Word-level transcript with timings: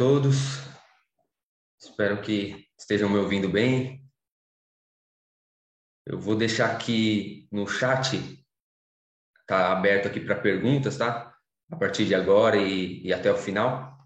todos. 0.00 0.36
Espero 1.78 2.22
que 2.22 2.66
estejam 2.78 3.06
me 3.06 3.18
ouvindo 3.18 3.50
bem. 3.50 4.02
Eu 6.06 6.18
vou 6.18 6.34
deixar 6.34 6.74
aqui 6.74 7.46
no 7.52 7.66
chat, 7.68 8.42
tá 9.46 9.70
aberto 9.70 10.08
aqui 10.08 10.18
para 10.18 10.40
perguntas, 10.40 10.96
tá? 10.96 11.36
A 11.70 11.76
partir 11.76 12.06
de 12.06 12.14
agora 12.14 12.56
e, 12.56 13.02
e 13.06 13.12
até 13.12 13.30
o 13.30 13.36
final. 13.36 13.98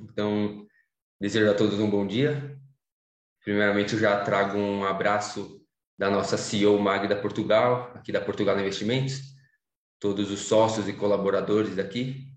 Então, 0.00 0.66
desejo 1.20 1.52
a 1.52 1.54
todos 1.54 1.78
um 1.78 1.88
bom 1.88 2.04
dia. 2.04 2.58
Primeiramente, 3.44 3.92
eu 3.92 4.00
já 4.00 4.24
trago 4.24 4.58
um 4.58 4.84
abraço 4.84 5.64
da 5.96 6.10
nossa 6.10 6.36
CEO 6.36 6.80
Magda 6.80 7.14
Portugal, 7.14 7.92
aqui 7.94 8.10
da 8.10 8.20
Portugal 8.20 8.58
Investimentos, 8.58 9.20
todos 10.00 10.32
os 10.32 10.40
sócios 10.40 10.88
e 10.88 10.92
colaboradores 10.92 11.76
daqui 11.76 12.35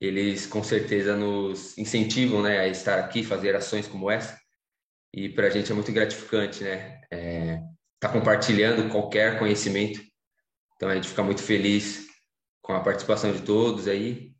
eles 0.00 0.46
com 0.46 0.64
certeza 0.64 1.14
nos 1.14 1.76
incentivam 1.76 2.42
né, 2.42 2.58
a 2.58 2.66
estar 2.66 2.98
aqui, 2.98 3.22
fazer 3.22 3.54
ações 3.54 3.86
como 3.86 4.10
essa. 4.10 4.40
E 5.12 5.28
para 5.28 5.48
a 5.48 5.50
gente 5.50 5.70
é 5.70 5.74
muito 5.74 5.92
gratificante, 5.92 6.64
né? 6.64 7.00
É, 7.10 7.60
tá 7.98 8.08
compartilhando 8.08 8.90
qualquer 8.90 9.38
conhecimento. 9.38 10.00
Então 10.76 10.88
a 10.88 10.94
gente 10.94 11.08
fica 11.08 11.22
muito 11.22 11.42
feliz 11.42 12.06
com 12.62 12.72
a 12.72 12.80
participação 12.80 13.32
de 13.32 13.42
todos 13.42 13.86
aí. 13.86 14.32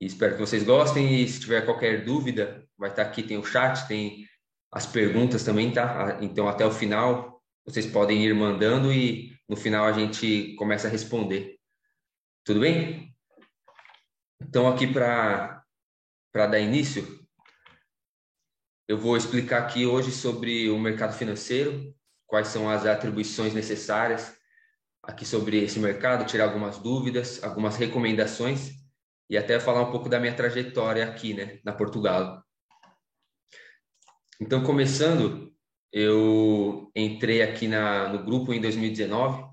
E 0.00 0.06
espero 0.06 0.34
que 0.34 0.40
vocês 0.40 0.64
gostem. 0.64 1.22
E 1.22 1.28
se 1.28 1.40
tiver 1.40 1.64
qualquer 1.64 2.04
dúvida, 2.04 2.66
vai 2.76 2.90
estar 2.90 3.04
tá 3.04 3.10
aqui, 3.10 3.22
tem 3.22 3.38
o 3.38 3.44
chat, 3.44 3.86
tem 3.86 4.26
as 4.72 4.86
perguntas 4.86 5.44
também, 5.44 5.70
tá? 5.70 6.18
Então 6.20 6.48
até 6.48 6.66
o 6.66 6.72
final 6.72 7.40
vocês 7.64 7.86
podem 7.86 8.24
ir 8.24 8.34
mandando 8.34 8.92
e 8.92 9.30
no 9.48 9.56
final 9.56 9.84
a 9.84 9.92
gente 9.92 10.54
começa 10.56 10.88
a 10.88 10.90
responder. 10.90 11.56
Tudo 12.44 12.60
bem? 12.60 13.11
Então, 14.48 14.66
aqui 14.68 14.86
para 14.92 15.64
dar 16.34 16.58
início, 16.58 17.24
eu 18.88 18.98
vou 18.98 19.16
explicar 19.16 19.62
aqui 19.62 19.86
hoje 19.86 20.10
sobre 20.10 20.68
o 20.68 20.78
mercado 20.78 21.16
financeiro, 21.16 21.94
quais 22.26 22.48
são 22.48 22.68
as 22.68 22.84
atribuições 22.84 23.54
necessárias 23.54 24.36
aqui 25.02 25.24
sobre 25.24 25.62
esse 25.62 25.78
mercado, 25.78 26.26
tirar 26.26 26.44
algumas 26.44 26.78
dúvidas, 26.78 27.42
algumas 27.42 27.76
recomendações 27.76 28.72
e 29.30 29.36
até 29.36 29.58
falar 29.60 29.82
um 29.82 29.90
pouco 29.90 30.08
da 30.08 30.18
minha 30.18 30.34
trajetória 30.34 31.08
aqui, 31.08 31.34
né, 31.34 31.60
na 31.64 31.72
Portugal. 31.72 32.42
Então, 34.40 34.62
começando, 34.62 35.52
eu 35.92 36.90
entrei 36.96 37.42
aqui 37.42 37.68
na, 37.68 38.08
no 38.08 38.24
grupo 38.24 38.52
em 38.52 38.60
2019, 38.60 39.44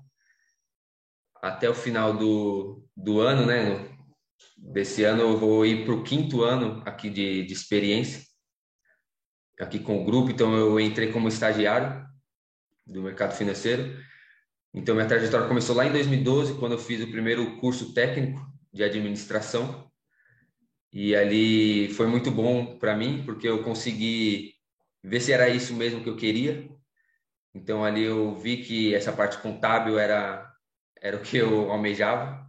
até 1.36 1.70
o 1.70 1.74
final 1.74 2.16
do, 2.16 2.84
do 2.96 3.20
ano, 3.20 3.46
né, 3.46 3.99
Desse 4.56 5.04
ano 5.04 5.22
eu 5.22 5.36
vou 5.36 5.64
ir 5.64 5.84
para 5.84 5.94
o 5.94 6.02
quinto 6.02 6.42
ano 6.42 6.82
aqui 6.86 7.08
de, 7.08 7.44
de 7.44 7.52
experiência, 7.52 8.22
aqui 9.58 9.78
com 9.78 10.00
o 10.00 10.04
grupo. 10.04 10.30
Então 10.30 10.54
eu 10.54 10.78
entrei 10.78 11.12
como 11.12 11.28
estagiário 11.28 12.06
do 12.86 13.02
mercado 13.02 13.34
financeiro. 13.34 13.98
Então 14.74 14.94
minha 14.94 15.08
trajetória 15.08 15.48
começou 15.48 15.74
lá 15.74 15.86
em 15.86 15.92
2012, 15.92 16.58
quando 16.58 16.72
eu 16.72 16.78
fiz 16.78 17.02
o 17.02 17.10
primeiro 17.10 17.58
curso 17.58 17.92
técnico 17.94 18.40
de 18.72 18.84
administração. 18.84 19.90
E 20.92 21.14
ali 21.14 21.88
foi 21.94 22.06
muito 22.06 22.30
bom 22.30 22.78
para 22.78 22.96
mim, 22.96 23.22
porque 23.24 23.48
eu 23.48 23.62
consegui 23.62 24.54
ver 25.02 25.20
se 25.20 25.32
era 25.32 25.48
isso 25.48 25.74
mesmo 25.74 26.02
que 26.02 26.08
eu 26.08 26.16
queria. 26.16 26.68
Então 27.54 27.84
ali 27.84 28.02
eu 28.02 28.34
vi 28.36 28.58
que 28.58 28.94
essa 28.94 29.12
parte 29.12 29.38
contábil 29.38 29.98
era 29.98 30.50
era 31.00 31.16
o 31.16 31.22
que 31.22 31.36
eu 31.38 31.70
almejava. 31.70 32.46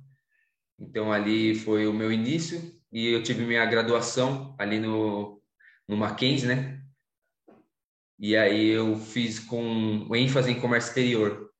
Então 0.81 1.13
ali 1.13 1.53
foi 1.53 1.85
o 1.85 1.93
meu 1.93 2.11
início 2.11 2.59
e 2.91 3.07
eu 3.07 3.21
tive 3.21 3.45
minha 3.45 3.65
graduação 3.65 4.55
ali 4.57 4.79
no 4.79 5.39
no 5.87 5.97
Mackenzie, 5.97 6.47
né? 6.47 6.81
E 8.17 8.35
aí 8.35 8.69
eu 8.69 8.97
fiz 8.97 9.39
com 9.39 10.07
ênfase 10.15 10.51
em 10.51 10.59
comércio 10.59 10.89
exterior 10.89 11.51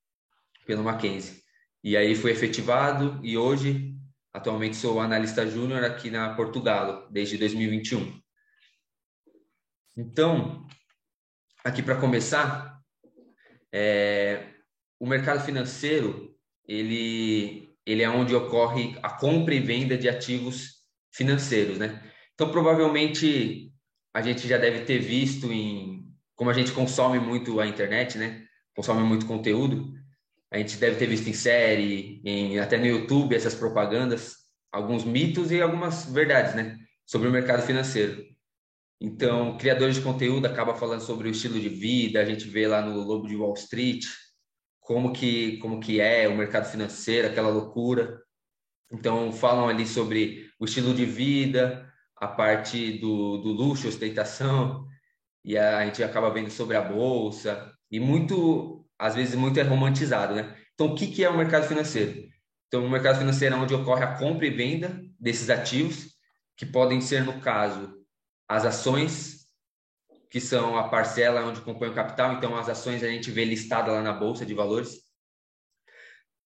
pelo 0.66 0.84
Mackenzie. 0.84 1.42
E 1.84 1.98
aí 1.98 2.16
fui 2.16 2.32
efetivado 2.32 3.20
e 3.24 3.38
hoje 3.38 3.94
atualmente 4.34 4.78
sou 4.78 5.00
analista 5.00 5.46
júnior 5.46 5.84
aqui 5.84 6.10
na 6.10 6.34
Portugal 6.34 7.10
desde 7.12 7.38
2021. 7.38 8.22
Então, 9.98 10.66
aqui 11.64 11.84
para 11.84 12.00
começar, 12.00 12.80
é, 13.74 14.54
o 15.00 15.06
mercado 15.06 15.44
financeiro 15.44 16.34
ele 16.66 17.71
ele 17.86 18.04
é 18.04 18.10
onde 18.10 18.36
ocorre 18.36 18.98
a 19.02 19.10
compra 19.10 19.54
e 19.54 19.60
venda 19.60 19.98
de 19.98 20.08
ativos 20.08 20.82
financeiros, 21.14 21.78
né? 21.78 22.02
Então, 22.34 22.52
provavelmente, 22.52 23.72
a 24.14 24.22
gente 24.22 24.48
já 24.48 24.58
deve 24.58 24.82
ter 24.86 25.00
visto 25.00 25.52
em... 25.52 26.02
Como 26.36 26.50
a 26.50 26.54
gente 26.54 26.72
consome 26.72 27.20
muito 27.20 27.60
a 27.60 27.68
internet, 27.68 28.18
né? 28.18 28.44
Consome 28.76 29.04
muito 29.04 29.26
conteúdo. 29.26 29.94
A 30.50 30.58
gente 30.58 30.78
deve 30.78 30.98
ter 30.98 31.08
visto 31.08 31.30
em 31.30 31.34
série, 31.34 32.22
em, 32.26 32.60
até 32.60 32.78
no 32.78 32.86
YouTube, 32.86 33.36
essas 33.36 33.56
propagandas, 33.56 34.36
alguns 34.72 35.04
mitos 35.04 35.52
e 35.52 35.62
algumas 35.62 36.06
verdades, 36.06 36.56
né? 36.56 36.78
Sobre 37.06 37.28
o 37.28 37.32
mercado 37.32 37.62
financeiro. 37.62 38.24
Então, 39.00 39.58
criadores 39.58 39.96
de 39.96 40.02
conteúdo 40.02 40.46
acabam 40.46 40.76
falando 40.76 41.02
sobre 41.02 41.28
o 41.28 41.32
estilo 41.32 41.60
de 41.60 41.70
vida, 41.70 42.22
a 42.22 42.26
gente 42.26 42.48
vê 42.48 42.68
lá 42.68 42.82
no 42.82 43.02
Lobo 43.02 43.28
de 43.28 43.36
Wall 43.36 43.54
Street, 43.56 44.06
como 44.92 45.14
que 45.14 45.58
como 45.60 45.80
que 45.80 46.02
é 46.02 46.28
o 46.28 46.36
mercado 46.36 46.70
financeiro, 46.70 47.28
aquela 47.28 47.48
loucura. 47.48 48.22
Então 48.92 49.32
falam 49.32 49.70
ali 49.70 49.88
sobre 49.88 50.50
o 50.60 50.66
estilo 50.66 50.94
de 50.94 51.06
vida, 51.06 51.90
a 52.18 52.28
parte 52.28 53.00
do, 53.00 53.38
do 53.38 53.54
luxo, 53.54 53.88
ostentação, 53.88 54.86
e 55.46 55.58
a, 55.58 55.86
gente 55.86 56.04
acaba 56.04 56.30
vendo 56.30 56.52
sobre 56.52 56.76
a 56.76 56.82
bolsa 56.82 57.74
e 57.90 58.02
muito, 58.02 58.86
às 59.00 59.16
vezes 59.16 59.34
muito 59.34 59.58
é 59.62 59.64
romantizado, 59.64 60.36
né? 60.36 60.58
Então 60.74 60.88
o 60.88 60.96
que 60.96 61.08
que 61.08 61.24
é 61.24 61.30
o 61.30 61.38
mercado 61.38 61.68
financeiro? 61.68 62.28
Então 62.68 62.86
o 62.86 62.90
mercado 62.90 63.20
financeiro 63.20 63.56
é 63.56 63.58
onde 63.58 63.74
ocorre 63.74 64.04
a 64.04 64.18
compra 64.18 64.46
e 64.46 64.50
venda 64.50 65.02
desses 65.18 65.50
ativos, 65.50 66.10
que 66.58 66.66
podem 66.66 67.00
ser 67.00 67.24
no 67.24 67.40
caso 67.40 67.94
as 68.46 68.66
ações 68.66 69.41
que 70.32 70.40
são 70.40 70.78
a 70.78 70.88
parcela 70.88 71.46
onde 71.46 71.60
compõe 71.60 71.90
o 71.90 71.94
capital, 71.94 72.34
então 72.34 72.56
as 72.58 72.70
ações 72.70 73.04
a 73.04 73.08
gente 73.08 73.30
vê 73.30 73.44
listada 73.44 73.92
lá 73.92 74.02
na 74.02 74.14
bolsa 74.14 74.46
de 74.46 74.54
valores. 74.54 75.02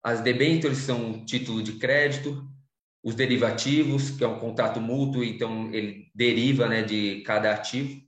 As 0.01 0.21
debêntures 0.21 0.77
são 0.77 1.05
um 1.05 1.25
título 1.25 1.61
de 1.61 1.73
crédito, 1.73 2.49
os 3.03 3.13
derivativos, 3.13 4.11
que 4.11 4.23
é 4.23 4.27
um 4.27 4.39
contrato 4.39 4.79
mútuo, 4.79 5.21
então 5.21 5.69
ele 5.73 6.09
deriva, 6.15 6.65
né, 6.69 6.81
de 6.81 7.21
cada 7.25 7.53
ativo. 7.53 8.01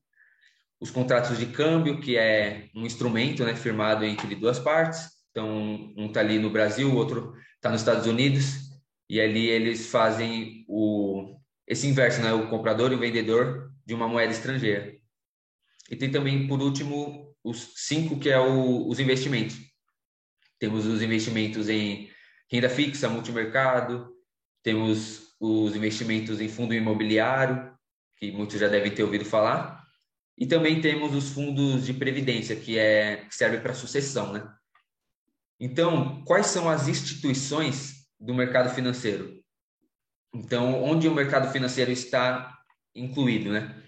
Os 0.80 0.90
contratos 0.90 1.38
de 1.38 1.48
câmbio, 1.48 2.00
que 2.00 2.16
é 2.16 2.70
um 2.74 2.86
instrumento, 2.86 3.44
né, 3.44 3.54
firmado 3.54 4.06
entre 4.06 4.34
duas 4.34 4.58
partes. 4.58 5.10
Então, 5.32 5.94
um 5.98 6.08
está 6.08 6.22
ali 6.22 6.40
no 6.40 6.50
Brasil, 6.50 6.90
o 6.90 6.96
outro 6.96 7.34
está 7.56 7.70
nos 7.70 7.82
Estados 7.82 8.08
Unidos, 8.08 8.72
e 9.10 9.20
ali 9.20 9.50
eles 9.50 9.88
fazem 9.88 10.64
o 10.70 11.36
esse 11.68 11.88
inverso, 11.88 12.22
né, 12.22 12.32
o 12.32 12.48
comprador 12.48 12.92
e 12.92 12.96
o 12.96 13.00
vendedor 13.00 13.72
de 13.86 13.94
uma 13.94 14.08
moeda 14.08 14.32
estrangeira. 14.32 14.95
E 15.90 15.96
tem 15.96 16.12
também, 16.12 16.48
por 16.48 16.62
último, 16.62 17.36
os 17.44 17.74
cinco, 17.76 18.20
que 18.20 18.30
é 18.30 18.40
o, 18.40 18.88
os 18.88 19.00
investimentos. 19.00 19.56
Temos 20.58 20.86
os 20.86 21.02
investimentos 21.02 21.70
em 21.70 22.10
renda 22.52 22.70
fixa, 22.70 23.10
multimercado, 23.10 24.16
temos 24.64 25.36
os 25.40 25.76
investimentos 25.76 26.42
em 26.42 26.48
fundo 26.48 26.74
imobiliário, 26.74 27.72
que 28.18 28.32
muitos 28.32 28.60
já 28.60 28.68
devem 28.68 28.94
ter 28.94 29.04
ouvido 29.04 29.26
falar, 29.26 29.86
e 30.38 30.46
também 30.46 30.82
temos 30.82 31.14
os 31.14 31.30
fundos 31.30 31.86
de 31.86 31.94
previdência, 31.94 32.56
que, 32.56 32.78
é, 32.78 33.18
que 33.18 33.36
serve 33.36 33.60
para 33.60 33.74
sucessão, 33.74 34.34
né? 34.34 34.48
Então, 35.60 36.24
quais 36.26 36.48
são 36.48 36.70
as 36.70 36.88
instituições 36.88 38.08
do 38.20 38.34
mercado 38.34 38.74
financeiro? 38.74 39.42
Então, 40.34 40.84
onde 40.84 41.08
o 41.08 41.14
mercado 41.14 41.52
financeiro 41.52 41.92
está 41.92 42.58
incluído, 42.94 43.52
né? 43.52 43.82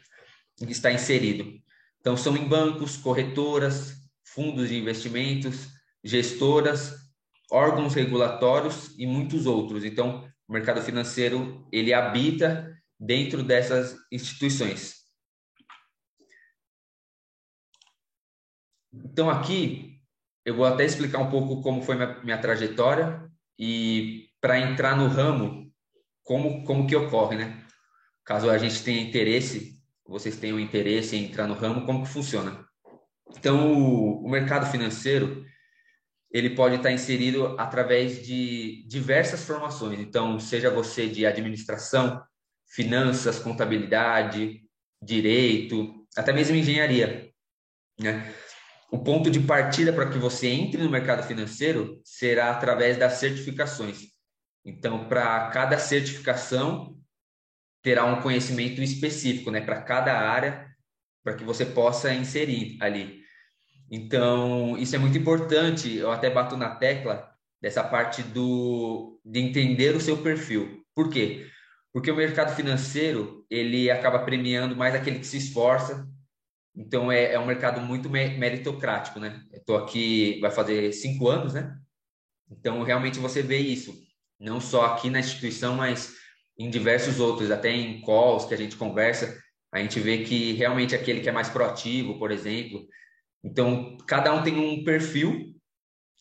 Está 0.62 0.92
inserido. 0.92 1.60
Então, 2.00 2.16
são 2.16 2.36
em 2.38 2.48
bancos, 2.48 2.98
corretoras, 2.98 3.98
fundos 4.24 4.70
de 4.70 4.78
investimentos, 4.78 5.68
gestoras, 6.04 6.96
órgãos 7.52 7.94
regulatórios 7.94 8.98
e 8.98 9.06
muitos 9.06 9.46
outros. 9.46 9.84
Então, 9.84 10.30
o 10.48 10.54
mercado 10.54 10.82
financeiro 10.82 11.68
ele 11.72 11.94
habita 11.94 12.74
dentro 13.00 13.44
dessas 13.44 13.96
instituições. 14.12 14.96
Então, 18.94 19.30
aqui 19.30 20.02
eu 20.46 20.56
vou 20.56 20.66
até 20.66 20.86
explicar 20.86 21.20
um 21.20 21.30
pouco 21.30 21.62
como 21.62 21.82
foi 21.82 21.96
minha, 21.96 22.24
minha 22.24 22.38
trajetória 22.38 23.30
e 23.60 24.30
para 24.40 24.60
entrar 24.60 24.96
no 24.96 25.08
ramo, 25.08 25.72
como, 26.24 26.64
como 26.64 26.88
que 26.88 26.96
ocorre, 26.96 27.38
né? 27.38 27.66
Caso 28.24 28.50
a 28.50 28.58
gente 28.58 28.84
tenha 28.84 29.02
interesse 29.02 29.77
vocês 30.08 30.38
tenham 30.38 30.60
interesse 30.60 31.16
em 31.16 31.26
entrar 31.26 31.48
no 31.48 31.54
ramo, 31.54 31.86
como 31.86 32.04
que 32.04 32.10
funciona? 32.10 32.66
Então, 33.38 33.74
o, 33.74 34.26
o 34.26 34.30
mercado 34.30 34.70
financeiro, 34.72 35.46
ele 36.32 36.52
pode 36.52 36.76
estar 36.76 36.92
inserido 36.92 37.56
através 37.60 38.26
de 38.26 38.86
diversas 38.88 39.44
formações. 39.44 40.00
Então, 40.00 40.40
seja 40.40 40.70
você 40.70 41.08
de 41.08 41.26
administração, 41.26 42.22
finanças, 42.68 43.40
contabilidade, 43.40 44.62
direito, 45.02 46.06
até 46.16 46.34
mesmo 46.34 46.56
engenharia. 46.56 47.30
Né? 48.00 48.34
O 48.92 49.00
ponto 49.00 49.30
de 49.30 49.40
partida 49.40 49.92
para 49.92 50.10
que 50.10 50.18
você 50.18 50.48
entre 50.48 50.82
no 50.82 50.90
mercado 50.90 51.28
financeiro 51.28 52.00
será 52.04 52.52
através 52.52 52.98
das 52.98 53.14
certificações. 53.14 54.08
Então, 54.66 55.08
para 55.08 55.50
cada 55.50 55.78
certificação, 55.78 56.97
terá 57.88 58.04
um 58.04 58.22
conhecimento 58.22 58.82
específico, 58.82 59.50
né, 59.50 59.62
para 59.62 59.82
cada 59.82 60.12
área, 60.14 60.70
para 61.24 61.36
que 61.36 61.46
você 61.46 61.66
possa 61.66 62.14
inserir 62.14 62.78
ali. 62.82 63.22
Então, 63.90 64.78
isso 64.78 64.94
é 64.94 65.00
muito 65.00 65.18
importante. 65.18 65.96
Eu 65.96 66.12
até 66.12 66.30
bato 66.30 66.58
na 66.58 66.76
tecla 66.76 67.32
dessa 67.62 67.82
parte 67.82 68.22
do 68.22 69.22
de 69.24 69.40
entender 69.40 69.96
o 69.96 70.02
seu 70.02 70.18
perfil. 70.18 70.84
Por 70.94 71.10
quê? 71.10 71.48
Porque 71.94 72.12
o 72.12 72.16
mercado 72.18 72.54
financeiro 72.54 73.46
ele 73.50 73.90
acaba 73.90 74.20
premiando 74.20 74.76
mais 74.76 74.94
aquele 74.94 75.20
que 75.20 75.28
se 75.28 75.38
esforça. 75.38 76.06
Então 76.76 77.10
é, 77.10 77.36
é 77.36 77.40
um 77.40 77.46
mercado 77.46 77.80
muito 77.80 78.10
meritocrático, 78.10 79.18
né? 79.18 79.44
Estou 79.54 79.78
aqui 79.78 80.42
vai 80.42 80.52
fazer 80.52 80.92
cinco 80.92 81.30
anos, 81.30 81.54
né? 81.54 81.74
Então 82.52 82.84
realmente 82.84 83.18
você 83.18 83.42
vê 83.42 83.60
isso, 83.60 83.98
não 84.38 84.60
só 84.60 84.88
aqui 84.88 85.10
na 85.10 85.22
instituição, 85.22 85.74
mas 85.78 86.27
em 86.58 86.70
diversos 86.70 87.20
outros, 87.20 87.52
até 87.52 87.72
em 87.72 88.02
calls 88.02 88.46
que 88.46 88.54
a 88.54 88.58
gente 88.58 88.76
conversa, 88.76 89.38
a 89.72 89.80
gente 89.80 90.00
vê 90.00 90.20
que 90.24 90.54
realmente 90.54 90.96
aquele 90.96 91.22
que 91.22 91.30
é 91.30 91.32
mais 91.32 91.50
proativo, 91.50 92.18
por 92.18 92.32
exemplo. 92.32 92.86
Então 93.44 93.98
cada 94.08 94.34
um 94.34 94.44
tem 94.44 94.58
um 94.58 94.84
perfil 94.84 95.58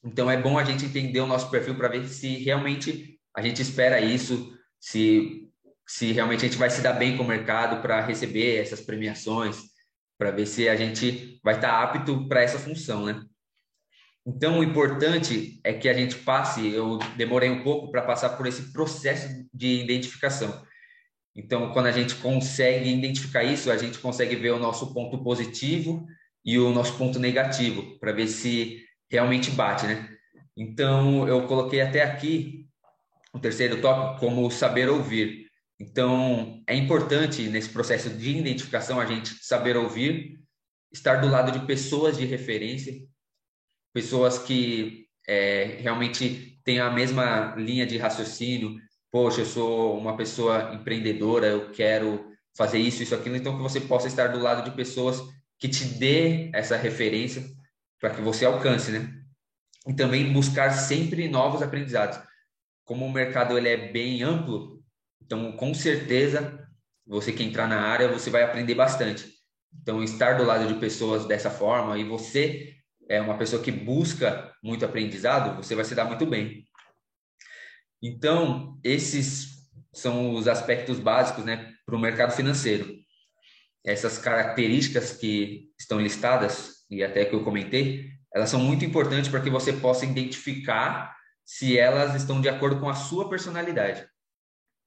então 0.06 0.30
é 0.30 0.40
bom 0.40 0.56
a 0.56 0.62
gente 0.62 0.84
entender 0.84 1.20
o 1.20 1.26
nosso 1.26 1.50
perfil 1.50 1.74
para 1.74 1.88
ver 1.88 2.06
se 2.06 2.36
realmente 2.44 3.18
a 3.34 3.42
gente 3.42 3.60
espera 3.60 4.00
isso, 4.00 4.56
se, 4.80 5.50
se 5.84 6.12
realmente 6.12 6.44
a 6.44 6.48
gente 6.48 6.58
vai 6.58 6.70
se 6.70 6.80
dar 6.80 6.92
bem 6.92 7.16
com 7.16 7.24
o 7.24 7.26
mercado 7.26 7.82
para 7.82 8.00
receber 8.00 8.56
essas 8.56 8.80
premiações, 8.80 9.56
para 10.16 10.30
ver 10.30 10.46
se 10.46 10.68
a 10.68 10.76
gente 10.76 11.40
vai 11.42 11.56
estar 11.56 11.70
tá 11.70 11.82
apto 11.82 12.28
para 12.28 12.40
essa 12.40 12.56
função, 12.56 13.04
né? 13.04 13.20
Então 14.26 14.58
o 14.58 14.64
importante 14.64 15.61
é 15.62 15.73
que 15.73 15.88
a 15.88 15.94
gente 15.94 16.17
passe, 16.17 16.67
eu 16.67 16.99
demorei 17.17 17.49
um 17.49 17.62
pouco 17.62 17.93
para 17.93 18.02
passar 18.02 18.31
por 18.31 18.46
esse 18.46 18.73
processo 18.73 19.46
de 19.55 19.82
identificação. 19.82 20.67
Então, 21.37 21.70
quando 21.73 21.87
a 21.87 21.93
gente 21.93 22.14
consegue 22.17 22.88
identificar 22.88 23.44
isso, 23.44 23.70
a 23.70 23.76
gente 23.76 23.99
consegue 23.99 24.34
ver 24.34 24.52
o 24.52 24.58
nosso 24.58 24.93
ponto 24.93 25.23
positivo 25.23 26.06
e 26.44 26.58
o 26.58 26.70
nosso 26.70 26.96
ponto 26.96 27.19
negativo, 27.19 27.99
para 28.00 28.11
ver 28.11 28.26
se 28.26 28.82
realmente 29.11 29.50
bate, 29.50 29.87
né? 29.87 30.08
Então, 30.56 31.28
eu 31.28 31.46
coloquei 31.46 31.82
até 31.82 32.02
aqui 32.02 32.67
o 33.34 33.38
terceiro 33.38 33.82
tópico 33.82 34.19
como 34.19 34.50
saber 34.50 34.88
ouvir. 34.88 35.46
Então, 35.78 36.62
é 36.67 36.75
importante 36.75 37.43
nesse 37.49 37.69
processo 37.69 38.08
de 38.08 38.38
identificação 38.38 38.99
a 38.99 39.05
gente 39.05 39.28
saber 39.44 39.76
ouvir, 39.76 40.40
estar 40.90 41.17
do 41.17 41.28
lado 41.28 41.52
de 41.52 41.67
pessoas 41.67 42.17
de 42.17 42.25
referência, 42.25 42.94
pessoas 43.96 44.38
que 44.38 45.06
é, 45.26 45.78
realmente 45.81 46.60
têm 46.62 46.81
a 46.81 46.90
mesma 46.90 47.54
linha 47.56 47.87
de 47.87 47.96
raciocínio. 47.96 48.76
Poxa, 49.10 49.40
eu 49.40 49.46
sou 49.46 49.98
uma 49.98 50.14
pessoa 50.14 50.75
empreendedora, 50.75 51.46
eu 51.46 51.70
quero 51.70 52.31
fazer 52.54 52.78
isso, 52.78 53.02
isso, 53.02 53.14
aquilo. 53.14 53.37
Então, 53.37 53.56
que 53.56 53.62
você 53.62 53.81
possa 53.81 54.06
estar 54.06 54.26
do 54.26 54.38
lado 54.38 54.69
de 54.69 54.76
pessoas 54.76 55.22
que 55.58 55.66
te 55.66 55.87
dê 55.87 56.50
essa 56.52 56.76
referência 56.76 57.43
para 57.98 58.10
que 58.10 58.20
você 58.20 58.44
alcance, 58.44 58.93
né? 58.93 59.14
E 59.88 59.94
também 59.94 60.31
buscar 60.31 60.72
sempre 60.72 61.26
novos 61.26 61.62
aprendizados. 61.62 62.19
Como 62.84 63.06
o 63.06 63.10
mercado 63.10 63.56
ele 63.56 63.70
é 63.70 63.90
bem 63.90 64.22
amplo, 64.22 64.82
então 65.22 65.52
com 65.52 65.72
certeza 65.72 66.69
você 67.06 67.32
que 67.32 67.42
entrar 67.42 67.66
na 67.66 67.81
área 67.81 68.12
você 68.12 68.28
vai 68.28 68.42
aprender 68.42 68.75
bastante. 68.75 69.26
Então 69.81 70.04
estar 70.04 70.37
do 70.37 70.44
lado 70.44 70.69
de 70.69 70.78
pessoas 70.78 71.25
dessa 71.25 71.50
forma 71.50 71.96
e 71.96 72.04
você 72.04 72.76
é 73.08 73.20
uma 73.20 73.38
pessoa 73.38 73.62
que 73.62 73.70
busca 73.70 74.52
muito 74.62 74.84
aprendizado, 74.84 75.56
você 75.56 75.74
vai 75.74 75.84
se 75.84 75.94
dar 75.94 76.04
muito 76.04 76.26
bem. 76.26 76.64
Então 78.02 78.78
esses 78.84 79.56
são 79.92 80.34
os 80.34 80.46
aspectos 80.46 80.98
básicos, 80.98 81.44
né, 81.44 81.72
para 81.84 81.96
o 81.96 81.98
mercado 81.98 82.32
financeiro. 82.32 82.94
Essas 83.84 84.18
características 84.18 85.12
que 85.12 85.70
estão 85.78 86.00
listadas 86.00 86.84
e 86.90 87.02
até 87.02 87.24
que 87.24 87.34
eu 87.34 87.44
comentei, 87.44 88.10
elas 88.34 88.50
são 88.50 88.60
muito 88.60 88.84
importantes 88.84 89.30
para 89.30 89.40
que 89.40 89.48
você 89.48 89.72
possa 89.72 90.04
identificar 90.04 91.16
se 91.44 91.78
elas 91.78 92.14
estão 92.14 92.40
de 92.40 92.48
acordo 92.48 92.80
com 92.80 92.88
a 92.88 92.94
sua 92.94 93.28
personalidade. 93.28 94.06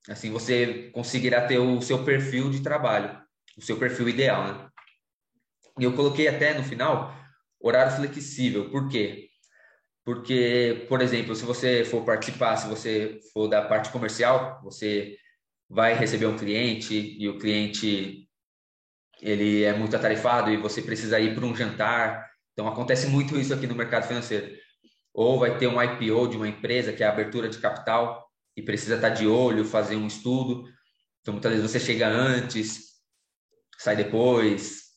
Assim 0.07 0.31
você 0.31 0.91
conseguirá 0.93 1.45
ter 1.45 1.57
o 1.57 1.81
seu 1.81 2.03
perfil 2.03 2.49
de 2.49 2.61
trabalho, 2.61 3.19
o 3.57 3.61
seu 3.61 3.77
perfil 3.77 4.09
ideal, 4.09 4.47
né? 4.47 4.69
E 5.79 5.83
eu 5.83 5.95
coloquei 5.95 6.27
até 6.27 6.53
no 6.53 6.63
final 6.63 7.15
horário 7.61 7.95
flexível. 7.95 8.69
Por 8.69 8.89
quê? 8.89 9.29
Porque, 10.03 10.85
por 10.89 11.01
exemplo, 11.01 11.35
se 11.35 11.45
você 11.45 11.83
for 11.85 12.03
participar, 12.03 12.57
se 12.57 12.67
você 12.67 13.19
for 13.33 13.47
da 13.47 13.61
parte 13.61 13.91
comercial, 13.91 14.59
você 14.63 15.17
vai 15.69 15.93
receber 15.93 16.25
um 16.25 16.37
cliente 16.37 17.15
e 17.19 17.29
o 17.29 17.37
cliente 17.37 18.27
ele 19.21 19.63
é 19.63 19.73
muito 19.73 19.95
atarefado 19.95 20.49
e 20.49 20.57
você 20.57 20.81
precisa 20.81 21.19
ir 21.19 21.35
para 21.35 21.45
um 21.45 21.55
jantar. 21.55 22.27
Então 22.53 22.67
acontece 22.67 23.07
muito 23.07 23.37
isso 23.37 23.53
aqui 23.53 23.67
no 23.67 23.75
mercado 23.75 24.07
financeiro. 24.07 24.55
Ou 25.13 25.39
vai 25.39 25.57
ter 25.57 25.67
um 25.67 25.81
IPO 25.81 26.27
de 26.27 26.37
uma 26.37 26.47
empresa 26.47 26.93
que 26.93 27.03
é 27.03 27.05
a 27.05 27.11
abertura 27.11 27.49
de 27.49 27.59
capital 27.59 28.27
e 28.55 28.61
precisa 28.61 28.95
estar 28.95 29.09
de 29.09 29.27
olho, 29.27 29.65
fazer 29.65 29.95
um 29.95 30.07
estudo. 30.07 30.65
Então 31.21 31.33
muitas 31.33 31.51
vezes 31.51 31.69
você 31.69 31.79
chega 31.79 32.07
antes, 32.07 32.95
sai 33.77 33.95
depois. 33.95 34.89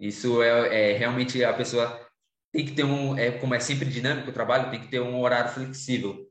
Isso 0.00 0.42
é, 0.42 0.92
é 0.92 0.96
realmente 0.96 1.42
a 1.44 1.52
pessoa 1.52 2.03
tem 2.54 2.64
que 2.64 2.72
ter 2.72 2.84
um, 2.84 3.18
é 3.18 3.32
como 3.32 3.52
é 3.52 3.58
sempre 3.58 3.90
dinâmico 3.90 4.30
o 4.30 4.32
trabalho, 4.32 4.70
tem 4.70 4.80
que 4.80 4.86
ter 4.86 5.00
um 5.00 5.20
horário 5.20 5.50
flexível 5.50 6.30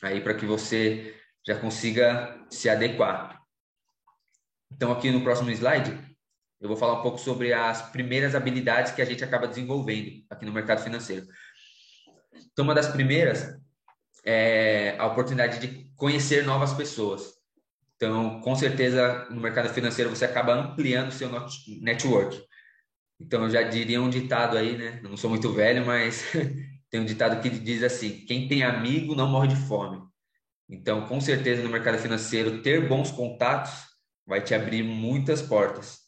aí 0.00 0.20
para 0.20 0.34
que 0.34 0.46
você 0.46 1.20
já 1.44 1.58
consiga 1.58 2.46
se 2.48 2.70
adequar. 2.70 3.42
Então 4.72 4.92
aqui 4.92 5.10
no 5.10 5.22
próximo 5.22 5.50
slide 5.50 5.98
eu 6.60 6.68
vou 6.68 6.76
falar 6.76 7.00
um 7.00 7.02
pouco 7.02 7.18
sobre 7.18 7.52
as 7.52 7.90
primeiras 7.90 8.36
habilidades 8.36 8.92
que 8.92 9.02
a 9.02 9.04
gente 9.04 9.24
acaba 9.24 9.48
desenvolvendo 9.48 10.24
aqui 10.30 10.46
no 10.46 10.52
mercado 10.52 10.80
financeiro. 10.80 11.26
Então, 12.52 12.64
uma 12.64 12.74
das 12.74 12.86
primeiras 12.86 13.60
é 14.24 14.96
a 14.96 15.06
oportunidade 15.06 15.58
de 15.58 15.92
conhecer 15.96 16.44
novas 16.44 16.72
pessoas. 16.72 17.34
Então, 17.96 18.40
com 18.40 18.54
certeza, 18.54 19.26
no 19.28 19.40
mercado 19.40 19.68
financeiro 19.74 20.08
você 20.08 20.24
acaba 20.24 20.54
ampliando 20.54 21.08
o 21.08 21.12
seu 21.12 21.28
network. 21.82 22.40
Então, 23.20 23.44
eu 23.44 23.50
já 23.50 23.62
diria 23.62 24.02
um 24.02 24.10
ditado 24.10 24.56
aí, 24.56 24.76
né? 24.76 25.00
Não 25.02 25.16
sou 25.16 25.30
muito 25.30 25.52
velho, 25.52 25.86
mas 25.86 26.24
tem 26.90 27.00
um 27.00 27.04
ditado 27.04 27.40
que 27.40 27.50
diz 27.50 27.82
assim: 27.82 28.24
quem 28.26 28.48
tem 28.48 28.62
amigo 28.62 29.14
não 29.14 29.28
morre 29.28 29.48
de 29.48 29.56
fome. 29.56 30.02
Então, 30.68 31.06
com 31.06 31.20
certeza, 31.20 31.62
no 31.62 31.68
mercado 31.68 31.98
financeiro, 31.98 32.62
ter 32.62 32.88
bons 32.88 33.10
contatos 33.10 33.72
vai 34.26 34.42
te 34.42 34.54
abrir 34.54 34.82
muitas 34.82 35.42
portas. 35.42 36.04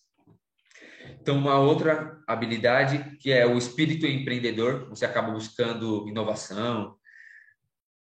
Então, 1.21 1.37
uma 1.37 1.59
outra 1.59 2.21
habilidade 2.27 3.17
que 3.19 3.31
é 3.31 3.47
o 3.47 3.59
espírito 3.59 4.07
empreendedor, 4.07 4.89
você 4.89 5.05
acaba 5.05 5.33
buscando 5.33 6.09
inovação, 6.09 6.97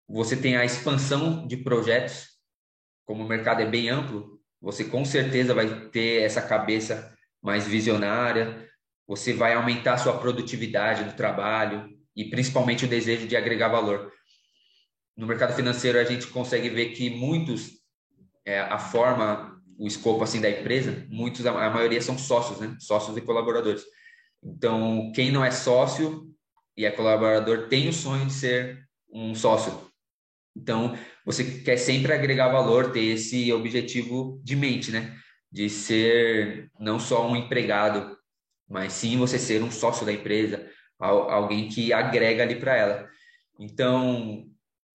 você 0.08 0.36
tem 0.36 0.56
a 0.56 0.64
expansão 0.64 1.46
de 1.46 1.56
projetos, 1.56 2.28
como 3.06 3.24
o 3.24 3.28
mercado 3.28 3.62
é 3.62 3.66
bem 3.66 3.88
amplo, 3.88 4.40
você 4.60 4.84
com 4.84 5.04
certeza 5.04 5.54
vai 5.54 5.88
ter 5.88 6.22
essa 6.22 6.42
cabeça 6.42 7.16
mais 7.40 7.66
visionária, 7.66 8.68
você 9.12 9.34
vai 9.34 9.52
aumentar 9.52 9.92
a 9.92 9.98
sua 9.98 10.16
produtividade 10.16 11.04
do 11.04 11.14
trabalho 11.14 11.86
e 12.16 12.24
principalmente 12.30 12.86
o 12.86 12.88
desejo 12.88 13.28
de 13.28 13.36
agregar 13.36 13.68
valor. 13.68 14.10
No 15.14 15.26
mercado 15.26 15.54
financeiro, 15.54 15.98
a 15.98 16.04
gente 16.04 16.28
consegue 16.28 16.70
ver 16.70 16.92
que 16.92 17.10
muitos, 17.10 17.72
é, 18.42 18.60
a 18.60 18.78
forma 18.78 19.60
o 19.78 19.86
escopo 19.86 20.24
assim 20.24 20.40
da 20.40 20.48
empresa, 20.48 21.06
muitos 21.10 21.44
a 21.44 21.68
maioria 21.68 22.00
são 22.00 22.16
sócios, 22.16 22.58
né? 22.58 22.74
Sócios 22.80 23.14
e 23.14 23.20
colaboradores. 23.20 23.82
Então, 24.42 25.12
quem 25.14 25.30
não 25.30 25.44
é 25.44 25.50
sócio 25.50 26.34
e 26.74 26.86
é 26.86 26.90
colaborador 26.90 27.68
tem 27.68 27.90
o 27.90 27.92
sonho 27.92 28.24
de 28.24 28.32
ser 28.32 28.82
um 29.12 29.34
sócio. 29.34 29.90
Então, 30.56 30.96
você 31.22 31.60
quer 31.60 31.76
sempre 31.76 32.14
agregar 32.14 32.48
valor, 32.48 32.92
ter 32.92 33.04
esse 33.04 33.52
objetivo 33.52 34.40
de 34.42 34.56
mente, 34.56 34.90
né? 34.90 35.14
De 35.50 35.68
ser 35.68 36.70
não 36.80 36.98
só 36.98 37.28
um 37.28 37.36
empregado, 37.36 38.16
mas 38.72 38.94
sim 38.94 39.18
você 39.18 39.38
ser 39.38 39.62
um 39.62 39.70
sócio 39.70 40.04
da 40.04 40.12
empresa, 40.12 40.66
alguém 40.98 41.68
que 41.68 41.92
agrega 41.92 42.42
ali 42.42 42.56
para 42.56 42.76
ela. 42.76 43.08
Então, 43.60 44.46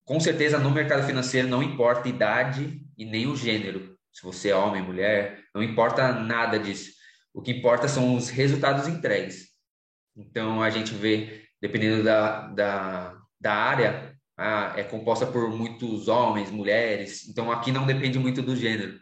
com 0.04 0.20
certeza 0.20 0.58
no 0.58 0.72
mercado 0.72 1.06
financeiro 1.06 1.48
não 1.48 1.62
importa 1.62 2.10
idade 2.10 2.82
e 2.98 3.06
nem 3.06 3.28
o 3.28 3.36
gênero 3.36 3.98
se 4.18 4.24
você 4.24 4.50
é 4.50 4.56
homem, 4.56 4.82
mulher, 4.82 5.44
não 5.54 5.62
importa 5.62 6.12
nada 6.12 6.58
disso. 6.58 6.92
O 7.32 7.40
que 7.40 7.52
importa 7.52 7.88
são 7.88 8.16
os 8.16 8.30
resultados 8.30 8.88
entregues. 8.88 9.50
Então, 10.16 10.64
a 10.64 10.72
gente 10.72 10.92
vê, 10.96 11.44
dependendo 11.62 12.04
da, 12.04 12.48
da, 12.48 13.16
da 13.40 13.54
área, 13.54 14.18
ah, 14.36 14.74
é 14.76 14.84
composta 14.84 15.28
por 15.28 15.52
muitos 15.52 16.08
homens, 16.08 16.50
mulheres. 16.50 17.28
Então, 17.30 17.52
aqui 17.52 17.72
não 17.72 17.86
depende 17.86 18.18
muito 18.18 18.42
do 18.42 18.56
gênero. 18.56 19.00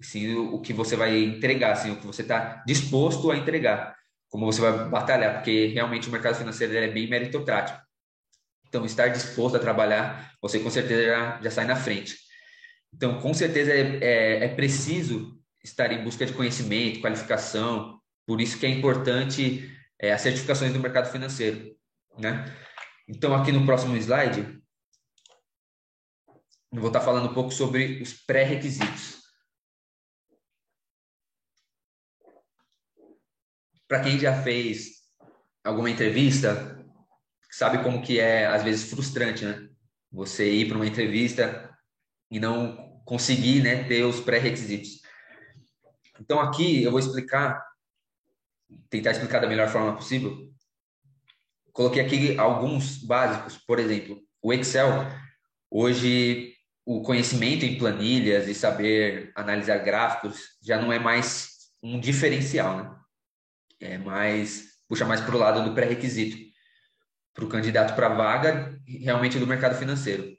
sim 0.00 0.32
o 0.36 0.60
que 0.60 0.72
você 0.72 0.94
vai 0.94 1.18
entregar, 1.24 1.72
assim, 1.72 1.90
o 1.90 1.96
que 1.96 2.06
você 2.06 2.22
está 2.22 2.62
disposto 2.64 3.32
a 3.32 3.36
entregar, 3.36 3.96
como 4.32 4.46
você 4.46 4.62
vai 4.62 4.88
batalhar, 4.88 5.34
porque 5.34 5.66
realmente 5.66 6.08
o 6.08 6.10
mercado 6.10 6.34
financeiro 6.34 6.74
é 6.74 6.88
bem 6.88 7.06
meritocrático. 7.06 7.78
Então, 8.66 8.86
estar 8.86 9.08
disposto 9.08 9.56
a 9.56 9.60
trabalhar, 9.60 10.32
você 10.40 10.58
com 10.58 10.70
certeza 10.70 11.04
já, 11.04 11.40
já 11.42 11.50
sai 11.50 11.66
na 11.66 11.76
frente. 11.76 12.16
Então, 12.94 13.20
com 13.20 13.34
certeza 13.34 13.70
é, 13.70 13.98
é, 14.00 14.44
é 14.46 14.48
preciso 14.48 15.38
estar 15.62 15.92
em 15.92 16.02
busca 16.02 16.24
de 16.24 16.32
conhecimento, 16.32 17.02
qualificação, 17.02 18.00
por 18.26 18.40
isso 18.40 18.58
que 18.58 18.64
é 18.64 18.70
importante 18.70 19.70
é, 20.00 20.14
as 20.14 20.22
certificações 20.22 20.72
do 20.72 20.80
mercado 20.80 21.12
financeiro, 21.12 21.76
né? 22.18 22.46
Então, 23.06 23.34
aqui 23.34 23.52
no 23.52 23.66
próximo 23.66 23.94
slide, 23.98 24.40
eu 26.72 26.80
vou 26.80 26.88
estar 26.88 27.02
falando 27.02 27.30
um 27.30 27.34
pouco 27.34 27.50
sobre 27.50 28.00
os 28.00 28.14
pré-requisitos. 28.14 29.21
Para 33.92 34.00
quem 34.00 34.18
já 34.18 34.42
fez 34.42 35.02
alguma 35.62 35.90
entrevista, 35.90 36.82
sabe 37.50 37.84
como 37.84 38.00
que 38.00 38.18
é, 38.18 38.46
às 38.46 38.62
vezes, 38.62 38.88
frustrante, 38.88 39.44
né? 39.44 39.68
Você 40.10 40.50
ir 40.50 40.66
para 40.66 40.76
uma 40.78 40.86
entrevista 40.86 41.70
e 42.30 42.40
não 42.40 43.02
conseguir 43.04 43.62
né, 43.62 43.84
ter 43.84 44.02
os 44.04 44.18
pré-requisitos. 44.18 45.02
Então, 46.18 46.40
aqui 46.40 46.82
eu 46.82 46.90
vou 46.90 47.00
explicar, 47.00 47.62
tentar 48.88 49.10
explicar 49.10 49.40
da 49.40 49.46
melhor 49.46 49.68
forma 49.68 49.94
possível. 49.94 50.50
Coloquei 51.70 52.02
aqui 52.02 52.38
alguns 52.38 52.96
básicos, 52.96 53.58
por 53.58 53.78
exemplo, 53.78 54.22
o 54.40 54.54
Excel. 54.54 55.06
Hoje, 55.70 56.54
o 56.86 57.02
conhecimento 57.02 57.66
em 57.66 57.76
planilhas 57.76 58.48
e 58.48 58.54
saber 58.54 59.32
analisar 59.34 59.76
gráficos 59.84 60.56
já 60.62 60.80
não 60.80 60.90
é 60.90 60.98
mais 60.98 61.74
um 61.82 62.00
diferencial, 62.00 62.78
né? 62.78 63.01
É 63.82 63.98
mais, 63.98 64.64
puxa 64.88 65.04
mais 65.04 65.20
para 65.20 65.34
o 65.34 65.38
lado 65.38 65.64
do 65.64 65.74
pré-requisito, 65.74 66.36
para 67.34 67.44
o 67.44 67.48
candidato 67.48 67.94
para 67.94 68.08
vaga 68.08 68.78
realmente 68.86 69.38
do 69.38 69.46
mercado 69.46 69.76
financeiro. 69.76 70.30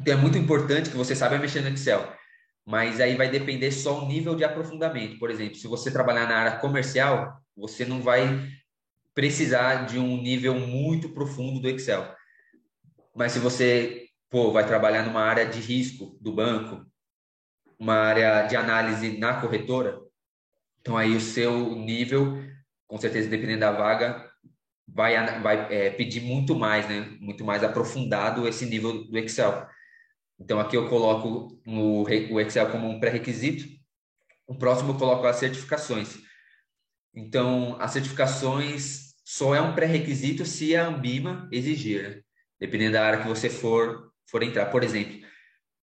Então, 0.00 0.14
é 0.14 0.16
muito 0.16 0.38
importante 0.38 0.90
que 0.90 0.96
você 0.96 1.14
saiba 1.14 1.38
mexer 1.38 1.60
no 1.60 1.68
Excel 1.68 2.16
mas 2.64 3.00
aí 3.00 3.16
vai 3.16 3.28
depender 3.28 3.72
só 3.72 4.02
o 4.02 4.06
nível 4.06 4.34
de 4.34 4.44
aprofundamento. 4.44 5.18
Por 5.18 5.30
exemplo, 5.30 5.56
se 5.56 5.66
você 5.66 5.90
trabalhar 5.90 6.28
na 6.28 6.36
área 6.36 6.58
comercial, 6.58 7.40
você 7.56 7.84
não 7.84 8.00
vai 8.00 8.48
precisar 9.14 9.86
de 9.86 9.98
um 9.98 10.20
nível 10.20 10.54
muito 10.54 11.08
profundo 11.08 11.60
do 11.60 11.68
Excel. 11.68 12.14
Mas 13.14 13.32
se 13.32 13.38
você 13.38 14.06
pô, 14.30 14.52
vai 14.52 14.66
trabalhar 14.66 15.04
numa 15.04 15.20
área 15.20 15.44
de 15.44 15.60
risco 15.60 16.16
do 16.20 16.32
banco, 16.32 16.86
uma 17.78 17.94
área 17.94 18.46
de 18.46 18.56
análise 18.56 19.18
na 19.18 19.40
corretora, 19.40 19.98
então 20.82 20.96
aí 20.96 21.14
o 21.14 21.20
seu 21.20 21.76
nível, 21.76 22.42
com 22.88 22.98
certeza 22.98 23.28
dependendo 23.28 23.60
da 23.60 23.70
vaga, 23.70 24.28
vai, 24.86 25.40
vai 25.40 25.72
é, 25.72 25.90
pedir 25.90 26.20
muito 26.20 26.56
mais, 26.56 26.88
né? 26.88 27.16
Muito 27.20 27.44
mais 27.44 27.62
aprofundado 27.62 28.46
esse 28.48 28.66
nível 28.66 29.04
do 29.04 29.16
Excel. 29.16 29.66
Então, 30.38 30.58
aqui 30.58 30.76
eu 30.76 30.88
coloco 30.88 31.56
no, 31.64 32.02
o 32.02 32.40
Excel 32.40 32.68
como 32.70 32.88
um 32.88 32.98
pré-requisito. 32.98 33.64
O 34.46 34.56
próximo 34.56 34.92
eu 34.92 34.98
coloco 34.98 35.24
as 35.24 35.36
certificações. 35.36 36.18
Então, 37.14 37.76
as 37.80 37.92
certificações 37.92 39.14
só 39.24 39.54
é 39.54 39.60
um 39.60 39.74
pré-requisito 39.74 40.44
se 40.44 40.74
a 40.74 40.86
Ambima 40.88 41.48
exigir, 41.52 42.02
né? 42.02 42.22
dependendo 42.58 42.94
da 42.94 43.06
área 43.06 43.22
que 43.22 43.28
você 43.28 43.48
for, 43.48 44.12
for 44.28 44.42
entrar. 44.42 44.66
Por 44.66 44.82
exemplo, 44.82 45.20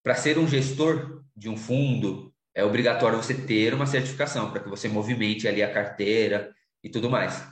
para 0.02 0.14
ser 0.14 0.38
um 0.38 0.46
gestor 0.46 1.24
de 1.34 1.48
um 1.48 1.56
fundo, 1.56 2.34
é 2.60 2.64
obrigatório 2.64 3.16
você 3.16 3.34
ter 3.34 3.72
uma 3.72 3.86
certificação 3.86 4.50
para 4.50 4.60
que 4.60 4.68
você 4.68 4.88
movimente 4.88 5.48
ali 5.48 5.62
a 5.62 5.72
carteira 5.72 6.54
e 6.84 6.90
tudo 6.90 7.08
mais. 7.08 7.42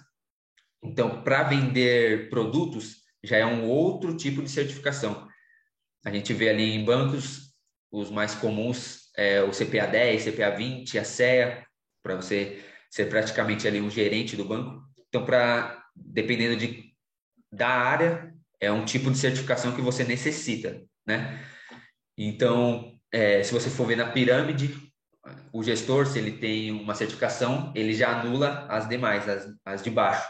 Então, 0.82 1.22
para 1.22 1.42
vender 1.44 2.28
produtos, 2.28 2.98
já 3.24 3.38
é 3.38 3.46
um 3.46 3.64
outro 3.64 4.16
tipo 4.16 4.42
de 4.42 4.50
certificação. 4.50 5.26
A 6.04 6.10
gente 6.10 6.32
vê 6.32 6.50
ali 6.50 6.74
em 6.74 6.84
bancos 6.84 7.54
os 7.90 8.10
mais 8.10 8.34
comuns, 8.34 9.10
é, 9.16 9.42
o 9.42 9.50
CPA 9.50 9.86
10, 9.86 10.24
CPA 10.24 10.50
20, 10.50 10.98
a 10.98 11.04
CEA, 11.04 11.66
para 12.02 12.16
você 12.16 12.62
ser 12.90 13.06
praticamente 13.06 13.66
ali 13.66 13.80
um 13.80 13.90
gerente 13.90 14.36
do 14.36 14.44
banco. 14.44 14.82
Então, 15.08 15.24
para 15.24 15.82
dependendo 15.96 16.56
de 16.56 16.94
da 17.50 17.68
área, 17.68 18.32
é 18.60 18.70
um 18.70 18.84
tipo 18.84 19.10
de 19.10 19.16
certificação 19.16 19.74
que 19.74 19.80
você 19.80 20.04
necessita, 20.04 20.82
né? 21.06 21.42
Então, 22.16 22.98
é, 23.10 23.42
se 23.42 23.54
você 23.54 23.70
for 23.70 23.86
ver 23.86 23.96
na 23.96 24.10
pirâmide, 24.10 24.87
o 25.52 25.62
gestor, 25.62 26.06
se 26.06 26.18
ele 26.18 26.32
tem 26.32 26.70
uma 26.70 26.94
certificação, 26.94 27.72
ele 27.74 27.92
já 27.92 28.20
anula 28.20 28.66
as 28.68 28.88
demais, 28.88 29.28
as, 29.28 29.48
as 29.64 29.82
de 29.82 29.90
baixo. 29.90 30.28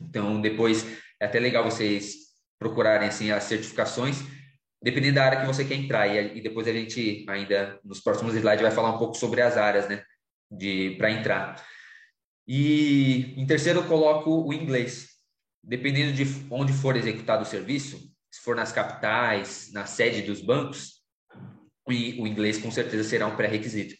Então, 0.00 0.40
depois 0.40 0.86
é 1.20 1.26
até 1.26 1.38
legal 1.38 1.64
vocês 1.64 2.14
procurarem 2.58 3.08
assim 3.08 3.30
as 3.30 3.44
certificações 3.44 4.22
dependendo 4.82 5.14
da 5.14 5.24
área 5.24 5.40
que 5.40 5.46
você 5.46 5.64
quer 5.64 5.76
entrar. 5.76 6.08
E, 6.08 6.38
e 6.38 6.42
depois 6.42 6.66
a 6.66 6.72
gente 6.72 7.24
ainda 7.28 7.78
nos 7.84 8.00
próximos 8.00 8.34
slides 8.34 8.62
vai 8.62 8.70
falar 8.70 8.94
um 8.94 8.98
pouco 8.98 9.14
sobre 9.14 9.40
as 9.40 9.56
áreas, 9.56 9.88
né, 9.88 10.02
para 10.98 11.10
entrar. 11.10 11.64
E 12.46 13.34
em 13.40 13.46
terceiro 13.46 13.80
eu 13.80 13.86
coloco 13.86 14.30
o 14.30 14.52
inglês. 14.52 15.12
Dependendo 15.62 16.12
de 16.12 16.24
onde 16.50 16.72
for 16.72 16.96
executado 16.96 17.44
o 17.44 17.46
serviço, 17.46 17.96
se 18.28 18.40
for 18.40 18.56
nas 18.56 18.72
capitais, 18.72 19.70
na 19.72 19.86
sede 19.86 20.22
dos 20.22 20.40
bancos, 20.40 21.02
o 21.86 22.26
inglês 22.26 22.58
com 22.58 22.70
certeza 22.70 23.04
será 23.04 23.28
um 23.28 23.36
pré-requisito. 23.36 23.94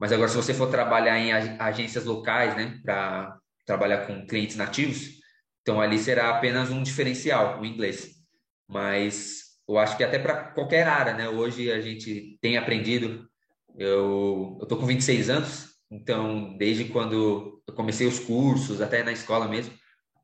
Mas 0.00 0.12
agora, 0.12 0.30
se 0.30 0.36
você 0.36 0.54
for 0.54 0.70
trabalhar 0.70 1.18
em 1.18 1.30
agências 1.60 2.06
locais, 2.06 2.56
né, 2.56 2.80
para 2.82 3.36
trabalhar 3.66 4.06
com 4.06 4.26
clientes 4.26 4.56
nativos, 4.56 5.20
então 5.60 5.78
ali 5.78 5.98
será 5.98 6.30
apenas 6.30 6.70
um 6.70 6.82
diferencial, 6.82 7.60
o 7.60 7.66
inglês. 7.66 8.12
Mas 8.66 9.42
eu 9.68 9.76
acho 9.78 9.98
que 9.98 10.02
até 10.02 10.18
para 10.18 10.52
qualquer 10.52 10.88
área, 10.88 11.12
né? 11.12 11.28
Hoje 11.28 11.70
a 11.70 11.82
gente 11.82 12.38
tem 12.40 12.56
aprendido. 12.56 13.28
Eu 13.76 14.58
eu 14.60 14.66
tô 14.66 14.76
com 14.78 14.86
26 14.86 15.28
anos, 15.28 15.68
então 15.90 16.56
desde 16.56 16.86
quando 16.86 17.60
eu 17.68 17.74
comecei 17.74 18.06
os 18.06 18.18
cursos, 18.18 18.80
até 18.80 19.02
na 19.02 19.12
escola 19.12 19.46
mesmo, 19.48 19.74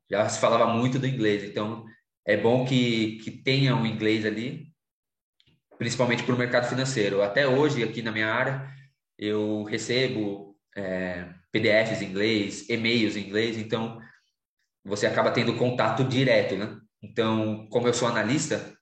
já 0.09 0.27
se 0.27 0.39
falava 0.39 0.73
muito 0.73 0.97
do 0.97 1.07
inglês. 1.07 1.43
Então 1.43 1.85
é 2.25 2.35
bom 2.35 2.65
que 2.65 3.17
que 3.19 3.31
tenha 3.31 3.75
um 3.75 3.85
inglês 3.85 4.25
ali, 4.25 4.67
principalmente 5.77 6.23
para 6.23 6.35
o 6.35 6.37
mercado 6.37 6.67
financeiro. 6.67 7.21
Até 7.21 7.47
hoje 7.47 7.83
aqui 7.83 8.01
na 8.01 8.11
minha 8.11 8.33
área 8.33 8.76
eu 9.17 9.63
recebo 9.63 10.55
é, 10.75 11.27
PDFs 11.51 12.01
em 12.01 12.09
inglês, 12.09 12.69
e-mails 12.69 13.15
em 13.15 13.25
inglês, 13.27 13.57
então 13.57 13.99
você 14.85 15.07
acaba 15.07 15.31
tendo 15.31 15.57
contato 15.57 16.03
direto, 16.03 16.55
né? 16.55 16.77
Então, 17.01 17.67
como 17.69 17.87
eu 17.87 17.93
sou 17.93 18.07
analista, 18.07 18.77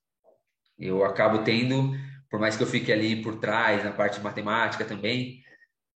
eu 0.77 1.03
acabo 1.03 1.43
tendo, 1.43 1.93
por 2.29 2.39
mais 2.39 2.55
que 2.55 2.63
eu 2.63 2.67
fique 2.67 2.91
ali 2.91 3.21
por 3.21 3.39
trás, 3.39 3.83
na 3.83 3.91
parte 3.91 4.17
de 4.17 4.23
matemática 4.23 4.85
também, 4.85 5.41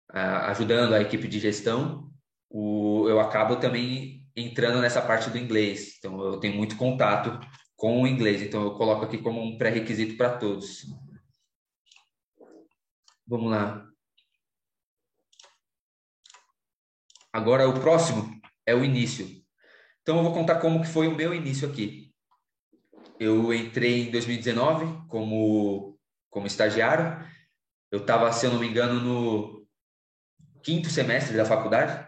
ajudando 0.09 0.93
a 0.93 1.01
equipe 1.01 1.27
de 1.27 1.39
gestão, 1.39 2.09
eu 2.51 3.19
acabo 3.19 3.57
também 3.57 4.25
entrando 4.35 4.81
nessa 4.81 5.01
parte 5.01 5.29
do 5.29 5.37
inglês. 5.37 5.97
Então, 5.97 6.19
eu 6.21 6.39
tenho 6.39 6.55
muito 6.55 6.75
contato 6.77 7.39
com 7.75 8.01
o 8.01 8.07
inglês. 8.07 8.41
Então, 8.41 8.63
eu 8.63 8.73
coloco 8.75 9.05
aqui 9.05 9.17
como 9.17 9.41
um 9.41 9.57
pré-requisito 9.57 10.17
para 10.17 10.37
todos. 10.37 10.85
Vamos 13.27 13.51
lá. 13.51 13.88
Agora, 17.31 17.67
o 17.67 17.79
próximo 17.79 18.39
é 18.65 18.73
o 18.73 18.83
início. 18.83 19.27
Então, 20.01 20.17
eu 20.17 20.23
vou 20.23 20.33
contar 20.33 20.55
como 20.55 20.81
que 20.81 20.87
foi 20.87 21.07
o 21.07 21.15
meu 21.15 21.33
início 21.33 21.67
aqui 21.67 22.09
eu 23.19 23.53
entrei 23.53 24.07
em 24.07 24.11
2019 24.11 25.07
como, 25.09 25.99
como 26.29 26.47
estagiário. 26.47 27.19
Eu 27.91 27.99
estava, 27.99 28.31
se 28.31 28.45
eu 28.45 28.51
não 28.51 28.59
me 28.59 28.67
engano, 28.67 28.99
no 29.01 29.67
quinto 30.63 30.89
semestre 30.89 31.35
da 31.35 31.43
faculdade. 31.43 32.07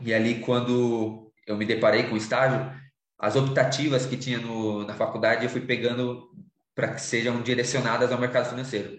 E 0.00 0.14
ali, 0.14 0.40
quando 0.40 1.32
eu 1.46 1.56
me 1.56 1.66
deparei 1.66 2.04
com 2.04 2.14
o 2.14 2.18
estágio, 2.18 2.72
as 3.18 3.34
optativas 3.34 4.06
que 4.06 4.16
tinha 4.16 4.38
no, 4.38 4.84
na 4.84 4.94
faculdade 4.94 5.44
eu 5.44 5.50
fui 5.50 5.60
pegando 5.60 6.30
para 6.74 6.94
que 6.94 7.00
sejam 7.00 7.42
direcionadas 7.42 8.12
ao 8.12 8.20
mercado 8.20 8.48
financeiro. 8.48 8.96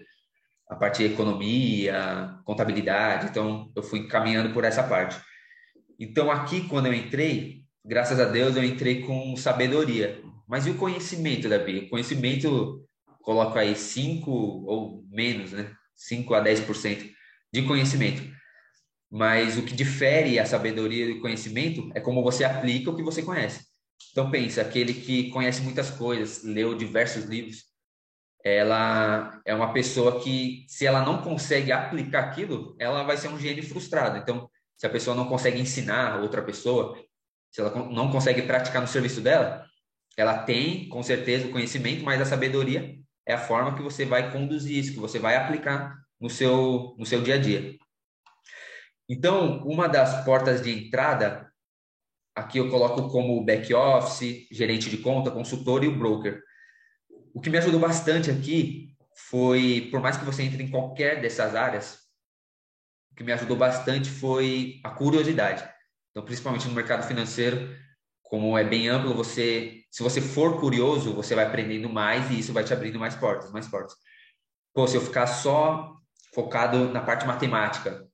A 0.68 0.74
parte 0.74 1.06
de 1.06 1.12
economia, 1.12 2.38
contabilidade, 2.44 3.26
então 3.26 3.70
eu 3.76 3.82
fui 3.82 4.06
caminhando 4.06 4.52
por 4.52 4.64
essa 4.64 4.82
parte. 4.82 5.20
Então 5.98 6.30
aqui, 6.30 6.66
quando 6.68 6.86
eu 6.86 6.94
entrei, 6.94 7.64
graças 7.84 8.18
a 8.18 8.24
Deus, 8.24 8.56
eu 8.56 8.64
entrei 8.64 9.02
com 9.02 9.36
sabedoria. 9.36 10.22
Mas 10.48 10.66
e 10.66 10.70
o 10.70 10.76
conhecimento, 10.76 11.48
Davi? 11.48 11.80
O 11.80 11.90
conhecimento, 11.90 12.86
coloca 13.20 13.60
aí 13.60 13.74
5 13.76 14.30
ou 14.30 15.04
menos, 15.10 15.52
né? 15.52 15.70
5 15.94 16.34
a 16.34 16.42
10% 16.42 17.10
de 17.52 17.62
conhecimento. 17.62 18.22
Mas 19.10 19.56
o 19.56 19.62
que 19.62 19.74
difere 19.74 20.38
a 20.38 20.46
sabedoria 20.46 21.06
e 21.06 21.12
o 21.12 21.20
conhecimento 21.20 21.90
é 21.94 22.00
como 22.00 22.22
você 22.22 22.42
aplica 22.42 22.90
o 22.90 22.96
que 22.96 23.02
você 23.02 23.22
conhece. 23.22 23.64
Então 24.10 24.30
pensa, 24.30 24.60
aquele 24.60 24.92
que 24.92 25.30
conhece 25.30 25.62
muitas 25.62 25.90
coisas, 25.90 26.42
leu 26.42 26.74
diversos 26.74 27.24
livros, 27.24 27.64
ela 28.44 29.40
é 29.46 29.54
uma 29.54 29.72
pessoa 29.72 30.20
que, 30.20 30.66
se 30.68 30.86
ela 30.86 31.02
não 31.02 31.22
consegue 31.22 31.72
aplicar 31.72 32.20
aquilo, 32.20 32.76
ela 32.78 33.02
vai 33.02 33.16
ser 33.16 33.28
um 33.28 33.38
gênio 33.38 33.66
frustrado. 33.66 34.18
Então, 34.18 34.50
se 34.76 34.86
a 34.86 34.90
pessoa 34.90 35.16
não 35.16 35.26
consegue 35.26 35.58
ensinar 35.58 36.20
outra 36.20 36.42
pessoa, 36.42 37.02
se 37.50 37.62
ela 37.62 37.74
não 37.90 38.10
consegue 38.10 38.42
praticar 38.42 38.82
no 38.82 38.88
serviço 38.88 39.22
dela, 39.22 39.64
ela 40.16 40.42
tem, 40.42 40.88
com 40.90 41.02
certeza, 41.02 41.46
o 41.46 41.50
conhecimento, 41.50 42.04
mas 42.04 42.20
a 42.20 42.26
sabedoria 42.26 42.94
é 43.26 43.32
a 43.32 43.38
forma 43.38 43.74
que 43.74 43.82
você 43.82 44.04
vai 44.04 44.30
conduzir 44.30 44.76
isso, 44.76 44.92
que 44.92 45.00
você 45.00 45.18
vai 45.18 45.36
aplicar 45.36 45.96
no 46.20 46.28
seu, 46.28 46.94
no 46.98 47.06
seu 47.06 47.22
dia 47.22 47.36
a 47.36 47.38
dia. 47.38 47.76
Então, 49.08 49.62
uma 49.64 49.88
das 49.88 50.24
portas 50.24 50.60
de 50.62 50.86
entrada, 50.86 51.50
aqui 52.34 52.58
eu 52.58 52.70
coloco 52.70 53.08
como 53.10 53.44
back-office, 53.44 54.46
gerente 54.50 54.90
de 54.90 54.98
conta, 54.98 55.30
consultor 55.30 55.82
e 55.82 55.88
o 55.88 55.98
broker. 55.98 56.42
O 57.34 57.40
que 57.40 57.50
me 57.50 57.58
ajudou 57.58 57.80
bastante 57.80 58.30
aqui 58.30 58.96
foi, 59.28 59.88
por 59.90 60.00
mais 60.00 60.16
que 60.16 60.24
você 60.24 60.44
entre 60.44 60.62
em 60.62 60.70
qualquer 60.70 61.20
dessas 61.20 61.56
áreas, 61.56 61.98
o 63.10 63.16
que 63.16 63.24
me 63.24 63.32
ajudou 63.32 63.56
bastante 63.56 64.08
foi 64.08 64.80
a 64.84 64.90
curiosidade. 64.90 65.68
Então, 66.10 66.24
principalmente 66.24 66.68
no 66.68 66.74
mercado 66.74 67.06
financeiro, 67.06 67.76
como 68.22 68.56
é 68.56 68.62
bem 68.62 68.88
amplo, 68.88 69.14
você, 69.14 69.82
se 69.90 70.02
você 70.02 70.20
for 70.20 70.60
curioso, 70.60 71.12
você 71.12 71.34
vai 71.34 71.44
aprendendo 71.44 71.88
mais 71.88 72.30
e 72.30 72.38
isso 72.38 72.52
vai 72.52 72.62
te 72.62 72.72
abrindo 72.72 73.00
mais 73.00 73.16
portas, 73.16 73.50
mais 73.50 73.66
portas. 73.66 73.94
Pô, 74.72 74.86
se 74.86 74.96
eu 74.96 75.00
ficar 75.00 75.26
só 75.26 75.92
focado 76.32 76.88
na 76.92 77.00
parte 77.00 77.26
matemática, 77.26 78.06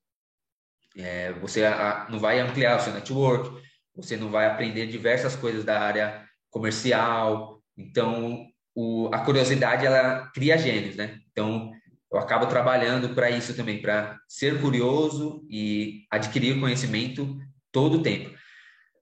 é, 0.96 1.32
você 1.34 1.64
a, 1.64 2.06
não 2.10 2.18
vai 2.18 2.40
ampliar 2.40 2.78
o 2.78 2.82
seu 2.82 2.92
network, 2.92 3.62
você 3.94 4.16
não 4.16 4.30
vai 4.30 4.46
aprender 4.46 4.86
diversas 4.86 5.36
coisas 5.36 5.62
da 5.62 5.78
área 5.78 6.26
comercial. 6.50 7.62
Então, 7.76 8.46
o, 8.74 9.08
a 9.12 9.18
curiosidade 9.18 9.84
ela 9.84 10.30
cria 10.34 10.56
gênios, 10.56 10.96
né? 10.96 11.18
Então, 11.30 11.70
eu 12.12 12.18
acabo 12.18 12.46
trabalhando 12.46 13.14
para 13.14 13.30
isso 13.30 13.54
também, 13.54 13.80
para 13.80 14.18
ser 14.28 14.60
curioso 14.60 15.46
e 15.48 16.06
adquirir 16.10 16.58
conhecimento 16.58 17.38
todo 17.70 17.98
o 17.98 18.02
tempo. 18.02 18.36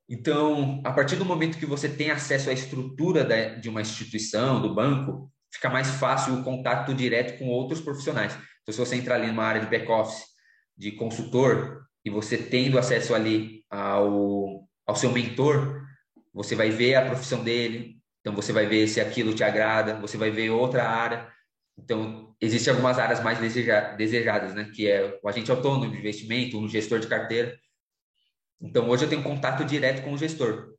Então, 0.09 0.81
a 0.85 0.93
partir 0.93 1.17
do 1.17 1.25
momento 1.25 1.59
que 1.59 1.67
você 1.67 1.89
tem 1.89 2.11
acesso 2.11 2.51
à 2.51 2.53
estrutura 2.53 3.25
de 3.61 3.69
uma 3.69 3.81
instituição, 3.81 4.61
do 4.61 4.75
banco, 4.75 5.31
fica 5.53 5.69
mais 5.69 5.89
fácil 5.89 6.35
o 6.35 6.43
contato 6.43 6.95
direto 6.95 7.39
com 7.39 7.49
outros 7.49 7.81
profissionais. 7.81 8.33
Então, 8.63 8.73
se 8.73 8.79
você 8.79 8.97
entrar 8.97 9.17
ali 9.17 9.27
numa 9.27 9.45
área 9.45 9.61
de 9.61 9.67
back-office, 9.67 10.25
de 10.77 10.93
consultor, 10.93 11.83
e 12.05 12.11
você 12.11 12.39
tendo 12.39 12.79
acesso 12.79 13.15
ali 13.15 13.65
ao, 13.71 14.67
ao 14.87 14.97
seu 14.97 15.13
mentor, 15.13 15.83
você 16.33 16.55
vai 16.55 16.71
ver 16.71 16.95
a 16.95 17.07
profissão 17.07 17.43
dele, 17.43 17.98
então 18.29 18.37
você 18.37 18.53
vai 18.53 18.67
ver 18.67 18.87
se 18.87 19.01
aquilo 19.01 19.33
te 19.33 19.43
agrada, 19.43 19.95
você 19.95 20.19
vai 20.19 20.31
ver 20.31 20.51
outra 20.51 20.87
área. 20.87 21.33
Então, 21.79 22.37
existem 22.39 22.71
algumas 22.71 22.99
áreas 22.99 23.23
mais 23.23 23.39
desejadas, 23.39 24.53
né? 24.53 24.71
Que 24.75 24.87
é 24.87 25.19
o 25.23 25.29
agente 25.29 25.51
autônomo 25.51 25.91
de 25.91 25.97
investimento, 25.97 26.59
o 26.59 26.69
gestor 26.69 26.99
de 26.99 27.07
carteira. 27.07 27.59
Então, 28.61 28.87
hoje 28.91 29.07
eu 29.07 29.09
tenho 29.09 29.23
contato 29.23 29.65
direto 29.65 30.03
com 30.03 30.13
o 30.13 30.19
gestor. 30.19 30.75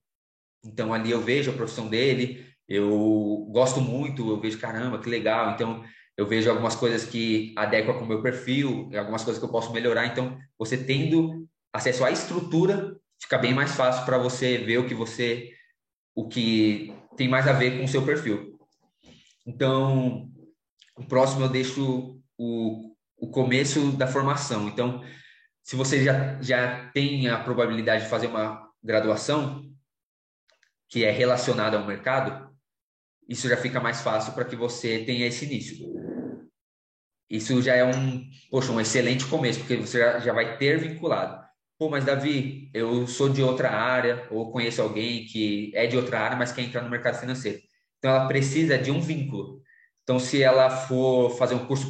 Então, 0.63 0.93
ali 0.93 1.09
eu 1.09 1.21
vejo 1.21 1.49
a 1.49 1.55
profissão 1.55 1.87
dele, 1.87 2.45
eu 2.67 3.47
gosto 3.51 3.81
muito, 3.81 4.29
eu 4.29 4.39
vejo, 4.39 4.59
caramba, 4.59 4.99
que 4.99 5.09
legal. 5.09 5.55
Então, 5.55 5.83
eu 6.15 6.27
vejo 6.27 6.51
algumas 6.51 6.75
coisas 6.75 7.03
que 7.03 7.51
adequam 7.57 7.97
com 7.97 8.05
o 8.05 8.07
meu 8.07 8.21
perfil, 8.21 8.91
algumas 8.95 9.23
coisas 9.23 9.39
que 9.39 9.45
eu 9.45 9.51
posso 9.51 9.73
melhorar. 9.73 10.05
Então, 10.05 10.37
você 10.55 10.77
tendo 10.77 11.47
acesso 11.73 12.05
à 12.05 12.11
estrutura, 12.11 12.95
fica 13.19 13.39
bem 13.39 13.55
mais 13.55 13.71
fácil 13.71 14.05
para 14.05 14.19
você 14.19 14.59
ver 14.59 14.77
o 14.77 14.85
que 14.85 14.93
você, 14.93 15.51
o 16.13 16.27
que 16.27 16.93
tem 17.19 17.27
mais 17.27 17.49
a 17.49 17.51
ver 17.51 17.77
com 17.77 17.83
o 17.83 17.87
seu 17.87 18.05
perfil. 18.05 18.57
Então, 19.45 20.31
o 20.95 21.03
próximo 21.03 21.43
eu 21.43 21.49
deixo 21.49 22.17
o, 22.37 22.95
o 23.17 23.29
começo 23.29 23.91
da 23.91 24.07
formação. 24.07 24.69
Então, 24.69 25.03
se 25.61 25.75
você 25.75 26.01
já, 26.01 26.41
já 26.41 26.89
tem 26.91 27.27
a 27.27 27.43
probabilidade 27.43 28.05
de 28.05 28.09
fazer 28.09 28.27
uma 28.27 28.71
graduação 28.81 29.69
que 30.87 31.03
é 31.03 31.11
relacionada 31.11 31.77
ao 31.77 31.85
mercado, 31.85 32.55
isso 33.27 33.49
já 33.49 33.57
fica 33.57 33.81
mais 33.81 33.99
fácil 33.99 34.31
para 34.31 34.45
que 34.45 34.55
você 34.55 35.03
tenha 35.03 35.27
esse 35.27 35.43
início. 35.43 35.89
Isso 37.29 37.61
já 37.61 37.75
é 37.75 37.83
um, 37.83 38.29
poxa, 38.49 38.71
um 38.71 38.79
excelente 38.79 39.25
começo, 39.25 39.59
porque 39.59 39.75
você 39.75 39.99
já, 39.99 40.19
já 40.19 40.31
vai 40.31 40.57
ter 40.57 40.79
vinculado. 40.79 41.48
Pô, 41.79 41.89
mas 41.89 42.03
Davi, 42.03 42.69
eu 42.73 43.07
sou 43.07 43.29
de 43.29 43.41
outra 43.41 43.71
área, 43.71 44.27
ou 44.31 44.51
conheço 44.51 44.81
alguém 44.81 45.25
que 45.25 45.71
é 45.73 45.87
de 45.87 45.95
outra 45.95 46.19
área, 46.19 46.37
mas 46.37 46.51
quer 46.51 46.63
entrar 46.63 46.81
no 46.81 46.89
mercado 46.89 47.17
financeiro. 47.17 47.57
Então, 47.97 48.11
ela 48.11 48.27
precisa 48.27 48.77
de 48.77 48.91
um 48.91 48.99
vínculo. 48.99 49.61
Então, 50.03 50.19
se 50.19 50.43
ela 50.43 50.69
for 50.69 51.29
fazer 51.37 51.55
um 51.55 51.65
curso 51.65 51.89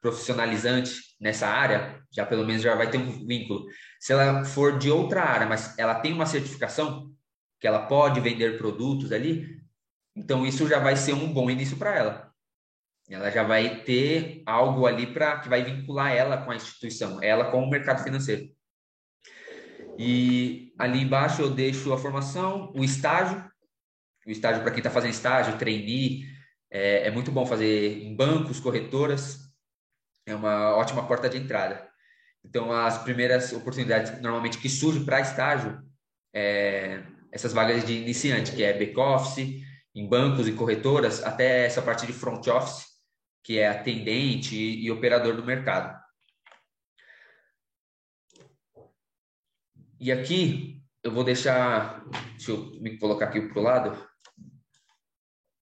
profissionalizante 0.00 0.92
nessa 1.20 1.48
área, 1.48 2.00
já 2.12 2.24
pelo 2.24 2.46
menos 2.46 2.62
já 2.62 2.76
vai 2.76 2.88
ter 2.88 2.98
um 2.98 3.26
vínculo. 3.26 3.64
Se 3.98 4.12
ela 4.12 4.44
for 4.44 4.78
de 4.78 4.88
outra 4.88 5.22
área, 5.24 5.46
mas 5.48 5.76
ela 5.78 5.96
tem 5.96 6.12
uma 6.12 6.26
certificação 6.26 7.10
que 7.58 7.66
ela 7.66 7.86
pode 7.86 8.20
vender 8.20 8.56
produtos 8.56 9.10
ali, 9.10 9.48
então 10.14 10.46
isso 10.46 10.68
já 10.68 10.78
vai 10.78 10.96
ser 10.96 11.12
um 11.14 11.32
bom 11.32 11.50
início 11.50 11.76
para 11.76 11.96
ela. 11.96 12.32
Ela 13.10 13.30
já 13.30 13.42
vai 13.42 13.82
ter 13.82 14.44
algo 14.46 14.86
ali 14.86 15.12
para 15.12 15.40
que 15.40 15.48
vai 15.48 15.64
vincular 15.64 16.12
ela 16.12 16.38
com 16.44 16.52
a 16.52 16.56
instituição, 16.56 17.20
ela 17.20 17.50
com 17.50 17.64
o 17.64 17.70
mercado 17.70 18.04
financeiro. 18.04 18.54
E 19.98 20.72
ali 20.78 21.02
embaixo 21.02 21.42
eu 21.42 21.50
deixo 21.50 21.92
a 21.92 21.98
formação, 21.98 22.72
o 22.74 22.82
estágio, 22.82 23.44
o 24.26 24.30
estágio 24.30 24.62
para 24.62 24.70
quem 24.70 24.78
está 24.78 24.90
fazendo 24.90 25.12
estágio, 25.12 25.58
trainee, 25.58 26.24
é, 26.70 27.08
é 27.08 27.10
muito 27.10 27.30
bom 27.30 27.46
fazer 27.46 28.02
em 28.02 28.14
bancos, 28.16 28.60
corretoras, 28.60 29.38
é 30.26 30.34
uma 30.34 30.74
ótima 30.76 31.06
porta 31.06 31.28
de 31.28 31.38
entrada. 31.38 31.88
Então, 32.44 32.72
as 32.72 33.02
primeiras 33.02 33.52
oportunidades 33.52 34.20
normalmente 34.20 34.58
que 34.58 34.68
surgem 34.68 35.04
para 35.04 35.20
estágio, 35.20 35.80
é, 36.34 37.02
essas 37.32 37.52
vagas 37.52 37.84
de 37.84 37.94
iniciante, 37.94 38.52
que 38.52 38.62
é 38.62 38.76
back-office, 38.76 39.62
em 39.94 40.08
bancos 40.08 40.48
e 40.48 40.52
corretoras, 40.52 41.22
até 41.22 41.64
essa 41.64 41.80
parte 41.80 42.06
de 42.06 42.12
front 42.12 42.46
office, 42.48 42.86
que 43.42 43.58
é 43.58 43.68
atendente 43.68 44.56
e, 44.56 44.84
e 44.84 44.90
operador 44.90 45.36
do 45.36 45.44
mercado. 45.44 46.03
E 50.04 50.12
aqui 50.12 50.82
eu 51.02 51.10
vou 51.10 51.24
deixar, 51.24 52.04
deixa 52.36 52.50
eu 52.50 52.78
me 52.78 52.98
colocar 52.98 53.24
aqui 53.24 53.40
para 53.40 53.58
o 53.58 53.62
lado, 53.62 54.08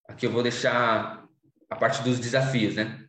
Aqui 0.09 0.27
eu 0.27 0.33
vou 0.33 0.43
deixar 0.43 1.25
a 1.71 1.77
parte 1.77 2.03
dos 2.03 2.19
desafios, 2.19 2.75
né? 2.75 3.07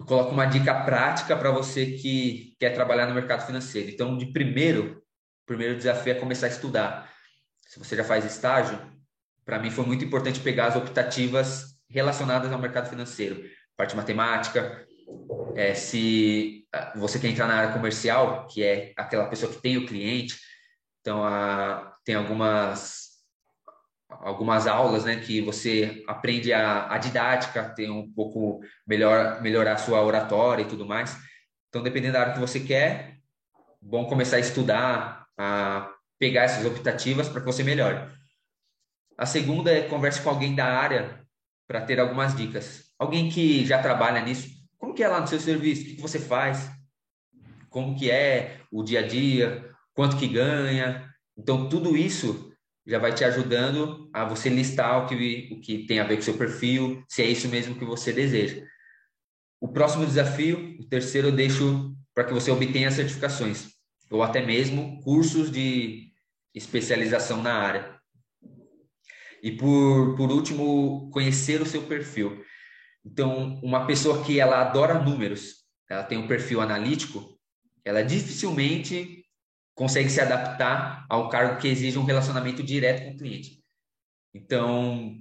Eu 0.00 0.04
coloco 0.04 0.32
uma 0.32 0.46
dica 0.46 0.82
prática 0.82 1.36
para 1.36 1.52
você 1.52 1.92
que 1.92 2.56
quer 2.58 2.70
trabalhar 2.70 3.06
no 3.06 3.14
mercado 3.14 3.46
financeiro. 3.46 3.88
Então, 3.88 4.18
de 4.18 4.26
primeiro, 4.26 4.98
o 5.42 5.46
primeiro 5.46 5.76
desafio 5.76 6.12
é 6.12 6.18
começar 6.18 6.46
a 6.46 6.50
estudar. 6.50 7.14
Se 7.60 7.78
você 7.78 7.94
já 7.94 8.02
faz 8.02 8.24
estágio, 8.24 8.78
para 9.44 9.60
mim 9.60 9.70
foi 9.70 9.86
muito 9.86 10.04
importante 10.04 10.40
pegar 10.40 10.66
as 10.66 10.76
optativas 10.76 11.78
relacionadas 11.88 12.52
ao 12.52 12.58
mercado 12.58 12.90
financeiro, 12.90 13.48
parte 13.76 13.94
matemática. 13.94 14.87
É, 15.56 15.74
se 15.74 16.66
ah, 16.72 16.92
você 16.96 17.18
quer 17.18 17.28
entrar 17.28 17.46
na 17.46 17.56
área 17.56 17.72
comercial, 17.72 18.46
que 18.46 18.62
é 18.62 18.92
aquela 18.96 19.26
pessoa 19.26 19.52
que 19.52 19.60
tem 19.60 19.76
o 19.76 19.86
cliente, 19.86 20.38
então 21.00 21.24
a, 21.24 21.96
tem 22.04 22.14
algumas 22.14 23.08
algumas 24.08 24.66
aulas, 24.66 25.04
né, 25.04 25.16
que 25.20 25.40
você 25.40 26.02
aprende 26.08 26.52
a, 26.52 26.90
a 26.92 26.98
didática, 26.98 27.68
tem 27.74 27.90
um 27.90 28.10
pouco 28.10 28.60
melhor 28.86 29.40
melhorar 29.42 29.74
a 29.74 29.78
sua 29.78 30.02
oratória 30.02 30.62
e 30.62 30.68
tudo 30.68 30.86
mais. 30.86 31.16
Então, 31.68 31.82
dependendo 31.82 32.14
da 32.14 32.20
área 32.20 32.32
que 32.32 32.40
você 32.40 32.60
quer, 32.60 33.18
bom 33.80 34.06
começar 34.06 34.36
a 34.36 34.40
estudar, 34.40 35.26
a 35.38 35.92
pegar 36.18 36.44
essas 36.44 36.64
optativas 36.64 37.28
para 37.28 37.40
que 37.40 37.46
você 37.46 37.62
melhore. 37.62 38.10
A 39.16 39.26
segunda 39.26 39.70
é 39.70 39.82
converse 39.82 40.22
com 40.22 40.30
alguém 40.30 40.54
da 40.54 40.66
área 40.66 41.24
para 41.66 41.80
ter 41.80 42.00
algumas 42.00 42.34
dicas. 42.34 42.84
Alguém 42.98 43.28
que 43.28 43.64
já 43.66 43.80
trabalha 43.82 44.20
nisso. 44.20 44.48
Como 44.78 44.94
que 44.94 45.02
é 45.02 45.08
lá 45.08 45.20
no 45.20 45.26
seu 45.26 45.40
serviço? 45.40 45.82
O 45.82 45.84
que, 45.84 46.00
você 46.00 46.18
faz? 46.18 46.70
Como 47.68 47.98
que 47.98 48.10
é 48.10 48.60
o 48.72 48.82
dia 48.82 49.00
a 49.00 49.06
dia? 49.06 49.68
Quanto 49.92 50.16
que 50.16 50.28
ganha? 50.28 51.12
Então, 51.36 51.68
tudo 51.68 51.96
isso 51.96 52.52
já 52.86 52.98
vai 52.98 53.12
te 53.12 53.24
ajudando 53.24 54.08
a 54.14 54.24
você 54.24 54.48
listar 54.48 55.04
o 55.04 55.06
que, 55.06 55.48
o 55.52 55.60
que 55.60 55.86
tem 55.86 55.98
a 55.98 56.04
ver 56.04 56.16
com 56.16 56.22
seu 56.22 56.38
perfil, 56.38 57.04
se 57.08 57.22
é 57.22 57.26
isso 57.26 57.48
mesmo 57.48 57.74
que 57.74 57.84
você 57.84 58.12
deseja. 58.12 58.64
O 59.60 59.68
próximo 59.68 60.06
desafio, 60.06 60.76
o 60.80 60.88
terceiro, 60.88 61.28
eu 61.28 61.32
deixo 61.32 61.94
para 62.14 62.24
que 62.24 62.32
você 62.32 62.50
obtenha 62.50 62.90
certificações, 62.90 63.74
ou 64.10 64.22
até 64.22 64.44
mesmo 64.44 65.02
cursos 65.02 65.50
de 65.50 66.12
especialização 66.54 67.42
na 67.42 67.52
área. 67.52 68.00
E 69.42 69.52
por, 69.52 70.16
por 70.16 70.30
último, 70.30 71.10
conhecer 71.12 71.60
o 71.60 71.66
seu 71.66 71.82
perfil. 71.82 72.42
Então, 73.10 73.58
uma 73.62 73.86
pessoa 73.86 74.22
que 74.22 74.38
ela 74.38 74.60
adora 74.60 74.98
números, 74.98 75.64
ela 75.88 76.02
tem 76.02 76.18
um 76.18 76.28
perfil 76.28 76.60
analítico, 76.60 77.38
ela 77.82 78.04
dificilmente 78.04 79.24
consegue 79.74 80.10
se 80.10 80.20
adaptar 80.20 81.06
a 81.08 81.16
um 81.16 81.30
cargo 81.30 81.58
que 81.58 81.68
exige 81.68 81.98
um 81.98 82.04
relacionamento 82.04 82.62
direto 82.62 83.04
com 83.04 83.12
o 83.12 83.16
cliente. 83.16 83.62
Então, 84.34 85.16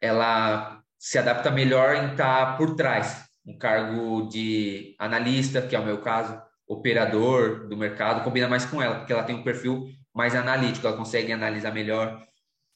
ela 0.00 0.82
se 0.98 1.16
adapta 1.18 1.52
melhor 1.52 1.94
em 1.94 2.10
estar 2.10 2.58
por 2.58 2.74
trás, 2.74 3.24
um 3.46 3.56
cargo 3.56 4.28
de 4.28 4.96
analista, 4.98 5.62
que 5.62 5.76
é 5.76 5.78
o 5.78 5.84
meu 5.84 6.00
caso, 6.00 6.42
operador 6.66 7.68
do 7.68 7.76
mercado, 7.76 8.24
combina 8.24 8.48
mais 8.48 8.64
com 8.64 8.82
ela, 8.82 8.96
porque 8.96 9.12
ela 9.12 9.22
tem 9.22 9.36
um 9.36 9.44
perfil 9.44 9.86
mais 10.12 10.34
analítico, 10.34 10.86
ela 10.86 10.96
consegue 10.96 11.30
analisar 11.30 11.72
melhor, 11.72 12.26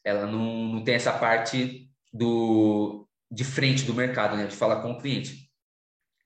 ela 0.05 0.27
não, 0.27 0.75
não 0.75 0.85
tem 0.85 0.95
essa 0.95 1.13
parte 1.13 1.91
do 2.13 3.08
de 3.31 3.45
frente 3.45 3.85
do 3.85 3.95
mercado, 3.95 4.37
né, 4.37 4.47
de 4.47 4.57
falar 4.57 4.83
com 4.83 4.93
o 4.93 5.01
cliente. 5.01 5.51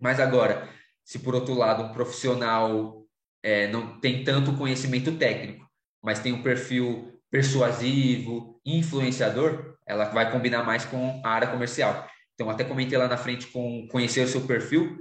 Mas 0.00 0.20
agora, 0.20 0.68
se 1.04 1.18
por 1.18 1.34
outro 1.34 1.54
lado 1.54 1.82
um 1.82 1.92
profissional 1.92 3.04
é, 3.42 3.68
não 3.68 4.00
tem 4.00 4.22
tanto 4.24 4.56
conhecimento 4.56 5.16
técnico, 5.16 5.68
mas 6.02 6.20
tem 6.20 6.32
um 6.32 6.42
perfil 6.42 7.20
persuasivo, 7.30 8.60
influenciador, 8.64 9.76
ela 9.86 10.04
vai 10.04 10.30
combinar 10.30 10.62
mais 10.62 10.84
com 10.84 11.20
a 11.24 11.30
área 11.30 11.48
comercial. 11.48 12.06
Então, 12.34 12.50
até 12.50 12.64
comentei 12.64 12.96
lá 12.96 13.08
na 13.08 13.16
frente 13.16 13.46
com 13.48 13.86
conhecer 13.88 14.24
o 14.24 14.28
seu 14.28 14.42
perfil, 14.42 14.98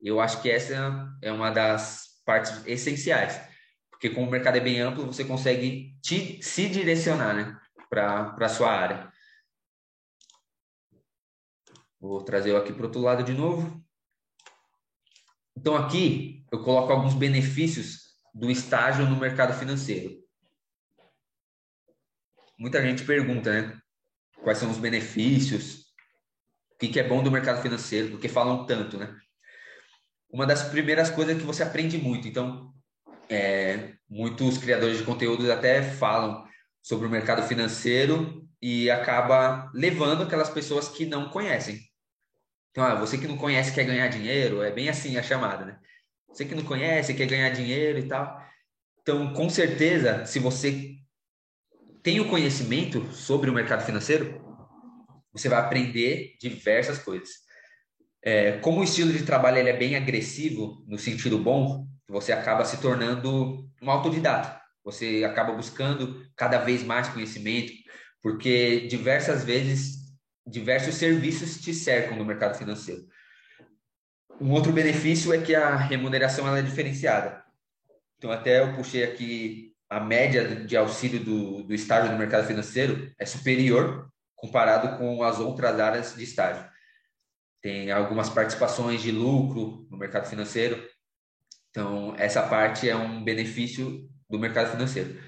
eu 0.00 0.20
acho 0.20 0.42
que 0.42 0.50
essa 0.50 1.08
é 1.22 1.32
uma 1.32 1.50
das 1.50 2.06
partes 2.24 2.62
essenciais, 2.66 3.40
porque 3.90 4.10
como 4.10 4.26
o 4.26 4.30
mercado 4.30 4.56
é 4.56 4.60
bem 4.60 4.80
amplo, 4.80 5.06
você 5.06 5.24
consegue 5.24 5.96
te, 6.02 6.42
se 6.42 6.68
direcionar 6.68 7.34
né, 7.34 7.56
para 7.88 8.36
a 8.38 8.48
sua 8.48 8.70
área. 8.70 9.10
Vou 12.06 12.22
trazer 12.22 12.54
aqui 12.54 12.72
para 12.72 12.82
o 12.82 12.86
outro 12.86 13.00
lado 13.00 13.24
de 13.24 13.32
novo. 13.32 13.84
Então, 15.56 15.74
aqui 15.74 16.44
eu 16.52 16.62
coloco 16.62 16.92
alguns 16.92 17.14
benefícios 17.14 18.14
do 18.32 18.48
estágio 18.48 19.04
no 19.06 19.16
mercado 19.16 19.52
financeiro. 19.58 20.14
Muita 22.56 22.80
gente 22.80 23.04
pergunta, 23.04 23.52
né? 23.52 23.80
Quais 24.40 24.58
são 24.58 24.70
os 24.70 24.78
benefícios? 24.78 25.86
O 26.74 26.78
que, 26.78 27.00
é 27.00 27.08
bom 27.08 27.24
do 27.24 27.30
mercado 27.30 27.60
financeiro? 27.60 28.10
Porque 28.10 28.28
falam 28.28 28.64
tanto, 28.66 28.96
né? 28.96 29.12
Uma 30.30 30.46
das 30.46 30.68
primeiras 30.68 31.10
coisas 31.10 31.34
é 31.34 31.38
que 31.38 31.44
você 31.44 31.64
aprende 31.64 31.98
muito. 31.98 32.28
Então, 32.28 32.72
é, 33.28 33.94
muitos 34.08 34.58
criadores 34.58 34.98
de 34.98 35.04
conteúdo 35.04 35.50
até 35.50 35.82
falam 35.82 36.46
sobre 36.80 37.08
o 37.08 37.10
mercado 37.10 37.42
financeiro 37.42 38.46
e 38.62 38.88
acaba 38.90 39.68
levando 39.74 40.22
aquelas 40.22 40.50
pessoas 40.50 40.88
que 40.88 41.04
não 41.04 41.30
conhecem. 41.30 41.80
Então, 42.76 42.84
ah, 42.84 42.94
você 42.94 43.16
que 43.16 43.26
não 43.26 43.38
conhece 43.38 43.72
quer 43.72 43.84
ganhar 43.84 44.06
dinheiro, 44.08 44.60
é 44.60 44.70
bem 44.70 44.90
assim 44.90 45.16
a 45.16 45.22
chamada, 45.22 45.64
né? 45.64 45.78
Você 46.28 46.44
que 46.44 46.54
não 46.54 46.62
conhece 46.62 47.14
quer 47.14 47.24
ganhar 47.24 47.48
dinheiro 47.48 47.98
e 47.98 48.06
tal. 48.06 48.38
Então, 49.00 49.32
com 49.32 49.48
certeza, 49.48 50.26
se 50.26 50.38
você 50.38 50.94
tem 52.02 52.20
o 52.20 52.28
conhecimento 52.28 53.10
sobre 53.14 53.48
o 53.48 53.54
mercado 53.54 53.82
financeiro, 53.82 54.44
você 55.32 55.48
vai 55.48 55.58
aprender 55.58 56.36
diversas 56.38 56.98
coisas. 56.98 57.30
É, 58.22 58.58
como 58.58 58.80
o 58.80 58.84
estilo 58.84 59.10
de 59.10 59.24
trabalho 59.24 59.56
ele 59.56 59.70
é 59.70 59.76
bem 59.78 59.96
agressivo, 59.96 60.84
no 60.86 60.98
sentido 60.98 61.38
bom, 61.38 61.88
você 62.06 62.30
acaba 62.30 62.62
se 62.66 62.76
tornando 62.76 63.70
um 63.80 63.90
autodidata. 63.90 64.60
Você 64.84 65.24
acaba 65.24 65.54
buscando 65.54 66.26
cada 66.36 66.58
vez 66.58 66.82
mais 66.82 67.08
conhecimento, 67.08 67.72
porque 68.20 68.86
diversas 68.86 69.44
vezes 69.44 69.95
diversos 70.46 70.94
serviços 70.94 71.60
te 71.60 71.74
cercam 71.74 72.16
no 72.16 72.24
mercado 72.24 72.56
financeiro. 72.56 73.06
Um 74.40 74.52
outro 74.52 74.72
benefício 74.72 75.32
é 75.32 75.40
que 75.40 75.54
a 75.54 75.74
remuneração 75.74 76.46
ela 76.46 76.58
é 76.58 76.62
diferenciada. 76.62 77.42
Então, 78.18 78.30
até 78.30 78.60
eu 78.60 78.74
puxei 78.74 79.02
aqui 79.02 79.74
a 79.88 80.00
média 80.00 80.64
de 80.64 80.76
auxílio 80.76 81.22
do, 81.22 81.62
do 81.62 81.74
estágio 81.74 82.12
no 82.12 82.18
mercado 82.18 82.46
financeiro 82.46 83.12
é 83.18 83.24
superior 83.24 84.10
comparado 84.34 84.98
com 84.98 85.22
as 85.22 85.38
outras 85.38 85.78
áreas 85.80 86.14
de 86.14 86.24
estágio. 86.24 86.68
Tem 87.62 87.90
algumas 87.90 88.28
participações 88.28 89.02
de 89.02 89.10
lucro 89.10 89.86
no 89.90 89.96
mercado 89.96 90.28
financeiro. 90.28 90.86
Então, 91.70 92.14
essa 92.16 92.42
parte 92.42 92.88
é 92.88 92.94
um 92.96 93.24
benefício 93.24 94.08
do 94.28 94.38
mercado 94.38 94.70
financeiro. 94.70 95.20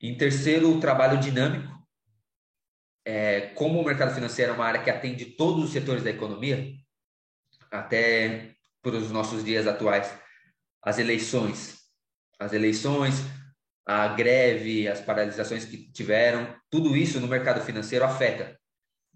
Em 0.00 0.16
terceiro, 0.16 0.70
o 0.70 0.80
trabalho 0.80 1.18
dinâmico 1.18 1.75
é, 3.06 3.52
como 3.54 3.80
o 3.80 3.84
mercado 3.84 4.12
financeiro 4.12 4.50
é 4.50 4.54
uma 4.56 4.64
área 4.64 4.82
que 4.82 4.90
atende 4.90 5.24
todos 5.24 5.64
os 5.64 5.70
setores 5.70 6.02
da 6.02 6.10
economia, 6.10 6.74
até 7.70 8.50
para 8.82 8.96
os 8.96 9.12
nossos 9.12 9.44
dias 9.44 9.68
atuais, 9.68 10.12
as 10.82 10.98
eleições, 10.98 11.82
as 12.36 12.52
eleições, 12.52 13.14
a 13.86 14.08
greve, 14.08 14.88
as 14.88 15.00
paralisações 15.00 15.64
que 15.64 15.90
tiveram, 15.92 16.52
tudo 16.68 16.96
isso 16.96 17.20
no 17.20 17.28
mercado 17.28 17.64
financeiro 17.64 18.04
afeta. 18.04 18.58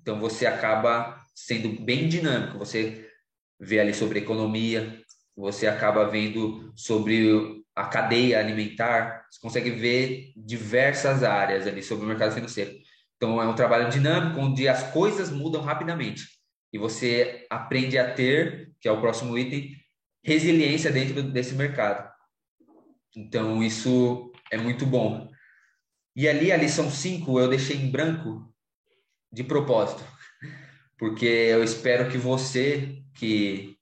Então 0.01 0.21
você 0.21 0.47
acaba 0.47 1.21
sendo 1.35 1.85
bem 1.85 2.09
dinâmico, 2.09 2.59
você 2.59 3.11
vê 3.59 3.81
ali 3.81 3.93
sobre 3.93 4.21
economia, 4.21 5.03
você 5.37 5.67
acaba 5.67 6.09
vendo 6.09 6.73
sobre 6.77 7.61
a 7.75 7.87
cadeia 7.87 8.39
alimentar, 8.39 9.27
você 9.29 9.41
consegue 9.41 9.71
ver 9.71 10.33
diversas 10.37 11.25
áreas 11.25 11.67
ali 11.67 11.83
sobre 11.83 12.05
o 12.05 12.09
mercado 12.09 12.33
financeiro. 12.33 12.73
Então, 13.21 13.43
é 13.43 13.47
um 13.47 13.55
trabalho 13.55 13.91
dinâmico, 13.91 14.41
onde 14.41 14.67
as 14.67 14.83
coisas 14.95 15.31
mudam 15.31 15.61
rapidamente. 15.61 16.27
E 16.73 16.79
você 16.79 17.47
aprende 17.51 17.99
a 17.99 18.15
ter, 18.15 18.73
que 18.81 18.89
é 18.89 18.93
o 18.93 18.99
próximo 18.99 19.37
item, 19.37 19.77
resiliência 20.25 20.91
dentro 20.91 21.23
desse 21.23 21.55
mercado. 21.55 22.11
Então, 23.15 23.63
isso 23.63 24.33
é 24.51 24.57
muito 24.57 24.87
bom. 24.87 25.31
E 26.17 26.27
ali, 26.27 26.51
a 26.51 26.57
lição 26.57 26.91
5, 26.91 27.39
eu 27.39 27.49
deixei 27.49 27.77
em 27.77 27.91
branco 27.91 28.51
de 29.31 29.45
propósito, 29.45 30.03
porque 30.99 31.27
eu 31.27 31.63
espero 31.63 32.11
que 32.11 32.17
você 32.17 33.03
que, 33.15 33.77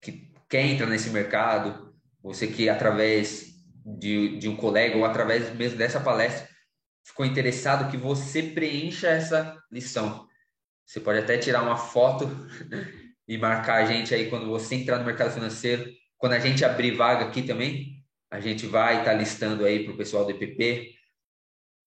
que 0.00 0.32
quer 0.48 0.64
entrar 0.64 0.86
nesse 0.86 1.10
mercado, 1.10 1.94
você 2.22 2.46
que 2.46 2.70
através 2.70 3.52
de, 3.84 4.38
de 4.38 4.48
um 4.48 4.56
colega 4.56 4.96
ou 4.96 5.04
através 5.04 5.54
mesmo 5.54 5.76
dessa 5.76 6.00
palestra, 6.00 6.51
ficou 7.04 7.26
interessado, 7.26 7.90
que 7.90 7.96
você 7.96 8.42
preencha 8.42 9.08
essa 9.08 9.56
lição. 9.70 10.26
Você 10.84 11.00
pode 11.00 11.18
até 11.18 11.38
tirar 11.38 11.62
uma 11.62 11.76
foto 11.76 12.28
e 13.26 13.38
marcar 13.38 13.82
a 13.82 13.84
gente 13.84 14.14
aí 14.14 14.28
quando 14.28 14.46
você 14.46 14.74
entrar 14.74 14.98
no 14.98 15.04
mercado 15.04 15.32
financeiro. 15.32 15.90
Quando 16.16 16.34
a 16.34 16.38
gente 16.38 16.64
abrir 16.64 16.92
vaga 16.92 17.24
aqui 17.24 17.42
também, 17.42 18.04
a 18.30 18.40
gente 18.40 18.66
vai 18.66 19.00
estar 19.00 19.12
tá 19.12 19.16
listando 19.16 19.64
aí 19.64 19.84
para 19.84 19.92
o 19.92 19.96
pessoal 19.96 20.24
do 20.24 20.30
EPP, 20.30 20.94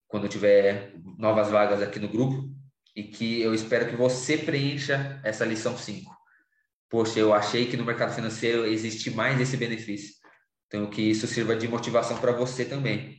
quando 0.08 0.28
tiver 0.28 0.94
novas 1.18 1.50
vagas 1.50 1.82
aqui 1.82 2.00
no 2.00 2.08
grupo, 2.08 2.50
e 2.96 3.04
que 3.04 3.42
eu 3.42 3.54
espero 3.54 3.90
que 3.90 3.96
você 3.96 4.38
preencha 4.38 5.20
essa 5.24 5.44
lição 5.44 5.78
5. 5.78 6.16
Poxa, 6.90 7.20
eu 7.20 7.34
achei 7.34 7.66
que 7.66 7.76
no 7.76 7.84
mercado 7.84 8.14
financeiro 8.14 8.66
existe 8.66 9.10
mais 9.10 9.40
esse 9.42 9.58
benefício. 9.58 10.14
Então, 10.68 10.90
que 10.90 11.02
isso 11.02 11.28
sirva 11.28 11.56
de 11.56 11.68
motivação 11.68 12.18
para 12.18 12.32
você 12.32 12.64
também. 12.64 13.18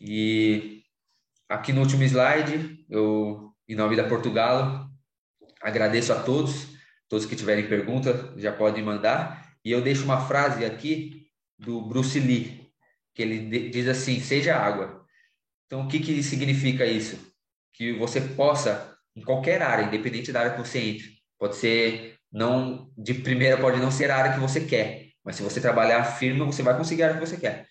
E 0.00 0.82
aqui 1.46 1.72
no 1.72 1.82
último 1.82 2.02
slide, 2.02 2.86
eu, 2.88 3.52
em 3.68 3.74
nome 3.74 3.96
da 3.96 4.08
Portugal, 4.08 4.88
agradeço 5.60 6.12
a 6.12 6.22
todos, 6.22 6.68
todos 7.06 7.26
que 7.26 7.36
tiverem 7.36 7.68
pergunta 7.68 8.32
já 8.38 8.50
podem 8.50 8.82
mandar. 8.82 9.54
E 9.62 9.70
eu 9.70 9.82
deixo 9.82 10.04
uma 10.04 10.26
frase 10.26 10.64
aqui 10.64 11.26
do 11.58 11.82
Bruce 11.82 12.18
Lee, 12.18 12.66
que 13.14 13.20
ele 13.20 13.68
diz 13.68 13.86
assim: 13.86 14.20
seja 14.20 14.56
água. 14.56 15.04
Então, 15.66 15.82
o 15.82 15.88
que, 15.88 16.00
que 16.00 16.22
significa 16.22 16.86
isso? 16.86 17.18
Que 17.74 17.92
você 17.92 18.22
possa, 18.22 18.96
em 19.14 19.20
qualquer 19.20 19.60
área, 19.60 19.84
independente 19.84 20.32
da 20.32 20.40
área 20.40 20.52
que 20.52 20.58
você 20.58 20.78
entre, 20.80 21.10
pode 21.38 21.56
ser, 21.56 22.16
não 22.32 22.90
de 22.96 23.12
primeira, 23.14 23.58
pode 23.58 23.78
não 23.78 23.90
ser 23.90 24.10
a 24.10 24.16
área 24.16 24.32
que 24.32 24.40
você 24.40 24.62
quer, 24.62 25.10
mas 25.22 25.36
se 25.36 25.42
você 25.42 25.60
trabalhar 25.60 26.02
firme, 26.04 26.40
você 26.40 26.62
vai 26.62 26.76
conseguir 26.76 27.02
a 27.02 27.08
área 27.08 27.20
que 27.20 27.26
você 27.26 27.36
quer 27.36 27.70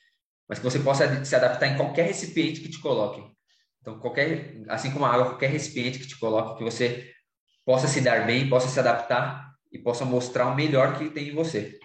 mas 0.50 0.58
que 0.58 0.66
você 0.66 0.80
possa 0.80 1.24
se 1.24 1.36
adaptar 1.36 1.68
em 1.68 1.78
qualquer 1.78 2.08
recipiente 2.08 2.60
que 2.60 2.70
te 2.70 2.80
coloquem. 2.80 3.32
Então, 3.80 4.00
qualquer, 4.00 4.64
assim 4.68 4.92
como 4.92 5.06
a 5.06 5.14
água, 5.14 5.28
qualquer 5.28 5.52
recipiente 5.52 6.00
que 6.00 6.08
te 6.08 6.20
coloque, 6.20 6.58
que 6.58 6.64
você 6.64 7.14
possa 7.64 7.88
se 7.88 8.02
dar 8.02 8.26
bem, 8.26 8.50
possa 8.50 8.68
se 8.68 8.80
adaptar 8.80 9.54
e 9.72 9.78
possa 9.78 10.04
mostrar 10.04 10.48
o 10.48 10.56
melhor 10.56 10.98
que 10.98 11.12
tem 11.12 11.30
em 11.30 11.36
você. 11.36 11.78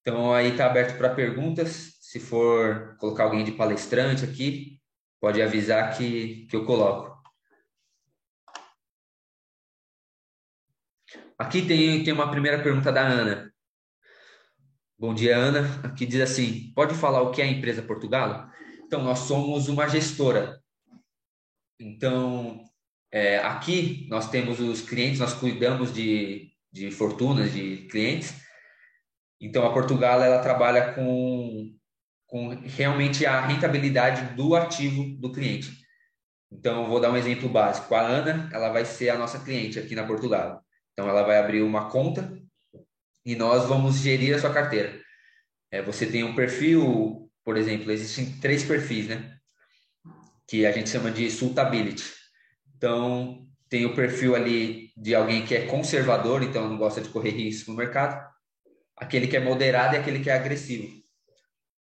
Então, 0.00 0.32
aí 0.32 0.52
está 0.52 0.64
aberto 0.64 0.96
para 0.96 1.14
perguntas. 1.14 1.98
Se 2.00 2.18
for 2.18 2.96
colocar 2.98 3.24
alguém 3.24 3.44
de 3.44 3.52
palestrante 3.52 4.24
aqui, 4.24 4.80
pode 5.20 5.42
avisar 5.42 5.94
que, 5.96 6.46
que 6.46 6.56
eu 6.56 6.64
coloco. 6.64 7.18
Aqui 11.38 11.62
tem, 11.66 12.02
tem 12.02 12.12
uma 12.12 12.30
primeira 12.30 12.62
pergunta 12.62 12.90
da 12.90 13.02
Ana. 13.02 13.47
Bom 15.00 15.14
dia, 15.14 15.36
Ana. 15.36 15.80
Aqui 15.84 16.04
diz 16.04 16.20
assim: 16.20 16.72
pode 16.74 16.92
falar 16.92 17.22
o 17.22 17.30
que 17.30 17.40
é 17.40 17.44
a 17.44 17.48
empresa 17.48 17.80
Portugal? 17.80 18.50
Então, 18.84 19.00
nós 19.00 19.20
somos 19.20 19.68
uma 19.68 19.86
gestora. 19.86 20.60
Então, 21.78 22.64
é, 23.12 23.38
aqui 23.38 24.08
nós 24.10 24.28
temos 24.28 24.58
os 24.58 24.80
clientes, 24.80 25.20
nós 25.20 25.32
cuidamos 25.32 25.94
de, 25.94 26.50
de 26.72 26.90
fortunas 26.90 27.52
de 27.52 27.86
clientes. 27.88 28.42
Então, 29.40 29.64
a 29.64 29.72
Portugal 29.72 30.20
ela 30.20 30.42
trabalha 30.42 30.92
com, 30.94 31.72
com 32.26 32.48
realmente 32.64 33.24
a 33.24 33.40
rentabilidade 33.40 34.34
do 34.34 34.56
ativo 34.56 35.16
do 35.20 35.30
cliente. 35.30 35.78
Então, 36.50 36.88
vou 36.88 36.98
dar 36.98 37.12
um 37.12 37.16
exemplo 37.16 37.48
básico. 37.48 37.94
A 37.94 38.00
Ana, 38.00 38.50
ela 38.52 38.70
vai 38.70 38.84
ser 38.84 39.10
a 39.10 39.18
nossa 39.18 39.38
cliente 39.38 39.78
aqui 39.78 39.94
na 39.94 40.04
Portugal. 40.04 40.60
Então, 40.92 41.08
ela 41.08 41.22
vai 41.22 41.38
abrir 41.38 41.62
uma 41.62 41.88
conta 41.88 42.36
e 43.28 43.36
nós 43.36 43.68
vamos 43.68 43.96
gerir 43.98 44.34
a 44.34 44.38
sua 44.38 44.50
carteira. 44.50 44.98
É, 45.70 45.82
você 45.82 46.06
tem 46.06 46.24
um 46.24 46.34
perfil, 46.34 47.30
por 47.44 47.58
exemplo, 47.58 47.92
existem 47.92 48.24
três 48.40 48.64
perfis, 48.64 49.06
né? 49.06 49.36
Que 50.46 50.64
a 50.64 50.72
gente 50.72 50.88
chama 50.88 51.10
de 51.10 51.30
suitability. 51.30 52.10
Então, 52.74 53.46
tem 53.68 53.84
o 53.84 53.94
perfil 53.94 54.34
ali 54.34 54.90
de 54.96 55.14
alguém 55.14 55.44
que 55.44 55.54
é 55.54 55.66
conservador, 55.66 56.42
então 56.42 56.70
não 56.70 56.78
gosta 56.78 57.02
de 57.02 57.10
correr 57.10 57.32
risco 57.32 57.70
no 57.70 57.76
mercado. 57.76 58.18
Aquele 58.96 59.26
que 59.26 59.36
é 59.36 59.40
moderado 59.40 59.94
e 59.94 59.98
aquele 59.98 60.20
que 60.20 60.30
é 60.30 60.32
agressivo. 60.32 60.88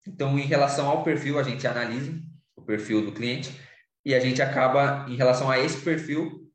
Então, 0.06 0.38
em 0.38 0.44
relação 0.44 0.90
ao 0.90 1.02
perfil, 1.02 1.38
a 1.38 1.42
gente 1.42 1.66
analisa 1.66 2.20
o 2.54 2.60
perfil 2.60 3.00
do 3.00 3.12
cliente 3.12 3.50
e 4.04 4.14
a 4.14 4.20
gente 4.20 4.42
acaba, 4.42 5.06
em 5.08 5.16
relação 5.16 5.50
a 5.50 5.58
esse 5.58 5.80
perfil, 5.80 6.52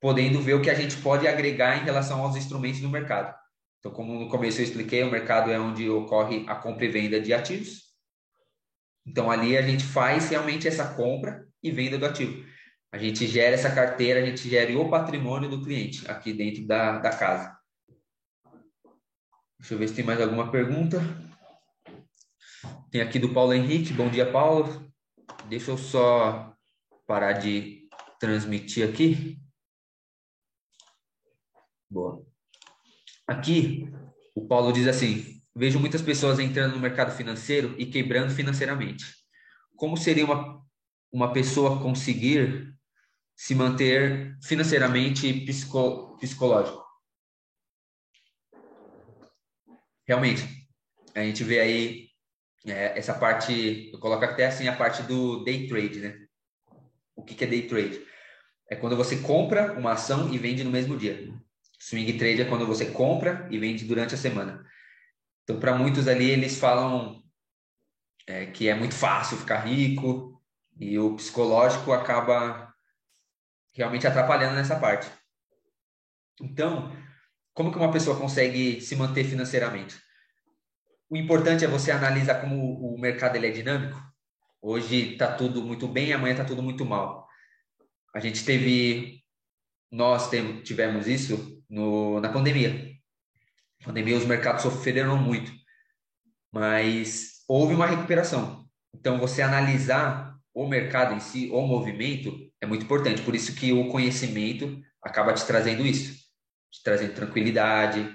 podendo 0.00 0.42
ver 0.42 0.54
o 0.54 0.60
que 0.60 0.70
a 0.70 0.74
gente 0.74 0.96
pode 0.96 1.28
agregar 1.28 1.80
em 1.80 1.84
relação 1.84 2.20
aos 2.20 2.34
instrumentos 2.34 2.80
do 2.80 2.88
mercado. 2.88 3.43
Então, 3.84 3.92
como 3.92 4.18
no 4.18 4.30
começo 4.30 4.62
eu 4.62 4.64
expliquei, 4.64 5.02
o 5.02 5.10
mercado 5.10 5.50
é 5.50 5.60
onde 5.60 5.90
ocorre 5.90 6.46
a 6.48 6.54
compra 6.54 6.86
e 6.86 6.88
venda 6.88 7.20
de 7.20 7.34
ativos. 7.34 7.92
Então, 9.06 9.30
ali 9.30 9.58
a 9.58 9.60
gente 9.60 9.84
faz 9.84 10.30
realmente 10.30 10.66
essa 10.66 10.94
compra 10.94 11.46
e 11.62 11.70
venda 11.70 11.98
do 11.98 12.06
ativo. 12.06 12.48
A 12.90 12.96
gente 12.96 13.26
gera 13.26 13.54
essa 13.54 13.74
carteira, 13.74 14.22
a 14.22 14.24
gente 14.24 14.48
gera 14.48 14.74
o 14.78 14.88
patrimônio 14.88 15.50
do 15.50 15.62
cliente 15.62 16.10
aqui 16.10 16.32
dentro 16.32 16.66
da, 16.66 16.98
da 16.98 17.10
casa. 17.10 17.54
Deixa 19.58 19.74
eu 19.74 19.78
ver 19.78 19.88
se 19.88 19.94
tem 19.96 20.04
mais 20.04 20.18
alguma 20.18 20.50
pergunta. 20.50 21.02
Tem 22.90 23.02
aqui 23.02 23.18
do 23.18 23.34
Paulo 23.34 23.52
Henrique. 23.52 23.92
Bom 23.92 24.08
dia, 24.08 24.32
Paulo. 24.32 24.90
Deixa 25.46 25.70
eu 25.70 25.76
só 25.76 26.56
parar 27.06 27.34
de 27.34 27.86
transmitir 28.18 28.88
aqui. 28.88 29.38
Boa. 31.90 32.33
Aqui, 33.26 33.88
o 34.34 34.46
Paulo 34.46 34.72
diz 34.72 34.86
assim: 34.86 35.40
vejo 35.54 35.80
muitas 35.80 36.02
pessoas 36.02 36.38
entrando 36.38 36.74
no 36.74 36.80
mercado 36.80 37.14
financeiro 37.16 37.74
e 37.78 37.86
quebrando 37.86 38.30
financeiramente. 38.30 39.04
Como 39.76 39.96
seria 39.96 40.24
uma, 40.24 40.62
uma 41.12 41.32
pessoa 41.32 41.80
conseguir 41.80 42.74
se 43.36 43.54
manter 43.54 44.36
financeiramente 44.42 45.26
e 45.26 45.44
psico, 45.44 46.16
psicológico? 46.18 46.84
Realmente, 50.06 50.42
a 51.14 51.20
gente 51.20 51.42
vê 51.42 51.60
aí 51.60 52.08
é, 52.66 52.98
essa 52.98 53.14
parte, 53.14 53.90
eu 53.92 53.98
coloco 53.98 54.24
até 54.24 54.46
assim 54.46 54.68
a 54.68 54.76
parte 54.76 55.02
do 55.02 55.42
day 55.44 55.66
trade, 55.66 56.00
né? 56.00 56.26
O 57.16 57.22
que, 57.22 57.34
que 57.34 57.44
é 57.44 57.46
day 57.46 57.66
trade? 57.66 58.04
É 58.68 58.76
quando 58.76 58.96
você 58.96 59.18
compra 59.18 59.72
uma 59.78 59.92
ação 59.92 60.32
e 60.32 60.38
vende 60.38 60.62
no 60.62 60.70
mesmo 60.70 60.96
dia. 60.96 61.32
Swing 61.84 62.16
trade 62.16 62.40
é 62.40 62.44
quando 62.46 62.66
você 62.66 62.86
compra 62.86 63.46
e 63.50 63.58
vende 63.58 63.84
durante 63.84 64.14
a 64.14 64.18
semana. 64.18 64.64
Então, 65.42 65.60
para 65.60 65.76
muitos 65.76 66.08
ali, 66.08 66.30
eles 66.30 66.58
falam 66.58 67.22
é, 68.26 68.46
que 68.46 68.70
é 68.70 68.74
muito 68.74 68.94
fácil 68.94 69.36
ficar 69.36 69.58
rico 69.58 70.42
e 70.80 70.98
o 70.98 71.14
psicológico 71.14 71.92
acaba 71.92 72.74
realmente 73.74 74.06
atrapalhando 74.06 74.54
nessa 74.54 74.80
parte. 74.80 75.10
Então, 76.40 76.90
como 77.52 77.70
que 77.70 77.76
uma 77.76 77.92
pessoa 77.92 78.18
consegue 78.18 78.80
se 78.80 78.96
manter 78.96 79.24
financeiramente? 79.24 80.00
O 81.10 81.18
importante 81.18 81.66
é 81.66 81.68
você 81.68 81.90
analisar 81.90 82.40
como 82.40 82.94
o 82.94 82.98
mercado 82.98 83.36
ele 83.36 83.48
é 83.48 83.50
dinâmico. 83.50 84.02
Hoje 84.62 85.12
está 85.12 85.36
tudo 85.36 85.62
muito 85.62 85.86
bem, 85.86 86.14
amanhã 86.14 86.32
está 86.32 86.46
tudo 86.46 86.62
muito 86.62 86.82
mal. 86.86 87.28
A 88.14 88.20
gente 88.20 88.42
teve, 88.42 89.22
nós 89.92 90.30
tivemos 90.64 91.06
isso 91.06 91.53
no, 91.74 92.20
na 92.20 92.28
pandemia. 92.28 92.94
Na 93.80 93.86
pandemia 93.86 94.16
os 94.16 94.24
mercados 94.24 94.62
sofreram 94.62 95.16
muito, 95.16 95.52
mas 96.52 97.42
houve 97.48 97.74
uma 97.74 97.86
recuperação. 97.86 98.64
Então 98.94 99.18
você 99.18 99.42
analisar 99.42 100.38
o 100.54 100.68
mercado 100.68 101.14
em 101.14 101.20
si, 101.20 101.50
o 101.50 101.66
movimento, 101.66 102.32
é 102.60 102.66
muito 102.66 102.84
importante. 102.84 103.22
Por 103.22 103.34
isso 103.34 103.56
que 103.56 103.72
o 103.72 103.88
conhecimento 103.88 104.80
acaba 105.02 105.34
te 105.34 105.44
trazendo 105.44 105.84
isso, 105.84 106.14
te 106.70 106.82
trazendo 106.84 107.14
tranquilidade. 107.14 108.08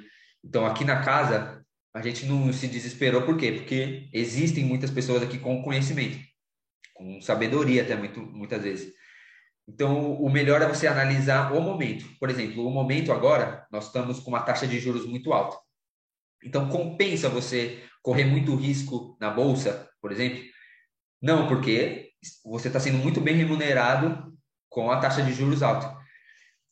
Então 0.43 0.65
aqui 0.65 0.85
na 0.85 1.03
casa 1.03 1.61
a 1.93 2.01
gente 2.01 2.25
não 2.25 2.53
se 2.53 2.67
desesperou, 2.67 3.23
por 3.23 3.35
quê? 3.35 3.51
Porque 3.51 4.07
existem 4.13 4.63
muitas 4.63 4.89
pessoas 4.89 5.21
aqui 5.21 5.37
com 5.37 5.61
conhecimento, 5.61 6.17
com 6.93 7.19
sabedoria 7.19 7.81
até 7.81 7.95
muito, 7.95 8.21
muitas 8.21 8.63
vezes. 8.63 8.93
Então, 9.69 10.13
o 10.15 10.31
melhor 10.31 10.63
é 10.63 10.67
você 10.67 10.87
analisar 10.87 11.53
o 11.53 11.61
momento. 11.61 12.03
Por 12.19 12.27
exemplo, 12.27 12.65
o 12.65 12.71
momento 12.71 13.11
agora, 13.11 13.67
nós 13.71 13.85
estamos 13.85 14.19
com 14.19 14.31
uma 14.31 14.41
taxa 14.41 14.65
de 14.65 14.79
juros 14.79 15.05
muito 15.05 15.31
alta. 15.31 15.59
Então, 16.43 16.67
compensa 16.69 17.29
você 17.29 17.83
correr 18.01 18.25
muito 18.25 18.55
risco 18.55 19.15
na 19.21 19.29
bolsa, 19.29 19.87
por 20.01 20.11
exemplo? 20.11 20.43
Não, 21.21 21.47
porque 21.47 22.09
você 22.43 22.67
está 22.67 22.79
sendo 22.79 22.97
muito 22.97 23.21
bem 23.21 23.35
remunerado 23.35 24.35
com 24.69 24.89
a 24.89 24.99
taxa 24.99 25.21
de 25.21 25.33
juros 25.33 25.61
alta. 25.61 25.95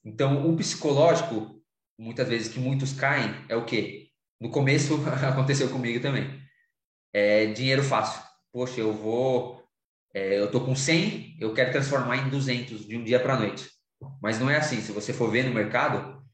Então, 0.04 0.50
o 0.50 0.58
psicológico, 0.58 1.62
muitas 2.00 2.28
vezes 2.28 2.52
que 2.52 2.60
muitos 2.60 2.94
caem, 2.94 3.32
é 3.48 3.56
o 3.56 3.66
quê? 3.66 4.10
No 4.42 4.50
começo 4.50 4.96
aconteceu 5.24 5.70
comigo 5.70 6.02
também. 6.02 6.42
É 7.14 7.46
dinheiro 7.46 7.84
fácil. 7.84 8.24
Poxa, 8.52 8.82
eu 8.82 8.92
vou, 8.92 9.57
é, 10.18 10.40
eu 10.40 10.50
tô 10.50 10.62
com 10.62 10.76
100, 10.76 11.38
eu 11.40 11.54
quero 11.54 11.72
transformar 11.72 12.18
em 12.18 12.30
200 12.30 12.88
de 12.88 12.98
um 12.98 13.04
dia 13.04 13.20
para 13.20 13.36
a 13.36 13.40
noite. 13.40 13.70
Mas 14.20 14.40
não 14.40 14.50
é 14.50 14.58
assim. 14.58 14.82
Se 14.82 14.92
você 14.92 15.14
for 15.14 15.30
ver 15.30 15.44
no 15.44 15.54
mercado, 15.54 16.26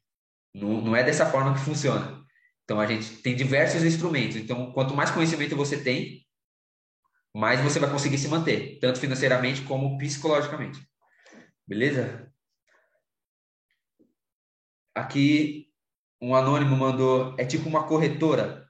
não, 0.54 0.80
não 0.80 0.96
é 0.96 1.04
dessa 1.04 1.26
forma 1.26 1.54
que 1.54 1.60
funciona. 1.60 2.24
Então 2.63 2.80
a 2.80 2.88
gente 2.88 3.22
tem 3.22 3.36
diversos 3.36 3.84
instrumentos. 3.84 4.38
Então 4.38 4.72
quanto 4.72 4.96
mais 4.96 5.12
conhecimento 5.12 5.58
você 5.58 5.84
tem, 5.84 6.26
mais 7.36 7.60
você 7.60 7.78
vai 7.78 7.91
conseguir 7.91 8.17
se 8.17 8.30
manter, 8.30 8.80
tanto 8.80 9.00
financeiramente 9.00 9.63
como 9.63 9.98
psicologicamente. 9.98 10.80
Beleza? 11.67 12.32
Aqui 14.96 15.67
um 16.22 16.34
anônimo 16.34 16.78
mandou, 16.78 17.36
é 17.38 17.43
tipo 17.43 17.67
uma 17.67 17.86
corretora. 17.86 18.65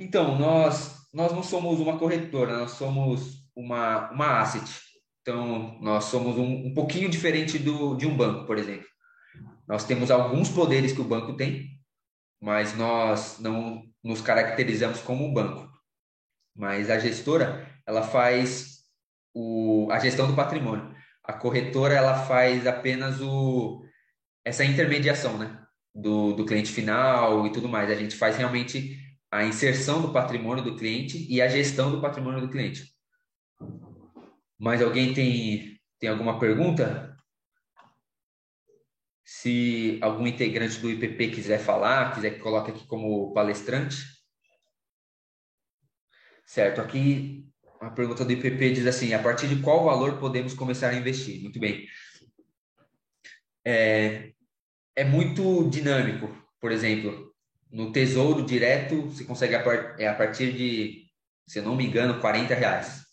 Então, 0.00 0.36
nós 0.36 0.94
nós 1.12 1.32
não 1.32 1.44
somos 1.44 1.78
uma 1.78 1.96
corretora, 1.96 2.58
nós 2.58 2.72
somos 2.72 3.43
uma, 3.54 4.10
uma 4.10 4.40
asset. 4.40 4.64
Então, 5.22 5.78
nós 5.80 6.04
somos 6.04 6.36
um, 6.36 6.66
um 6.66 6.74
pouquinho 6.74 7.08
diferente 7.08 7.58
do, 7.58 7.96
de 7.96 8.06
um 8.06 8.16
banco, 8.16 8.46
por 8.46 8.58
exemplo. 8.58 8.86
Nós 9.66 9.84
temos 9.84 10.10
alguns 10.10 10.48
poderes 10.48 10.92
que 10.92 11.00
o 11.00 11.04
banco 11.08 11.36
tem, 11.36 11.80
mas 12.40 12.76
nós 12.76 13.38
não 13.38 13.82
nos 14.02 14.20
caracterizamos 14.20 15.00
como 15.00 15.24
um 15.24 15.32
banco. 15.32 15.70
Mas 16.54 16.90
a 16.90 16.98
gestora, 16.98 17.66
ela 17.86 18.02
faz 18.02 18.84
o, 19.34 19.88
a 19.90 19.98
gestão 19.98 20.26
do 20.26 20.36
patrimônio. 20.36 20.94
A 21.22 21.32
corretora, 21.32 21.94
ela 21.94 22.26
faz 22.26 22.66
apenas 22.66 23.20
o, 23.20 23.82
essa 24.44 24.64
intermediação, 24.64 25.38
né? 25.38 25.64
do, 25.94 26.32
do 26.32 26.44
cliente 26.44 26.72
final 26.72 27.46
e 27.46 27.52
tudo 27.52 27.68
mais. 27.68 27.90
A 27.90 27.94
gente 27.94 28.16
faz 28.16 28.36
realmente 28.36 28.98
a 29.30 29.44
inserção 29.44 30.02
do 30.02 30.12
patrimônio 30.12 30.64
do 30.64 30.76
cliente 30.76 31.26
e 31.30 31.40
a 31.40 31.48
gestão 31.48 31.90
do 31.90 32.00
patrimônio 32.00 32.40
do 32.40 32.48
cliente. 32.48 32.93
Mais 34.58 34.80
alguém 34.82 35.12
tem, 35.12 35.80
tem 35.98 36.08
alguma 36.08 36.38
pergunta? 36.38 37.16
Se 39.24 39.98
algum 40.02 40.26
integrante 40.26 40.78
do 40.78 40.90
IPP 40.90 41.30
quiser 41.30 41.58
falar, 41.58 42.14
quiser 42.14 42.30
que 42.30 42.40
coloque 42.40 42.70
aqui 42.70 42.86
como 42.86 43.32
palestrante. 43.32 43.96
Certo, 46.46 46.80
aqui 46.80 47.48
a 47.80 47.90
pergunta 47.90 48.24
do 48.24 48.32
IPP 48.32 48.72
diz 48.72 48.86
assim: 48.86 49.12
a 49.14 49.22
partir 49.22 49.48
de 49.48 49.60
qual 49.62 49.84
valor 49.84 50.18
podemos 50.18 50.54
começar 50.54 50.90
a 50.90 50.94
investir? 50.94 51.42
Muito 51.42 51.58
bem. 51.58 51.86
É, 53.64 54.32
é 54.94 55.04
muito 55.04 55.68
dinâmico. 55.68 56.28
Por 56.60 56.70
exemplo, 56.70 57.34
no 57.70 57.92
Tesouro 57.92 58.44
Direto, 58.44 59.02
você 59.02 59.24
consegue, 59.24 59.54
a, 59.54 59.62
part, 59.62 60.00
é, 60.00 60.08
a 60.08 60.14
partir 60.14 60.52
de, 60.52 61.06
se 61.46 61.58
eu 61.58 61.62
não 61.62 61.76
me 61.76 61.86
engano, 61.86 62.20
40 62.20 62.54
reais. 62.54 63.03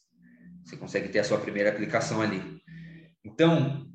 Você 0.64 0.78
consegue 0.78 1.10
ter 1.10 1.20
a 1.20 1.24
sua 1.24 1.40
primeira 1.40 1.70
aplicação 1.70 2.22
ali. 2.22 2.62
Então, 3.24 3.88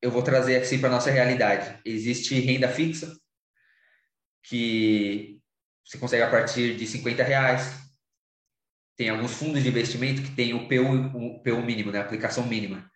eu 0.00 0.10
vou 0.10 0.22
trazer 0.22 0.56
assim 0.56 0.80
para 0.80 0.90
nossa 0.90 1.10
realidade. 1.10 1.78
Existe 1.84 2.38
renda 2.40 2.68
fixa, 2.68 3.16
que 4.42 5.40
você 5.84 5.98
consegue 5.98 6.22
a 6.22 6.30
partir 6.30 6.76
de 6.76 6.86
50 6.86 7.22
reais. 7.22 7.80
Tem 8.96 9.08
alguns 9.08 9.32
fundos 9.32 9.62
de 9.62 9.68
investimento 9.68 10.22
que 10.22 10.34
tem 10.34 10.54
o 10.54 10.68
PU, 10.68 11.16
o 11.16 11.42
PU 11.42 11.62
mínimo, 11.62 11.90
né? 11.90 12.00
aplicação 12.00 12.46
mínima, 12.46 12.90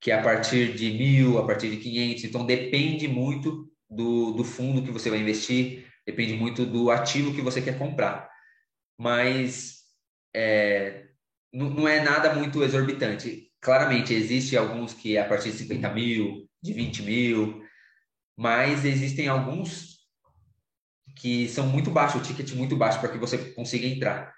que 0.00 0.10
é 0.10 0.18
a 0.18 0.22
partir 0.22 0.74
de 0.74 0.90
mil, 0.90 1.38
a 1.38 1.46
partir 1.46 1.70
de 1.70 1.78
500. 1.78 2.24
Então, 2.24 2.44
depende 2.44 3.08
muito 3.08 3.70
do, 3.88 4.32
do 4.32 4.44
fundo 4.44 4.82
que 4.82 4.90
você 4.90 5.08
vai 5.08 5.20
investir, 5.20 5.86
depende 6.06 6.34
muito 6.34 6.66
do 6.66 6.90
ativo 6.90 7.34
que 7.34 7.40
você 7.40 7.62
quer 7.62 7.78
comprar. 7.78 8.28
Mas 8.98 9.78
é, 10.34 11.07
não, 11.58 11.70
não 11.70 11.88
é 11.88 12.00
nada 12.00 12.32
muito 12.34 12.62
exorbitante. 12.62 13.50
claramente, 13.60 14.14
existe 14.14 14.56
alguns 14.56 14.94
que 14.94 15.16
é 15.16 15.20
a 15.20 15.28
partir 15.28 15.50
de 15.50 15.58
50 15.58 15.92
mil, 15.92 16.48
de 16.62 16.72
20 16.72 17.02
mil, 17.02 17.62
mas 18.36 18.84
existem 18.84 19.26
alguns 19.26 19.98
que 21.16 21.48
são 21.48 21.66
muito 21.66 21.90
baixos, 21.90 22.20
o 22.20 22.24
ticket 22.24 22.52
muito 22.54 22.76
baixo 22.76 23.00
para 23.00 23.08
que 23.08 23.18
você 23.18 23.36
consiga 23.52 23.86
entrar. 23.86 24.32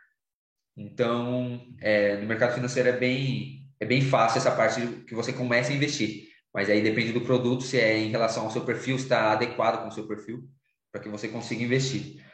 Então, 0.74 1.60
é, 1.78 2.16
no 2.16 2.26
mercado 2.26 2.54
financeiro 2.54 2.88
é 2.88 2.96
bem, 2.96 3.66
é 3.78 3.84
bem 3.84 4.00
fácil 4.00 4.38
essa 4.38 4.50
parte 4.50 4.80
que 5.06 5.14
você 5.14 5.32
começa 5.32 5.70
a 5.70 5.76
investir. 5.76 6.30
Mas 6.54 6.70
aí 6.70 6.82
depende 6.82 7.12
do 7.12 7.20
produto, 7.20 7.62
se 7.62 7.78
é 7.78 7.98
em 7.98 8.10
relação 8.10 8.44
ao 8.44 8.50
seu 8.50 8.64
perfil, 8.64 8.96
se 8.96 9.04
está 9.04 9.32
adequado 9.32 9.82
com 9.82 9.88
o 9.88 9.92
seu 9.92 10.08
perfil, 10.08 10.48
para 10.90 11.02
que 11.02 11.08
você 11.10 11.28
consiga 11.28 11.62
investir. 11.62 12.24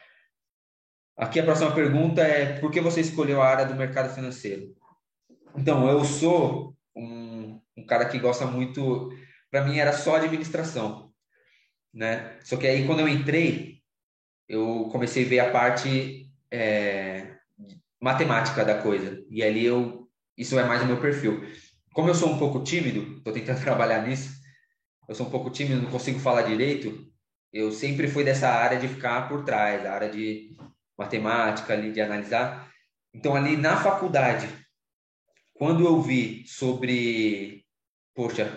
Aqui 1.16 1.40
a 1.40 1.44
próxima 1.44 1.72
pergunta 1.72 2.22
é: 2.22 2.58
por 2.60 2.70
que 2.70 2.80
você 2.80 3.00
escolheu 3.00 3.40
a 3.40 3.48
área 3.48 3.66
do 3.66 3.74
mercado 3.74 4.14
financeiro? 4.14 4.74
Então, 5.56 5.88
eu 5.88 6.04
sou 6.04 6.76
um, 6.94 7.60
um 7.76 7.86
cara 7.86 8.04
que 8.06 8.18
gosta 8.18 8.46
muito. 8.46 9.10
Para 9.50 9.64
mim, 9.64 9.78
era 9.78 9.92
só 9.92 10.16
administração. 10.16 11.10
Né? 11.94 12.38
Só 12.44 12.56
que 12.56 12.66
aí, 12.66 12.86
quando 12.86 13.00
eu 13.00 13.08
entrei, 13.08 13.78
eu 14.48 14.88
comecei 14.92 15.24
a 15.24 15.28
ver 15.28 15.38
a 15.40 15.50
parte 15.50 16.30
é, 16.50 17.36
matemática 18.00 18.64
da 18.64 18.82
coisa. 18.82 19.24
E 19.30 19.42
ali 19.42 19.64
eu. 19.64 20.06
Isso 20.36 20.58
é 20.58 20.64
mais 20.64 20.82
o 20.82 20.86
meu 20.86 21.00
perfil 21.00 21.40
como 21.96 22.10
eu 22.10 22.14
sou 22.14 22.30
um 22.30 22.38
pouco 22.38 22.62
tímido, 22.62 23.16
estou 23.16 23.32
tentando 23.32 23.58
trabalhar 23.64 24.06
nisso, 24.06 24.38
eu 25.08 25.14
sou 25.14 25.26
um 25.26 25.30
pouco 25.30 25.48
tímido, 25.48 25.80
não 25.80 25.90
consigo 25.90 26.20
falar 26.20 26.42
direito, 26.42 27.10
eu 27.50 27.72
sempre 27.72 28.06
fui 28.06 28.22
dessa 28.22 28.50
área 28.50 28.78
de 28.78 28.86
ficar 28.86 29.26
por 29.30 29.44
trás, 29.44 29.86
a 29.86 29.94
área 29.94 30.10
de 30.10 30.54
matemática, 30.98 31.72
ali, 31.72 31.92
de 31.92 32.00
analisar. 32.00 32.70
Então, 33.14 33.34
ali 33.34 33.56
na 33.56 33.76
faculdade, 33.76 34.48
quando 35.54 35.84
eu 35.84 36.00
vi 36.00 36.44
sobre, 36.46 37.64
poxa, 38.14 38.50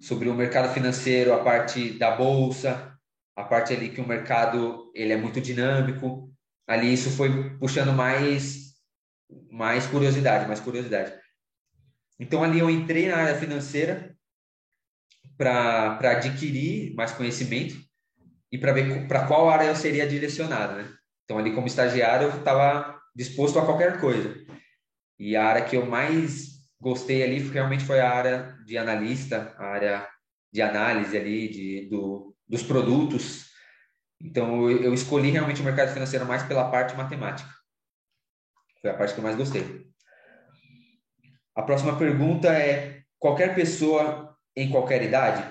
sobre 0.00 0.28
o 0.28 0.34
mercado 0.34 0.72
financeiro, 0.72 1.32
a 1.32 1.42
parte 1.42 1.98
da 1.98 2.16
bolsa, 2.16 2.96
a 3.36 3.44
parte 3.44 3.72
ali 3.72 3.90
que 3.90 4.00
o 4.00 4.06
mercado 4.06 4.90
ele 4.94 5.12
é 5.12 5.16
muito 5.16 5.40
dinâmico, 5.40 6.32
ali 6.66 6.92
isso 6.92 7.10
foi 7.10 7.56
puxando 7.58 7.92
mais 7.92 8.68
mais 9.50 9.86
curiosidade, 9.86 10.46
mais 10.46 10.60
curiosidade. 10.60 11.12
Então, 12.18 12.42
ali 12.42 12.58
eu 12.58 12.70
entrei 12.70 13.08
na 13.08 13.16
área 13.16 13.38
financeira 13.38 14.16
para 15.36 15.98
adquirir 16.12 16.94
mais 16.94 17.12
conhecimento 17.12 17.76
e 18.50 18.58
para 18.58 18.72
ver 18.72 19.06
para 19.06 19.26
qual 19.26 19.48
área 19.48 19.66
eu 19.66 19.76
seria 19.76 20.08
direcionado, 20.08 20.76
né? 20.76 20.97
Então, 21.28 21.36
ali 21.36 21.54
como 21.54 21.66
estagiário, 21.66 22.28
eu 22.28 22.38
estava 22.38 22.98
disposto 23.14 23.58
a 23.58 23.64
qualquer 23.66 24.00
coisa. 24.00 24.34
E 25.18 25.36
a 25.36 25.44
área 25.44 25.64
que 25.66 25.76
eu 25.76 25.84
mais 25.84 26.54
gostei 26.80 27.22
ali 27.22 27.38
realmente 27.50 27.84
foi 27.84 28.00
a 28.00 28.10
área 28.10 28.56
de 28.64 28.78
analista, 28.78 29.54
a 29.58 29.66
área 29.66 30.08
de 30.50 30.62
análise 30.62 31.14
ali 31.14 31.50
de, 31.50 31.88
do, 31.90 32.34
dos 32.48 32.62
produtos. 32.62 33.50
Então, 34.18 34.70
eu, 34.70 34.94
escolhi 34.94 35.28
realmente 35.28 35.60
o 35.60 35.64
mercado 35.64 35.92
financeiro 35.92 36.24
mais 36.24 36.44
pela 36.44 36.70
parte 36.70 36.96
matemática. 36.96 37.50
Foi 38.80 38.88
a 38.88 38.94
parte 38.94 39.12
que 39.12 39.20
eu 39.20 39.24
mais 39.24 39.36
gostei. 39.36 39.86
A 41.54 41.60
próxima 41.62 41.98
pergunta 41.98 42.48
é: 42.48 43.02
qualquer 43.18 43.54
pessoa 43.54 44.34
em 44.56 44.70
qualquer 44.70 45.02
idade 45.02 45.44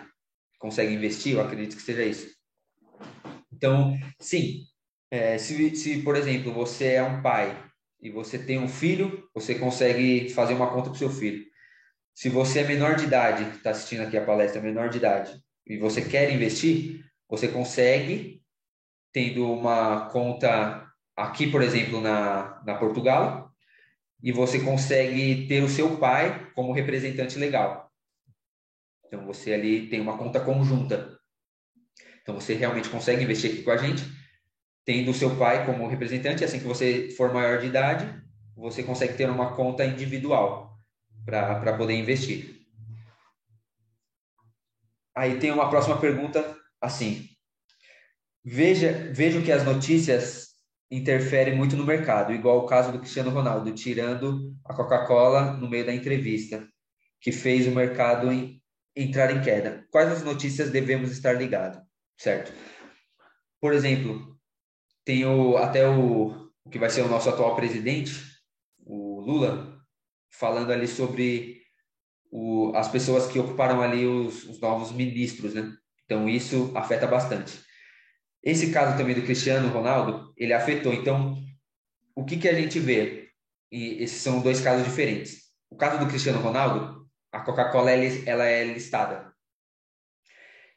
consegue 0.57 0.91
investir? 0.91 1.35
Eu 1.35 1.41
acredito 1.41 1.75
que 1.75 1.83
seja 1.83 2.03
isso. 2.03 2.35
Então, 3.53 3.95
sim. 4.19 4.63
É, 5.09 5.37
se, 5.37 5.75
se, 5.75 6.01
por 6.01 6.15
exemplo, 6.15 6.53
você 6.53 6.93
é 6.93 7.03
um 7.03 7.21
pai 7.21 7.57
e 8.01 8.09
você 8.11 8.37
tem 8.37 8.59
um 8.59 8.67
filho, 8.67 9.29
você 9.33 9.55
consegue 9.55 10.29
fazer 10.29 10.53
uma 10.53 10.69
conta 10.69 10.89
para 10.89 10.95
o 10.95 10.97
seu 10.97 11.09
filho. 11.09 11.45
Se 12.13 12.29
você 12.29 12.59
é 12.59 12.67
menor 12.67 12.95
de 12.95 13.05
idade, 13.05 13.43
está 13.55 13.69
assistindo 13.69 14.01
aqui 14.01 14.17
a 14.17 14.25
palestra, 14.25 14.61
menor 14.61 14.89
de 14.89 14.97
idade, 14.97 15.39
e 15.65 15.77
você 15.77 16.01
quer 16.03 16.31
investir, 16.33 17.05
você 17.29 17.47
consegue, 17.47 18.41
tendo 19.13 19.51
uma 19.51 20.09
conta 20.09 20.91
aqui, 21.15 21.49
por 21.49 21.61
exemplo, 21.61 22.01
na, 22.01 22.61
na 22.65 22.75
Portugal, 22.75 23.51
e 24.21 24.31
você 24.31 24.59
consegue 24.59 25.47
ter 25.47 25.63
o 25.63 25.69
seu 25.69 25.97
pai 25.97 26.51
como 26.55 26.73
representante 26.73 27.37
legal. 27.37 27.91
Então 29.05 29.25
você 29.25 29.53
ali 29.53 29.87
tem 29.87 30.01
uma 30.01 30.17
conta 30.17 30.39
conjunta. 30.39 31.17
Então 32.21 32.35
você 32.35 32.55
realmente 32.55 32.89
consegue 32.89 33.23
investir 33.23 33.51
aqui 33.51 33.63
com 33.63 33.71
a 33.71 33.77
gente, 33.77 34.03
tendo 34.87 35.11
o 35.11 35.13
seu 35.13 35.35
pai 35.35 35.65
como 35.65 35.87
representante. 35.87 36.45
Assim 36.45 36.59
que 36.59 36.65
você 36.65 37.09
for 37.11 37.33
maior 37.33 37.59
de 37.59 37.67
idade, 37.67 38.23
você 38.55 38.81
consegue 38.81 39.15
ter 39.15 39.29
uma 39.29 39.53
conta 39.53 39.85
individual 39.85 40.79
para 41.25 41.77
poder 41.77 41.93
investir. 41.93 42.65
Aí 45.13 45.39
tem 45.39 45.51
uma 45.51 45.69
próxima 45.69 45.99
pergunta 45.99 46.57
assim. 46.81 47.27
Veja, 48.45 49.11
vejo 49.13 49.43
que 49.43 49.51
as 49.51 49.65
notícias 49.65 50.47
interfere 50.89 51.53
muito 51.53 51.75
no 51.75 51.85
mercado, 51.85 52.31
igual 52.31 52.59
o 52.59 52.65
caso 52.65 52.93
do 52.93 52.99
Cristiano 52.99 53.29
Ronaldo, 53.29 53.73
tirando 53.73 54.55
a 54.63 54.73
Coca-Cola 54.73 55.51
no 55.57 55.69
meio 55.69 55.85
da 55.85 55.93
entrevista, 55.93 56.65
que 57.19 57.29
fez 57.33 57.67
o 57.67 57.71
mercado 57.71 58.31
em, 58.31 58.63
entrar 58.95 59.35
em 59.35 59.41
queda. 59.41 59.85
Quais 59.91 60.09
as 60.09 60.23
notícias 60.23 60.71
devemos 60.71 61.11
estar 61.11 61.33
ligados, 61.33 61.81
certo? 62.17 62.53
Por 63.59 63.73
exemplo, 63.73 64.36
tem 65.07 65.25
o, 65.25 65.55
até 65.55 65.87
o, 65.87 66.51
o 66.65 66.69
que 66.69 66.77
vai 66.77 66.89
ser 66.89 67.01
o 67.01 67.07
nosso 67.07 67.29
atual 67.29 67.55
presidente, 67.55 68.11
o 68.85 69.21
Lula, 69.21 69.81
falando 70.29 70.69
ali 70.73 70.85
sobre 70.85 71.61
o, 72.29 72.73
as 72.75 72.89
pessoas 72.91 73.25
que 73.25 73.39
ocuparam 73.39 73.81
ali 73.81 74.05
os, 74.05 74.43
os 74.43 74.59
novos 74.59 74.91
ministros, 74.91 75.53
né? 75.53 75.73
Então 76.03 76.27
isso 76.27 76.73
afeta 76.75 77.07
bastante. 77.07 77.57
Esse 78.43 78.73
caso 78.73 78.97
também 78.97 79.15
do 79.15 79.21
Cristiano 79.21 79.69
Ronaldo, 79.69 80.33
ele 80.35 80.51
afetou. 80.51 80.93
Então, 80.93 81.41
o 82.13 82.25
que, 82.25 82.35
que 82.35 82.49
a 82.49 82.53
gente 82.53 82.77
vê? 82.77 83.29
E 83.71 84.03
esses 84.03 84.21
são 84.21 84.41
dois 84.41 84.59
casos 84.59 84.85
diferentes. 84.85 85.53
O 85.69 85.77
caso 85.77 85.99
do 86.03 86.09
Cristiano 86.09 86.41
Ronaldo, 86.41 87.07
a 87.31 87.39
Coca-Cola 87.39 87.91
ela 87.91 88.45
é 88.45 88.65
listada. 88.65 89.33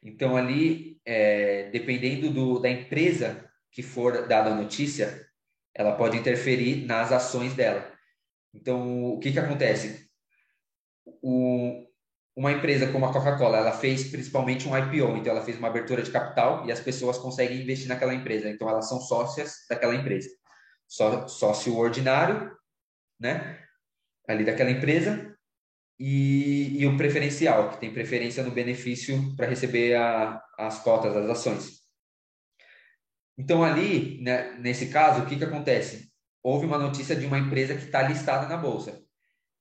Então, 0.00 0.36
ali, 0.36 1.00
é, 1.04 1.68
dependendo 1.70 2.30
do, 2.30 2.60
da 2.60 2.70
empresa 2.70 3.49
que 3.70 3.82
for 3.82 4.26
dada 4.26 4.50
a 4.50 4.54
notícia, 4.54 5.26
ela 5.74 5.96
pode 5.96 6.16
interferir 6.16 6.86
nas 6.86 7.12
ações 7.12 7.54
dela. 7.54 7.90
Então, 8.52 9.14
o 9.14 9.18
que, 9.20 9.32
que 9.32 9.38
acontece? 9.38 10.08
O, 11.22 11.86
uma 12.36 12.52
empresa 12.52 12.90
como 12.90 13.06
a 13.06 13.12
Coca-Cola, 13.12 13.58
ela 13.58 13.72
fez 13.72 14.10
principalmente 14.10 14.66
um 14.68 14.76
IPO, 14.76 15.16
então 15.16 15.32
ela 15.32 15.44
fez 15.44 15.58
uma 15.58 15.68
abertura 15.68 16.02
de 16.02 16.10
capital 16.10 16.66
e 16.66 16.72
as 16.72 16.80
pessoas 16.80 17.18
conseguem 17.18 17.60
investir 17.60 17.88
naquela 17.88 18.14
empresa, 18.14 18.48
então 18.48 18.68
elas 18.68 18.88
são 18.88 19.00
sócias 19.00 19.66
daquela 19.68 19.94
empresa. 19.94 20.28
Só, 20.88 21.28
sócio 21.28 21.76
ordinário, 21.76 22.50
né, 23.18 23.60
ali 24.28 24.44
daquela 24.44 24.70
empresa, 24.70 25.36
e, 25.98 26.80
e 26.80 26.86
o 26.86 26.96
preferencial, 26.96 27.70
que 27.70 27.78
tem 27.78 27.92
preferência 27.92 28.42
no 28.42 28.50
benefício 28.50 29.36
para 29.36 29.46
receber 29.46 29.94
a, 29.94 30.42
as 30.58 30.82
cotas, 30.82 31.14
as 31.14 31.28
ações. 31.28 31.79
Então 33.40 33.64
ali, 33.64 34.20
né, 34.20 34.54
nesse 34.58 34.88
caso, 34.88 35.22
o 35.22 35.26
que, 35.26 35.36
que 35.36 35.44
acontece? 35.44 36.10
Houve 36.42 36.66
uma 36.66 36.76
notícia 36.76 37.16
de 37.16 37.24
uma 37.24 37.38
empresa 37.38 37.74
que 37.74 37.84
está 37.84 38.02
listada 38.02 38.46
na 38.46 38.56
Bolsa. 38.58 39.00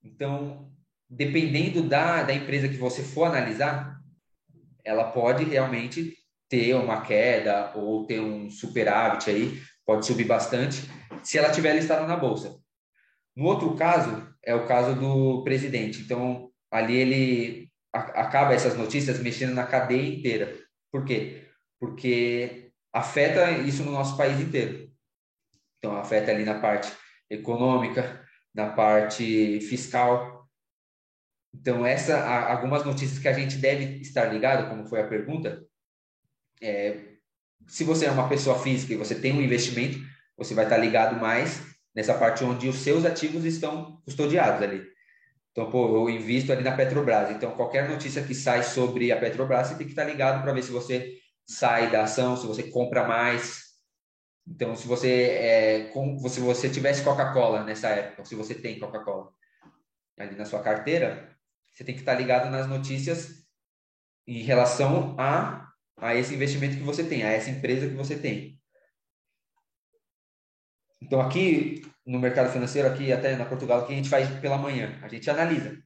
Então, 0.03 0.69
dependendo 1.09 1.81
da, 1.81 2.23
da 2.23 2.33
empresa 2.33 2.67
que 2.67 2.75
você 2.75 3.01
for 3.01 3.23
analisar, 3.23 3.97
ela 4.83 5.11
pode 5.11 5.45
realmente 5.45 6.13
ter 6.49 6.73
uma 6.75 7.01
queda 7.01 7.71
ou 7.75 8.05
ter 8.05 8.19
um 8.19 8.49
superávit 8.49 9.29
aí, 9.29 9.61
pode 9.85 10.05
subir 10.05 10.25
bastante, 10.25 10.81
se 11.23 11.37
ela 11.37 11.51
tiver 11.51 11.73
listada 11.73 12.05
na 12.05 12.17
bolsa. 12.17 12.57
No 13.35 13.45
outro 13.45 13.75
caso, 13.75 14.27
é 14.43 14.53
o 14.53 14.67
caso 14.67 14.95
do 14.99 15.43
presidente. 15.43 16.01
Então, 16.01 16.49
ali 16.71 16.95
ele 16.95 17.71
acaba 17.93 18.53
essas 18.53 18.75
notícias 18.77 19.19
mexendo 19.19 19.53
na 19.53 19.65
cadeia 19.65 20.15
inteira. 20.15 20.57
Por 20.91 21.05
quê? 21.05 21.45
Porque 21.79 22.68
afeta 22.93 23.51
isso 23.51 23.83
no 23.83 23.91
nosso 23.91 24.17
país 24.17 24.39
inteiro. 24.39 24.89
Então, 25.77 25.95
afeta 25.97 26.31
ali 26.31 26.43
na 26.43 26.59
parte 26.59 26.91
econômica, 27.29 28.25
na 28.53 28.69
parte 28.71 29.61
fiscal, 29.61 30.39
então, 31.53 31.85
essa, 31.85 32.23
algumas 32.47 32.85
notícias 32.85 33.19
que 33.19 33.27
a 33.27 33.33
gente 33.33 33.57
deve 33.57 33.99
estar 34.01 34.25
ligado, 34.25 34.69
como 34.69 34.85
foi 34.85 35.01
a 35.01 35.07
pergunta, 35.07 35.65
é, 36.61 37.15
se 37.67 37.83
você 37.83 38.05
é 38.05 38.11
uma 38.11 38.29
pessoa 38.29 38.59
física 38.59 38.93
e 38.93 38.97
você 38.97 39.15
tem 39.15 39.33
um 39.33 39.41
investimento, 39.41 39.99
você 40.37 40.53
vai 40.53 40.65
estar 40.65 40.77
ligado 40.77 41.19
mais 41.19 41.61
nessa 41.93 42.13
parte 42.13 42.43
onde 42.43 42.67
os 42.67 42.77
seus 42.77 43.03
ativos 43.03 43.45
estão 43.45 43.99
custodiados 44.05 44.61
ali. 44.61 44.83
Então, 45.51 45.69
pô, 45.71 45.97
eu 45.97 46.09
invisto 46.09 46.51
ali 46.51 46.63
na 46.63 46.75
Petrobras. 46.75 47.31
Então, 47.31 47.51
qualquer 47.51 47.89
notícia 47.89 48.23
que 48.23 48.35
sai 48.35 48.63
sobre 48.63 49.11
a 49.11 49.17
Petrobras, 49.17 49.67
você 49.67 49.75
tem 49.75 49.87
que 49.87 49.93
estar 49.93 50.05
ligado 50.05 50.41
para 50.43 50.53
ver 50.53 50.63
se 50.63 50.71
você 50.71 51.17
sai 51.49 51.89
da 51.91 52.03
ação, 52.03 52.37
se 52.37 52.45
você 52.45 52.69
compra 52.69 53.07
mais. 53.07 53.69
Então, 54.47 54.75
se 54.75 54.87
você 54.87 55.09
é, 55.09 55.83
com, 55.91 56.17
se 56.29 56.39
você 56.39 56.69
tivesse 56.69 57.03
Coca-Cola 57.03 57.63
nessa 57.63 57.89
época, 57.89 58.23
se 58.23 58.35
você 58.35 58.53
tem 58.53 58.79
Coca-Cola 58.79 59.31
ali 60.17 60.35
na 60.35 60.45
sua 60.45 60.61
carteira, 60.61 61.35
você 61.71 61.83
tem 61.83 61.95
que 61.95 62.01
estar 62.01 62.13
ligado 62.13 62.51
nas 62.51 62.67
notícias 62.67 63.47
em 64.27 64.43
relação 64.43 65.15
a, 65.19 65.71
a 65.97 66.13
esse 66.13 66.35
investimento 66.35 66.77
que 66.77 66.83
você 66.83 67.03
tem, 67.03 67.23
a 67.23 67.31
essa 67.31 67.49
empresa 67.49 67.89
que 67.89 67.95
você 67.95 68.15
tem. 68.15 68.61
Então, 71.01 71.19
aqui 71.19 71.81
no 72.05 72.19
mercado 72.19 72.51
financeiro, 72.51 72.87
aqui 72.87 73.11
até 73.11 73.35
na 73.35 73.45
Portugal, 73.45 73.87
que 73.87 73.93
a 73.93 73.95
gente 73.95 74.09
faz 74.09 74.29
pela 74.39 74.57
manhã, 74.57 74.99
a 75.01 75.07
gente 75.07 75.27
analisa. 75.29 75.81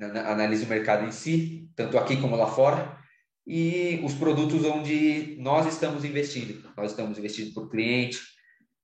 Analisa 0.00 0.64
o 0.64 0.68
mercado 0.68 1.04
em 1.04 1.12
si, 1.12 1.70
tanto 1.76 1.98
aqui 1.98 2.18
como 2.18 2.36
lá 2.36 2.46
fora, 2.46 3.01
e 3.46 4.00
os 4.04 4.14
produtos 4.14 4.64
onde 4.64 5.36
nós 5.38 5.66
estamos 5.66 6.04
investindo. 6.04 6.72
Nós 6.76 6.92
estamos 6.92 7.18
investindo 7.18 7.52
por 7.52 7.70
cliente. 7.70 8.20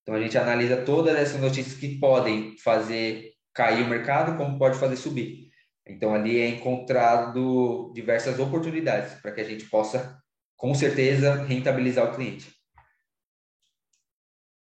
Então, 0.03 0.15
a 0.15 0.21
gente 0.21 0.37
analisa 0.37 0.85
todas 0.85 1.17
essas 1.17 1.41
notícias 1.41 1.79
que 1.79 1.99
podem 1.99 2.57
fazer 2.59 3.33
cair 3.53 3.83
o 3.83 3.89
mercado, 3.89 4.37
como 4.37 4.59
pode 4.59 4.79
fazer 4.79 4.97
subir. 4.97 5.49
Então, 5.87 6.15
ali 6.15 6.39
é 6.39 6.49
encontrado 6.49 7.93
diversas 7.95 8.39
oportunidades 8.39 9.21
para 9.21 9.33
que 9.33 9.41
a 9.41 9.45
gente 9.45 9.65
possa, 9.67 10.19
com 10.57 10.75
certeza, 10.75 11.45
rentabilizar 11.45 12.11
o 12.11 12.15
cliente. 12.15 12.53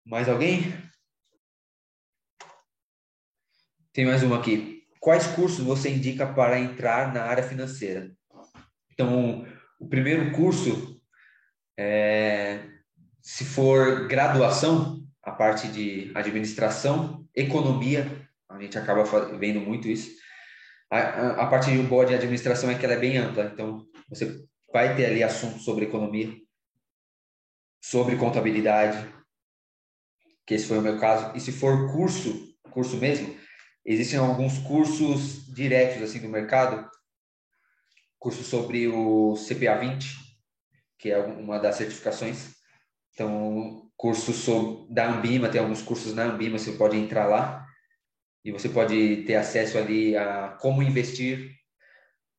Mais 0.05 0.27
alguém? 0.29 0.73
Tem 3.93 4.05
mais 4.05 4.23
uma 4.23 4.39
aqui. 4.39 4.83
Quais 4.99 5.27
cursos 5.27 5.65
você 5.65 5.89
indica 5.89 6.31
para 6.31 6.59
entrar 6.59 7.13
na 7.13 7.23
área 7.23 7.43
financeira? 7.43 8.11
Então, 8.91 9.45
o 9.81 9.87
primeiro 9.87 10.31
curso, 10.31 11.01
é, 11.75 12.59
se 13.19 13.43
for 13.43 14.07
graduação, 14.07 15.03
a 15.23 15.31
parte 15.31 15.67
de 15.69 16.11
administração, 16.13 17.27
economia, 17.35 18.29
a 18.47 18.61
gente 18.61 18.77
acaba 18.77 19.03
vendo 19.37 19.59
muito 19.59 19.87
isso. 19.87 20.11
A, 20.89 20.97
a, 20.97 21.43
a 21.43 21.47
parte 21.47 21.75
boa 21.83 22.05
de 22.05 22.13
administração 22.13 22.69
é 22.69 22.77
que 22.77 22.85
ela 22.85 22.93
é 22.93 22.99
bem 22.99 23.17
ampla, 23.17 23.45
então 23.45 23.83
você 24.07 24.45
vai 24.71 24.95
ter 24.95 25.07
ali 25.07 25.23
assuntos 25.23 25.63
sobre 25.63 25.85
economia, 25.85 26.31
sobre 27.83 28.15
contabilidade, 28.17 29.11
que 30.45 30.53
esse 30.53 30.67
foi 30.67 30.77
o 30.77 30.81
meu 30.81 30.99
caso. 30.99 31.35
E 31.35 31.39
se 31.39 31.51
for 31.51 31.91
curso, 31.91 32.55
curso 32.69 32.97
mesmo, 32.97 33.35
existem 33.83 34.19
alguns 34.19 34.59
cursos 34.59 35.51
diretos 35.51 36.03
assim 36.03 36.19
do 36.19 36.29
mercado, 36.29 36.87
curso 38.21 38.43
sobre 38.43 38.87
o 38.87 39.33
CPA 39.33 39.79
20, 39.79 40.15
que 40.99 41.09
é 41.09 41.17
uma 41.17 41.57
das 41.57 41.75
certificações. 41.75 42.53
Então, 43.11 43.89
curso 43.97 44.31
sobre, 44.31 44.93
da 44.93 45.09
Ambima, 45.11 45.49
tem 45.49 45.59
alguns 45.59 45.81
cursos 45.81 46.13
na 46.13 46.25
Ambima, 46.25 46.59
você 46.59 46.73
pode 46.73 46.95
entrar 46.95 47.25
lá 47.25 47.67
e 48.45 48.51
você 48.51 48.69
pode 48.69 49.23
ter 49.23 49.35
acesso 49.35 49.75
ali 49.75 50.15
a 50.15 50.49
como 50.61 50.83
investir. 50.83 51.51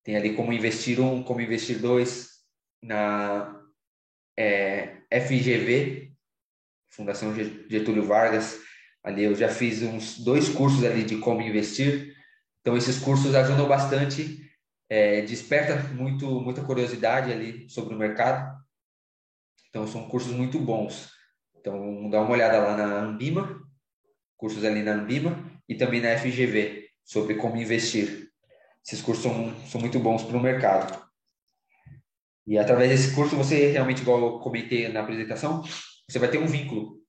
Tem 0.04 0.16
ali 0.16 0.36
como 0.36 0.52
investir 0.52 1.00
um, 1.00 1.20
como 1.20 1.40
investir 1.40 1.80
dois 1.80 2.28
na 2.80 3.60
é, 4.38 4.98
FGV, 5.10 6.12
Fundação 6.90 7.34
Getúlio 7.34 8.04
Vargas. 8.04 8.60
Ali 9.02 9.24
eu 9.24 9.34
já 9.34 9.48
fiz 9.48 9.82
uns 9.82 10.16
dois 10.18 10.48
cursos 10.48 10.84
ali 10.84 11.02
de 11.02 11.16
como 11.16 11.42
investir. 11.42 12.14
Então 12.60 12.76
esses 12.76 13.00
cursos 13.00 13.34
ajudam 13.34 13.66
bastante, 13.66 14.48
é, 14.92 15.22
desperta 15.22 15.74
muito 15.94 16.26
muita 16.42 16.62
curiosidade 16.62 17.32
ali 17.32 17.66
sobre 17.70 17.94
o 17.94 17.98
mercado. 17.98 18.62
Então 19.70 19.86
são 19.86 20.06
cursos 20.06 20.32
muito 20.32 20.58
bons. 20.58 21.10
Então 21.56 22.10
dá 22.10 22.20
uma 22.20 22.32
olhada 22.32 22.60
lá 22.60 22.76
na 22.76 23.00
Ambima, 23.00 23.58
cursos 24.36 24.62
ali 24.66 24.82
na 24.82 24.92
Ambima 24.92 25.50
e 25.66 25.74
também 25.74 26.02
na 26.02 26.18
FGV 26.18 26.90
sobre 27.02 27.36
como 27.36 27.56
investir. 27.56 28.30
Esses 28.86 29.00
cursos 29.00 29.24
são, 29.24 29.54
são 29.66 29.80
muito 29.80 29.98
bons 29.98 30.24
para 30.24 30.36
o 30.36 30.42
mercado. 30.42 31.02
E 32.46 32.58
através 32.58 32.90
desse 32.90 33.14
curso 33.14 33.34
você 33.34 33.70
realmente, 33.70 34.02
igual 34.02 34.20
eu 34.20 34.38
comentei 34.40 34.88
na 34.88 35.00
apresentação, 35.00 35.62
você 36.06 36.18
vai 36.18 36.30
ter 36.30 36.36
um 36.36 36.46
vínculo. 36.46 37.00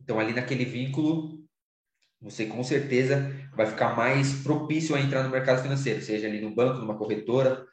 Então, 0.00 0.18
ali 0.18 0.32
naquele 0.32 0.64
vínculo, 0.64 1.39
você 2.20 2.46
com 2.46 2.62
certeza 2.62 3.32
vai 3.54 3.66
ficar 3.66 3.96
mais 3.96 4.42
propício 4.42 4.94
a 4.94 5.00
entrar 5.00 5.22
no 5.22 5.30
mercado 5.30 5.62
financeiro, 5.62 6.02
seja 6.02 6.26
ali 6.26 6.40
no 6.40 6.54
banco, 6.54 6.78
numa 6.78 6.96
corretora, 6.98 7.66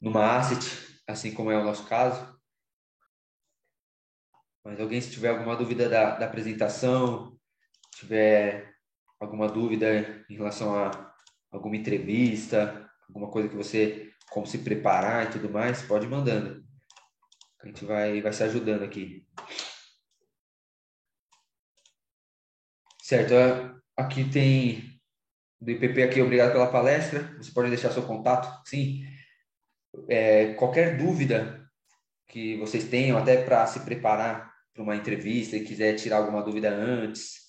numa 0.00 0.36
asset, 0.36 0.60
assim 1.06 1.32
como 1.32 1.50
é 1.50 1.58
o 1.58 1.64
nosso 1.64 1.86
caso. 1.86 2.38
Mas 4.64 4.78
alguém, 4.78 5.00
se 5.00 5.10
tiver 5.10 5.30
alguma 5.30 5.56
dúvida 5.56 5.88
da, 5.88 6.16
da 6.18 6.26
apresentação, 6.26 7.38
tiver 7.94 8.74
alguma 9.18 9.48
dúvida 9.48 10.24
em 10.28 10.36
relação 10.36 10.76
a 10.76 11.14
alguma 11.50 11.76
entrevista, 11.76 12.88
alguma 13.08 13.30
coisa 13.30 13.48
que 13.48 13.56
você, 13.56 14.12
como 14.30 14.46
se 14.46 14.58
preparar 14.58 15.26
e 15.26 15.30
tudo 15.30 15.48
mais, 15.48 15.82
pode 15.82 16.04
ir 16.04 16.10
mandando. 16.10 16.62
A 17.62 17.66
gente 17.66 17.84
vai, 17.84 18.20
vai 18.20 18.32
se 18.32 18.42
ajudando 18.44 18.82
aqui. 18.84 19.26
Certo, 23.02 23.77
aqui 23.98 24.24
tem 24.30 24.98
do 25.60 25.72
IPP 25.72 26.02
aqui, 26.04 26.22
obrigado 26.22 26.52
pela 26.52 26.70
palestra. 26.70 27.34
Você 27.36 27.50
pode 27.50 27.68
deixar 27.68 27.90
seu 27.90 28.04
contato, 28.04 28.62
sim. 28.68 29.04
É, 30.08 30.54
qualquer 30.54 30.96
dúvida 30.96 31.68
que 32.28 32.56
vocês 32.58 32.84
tenham, 32.84 33.18
até 33.18 33.42
para 33.42 33.66
se 33.66 33.80
preparar 33.80 34.54
para 34.72 34.82
uma 34.82 34.94
entrevista 34.94 35.56
e 35.56 35.64
quiser 35.64 35.96
tirar 35.96 36.18
alguma 36.18 36.42
dúvida 36.42 36.70
antes, 36.70 37.48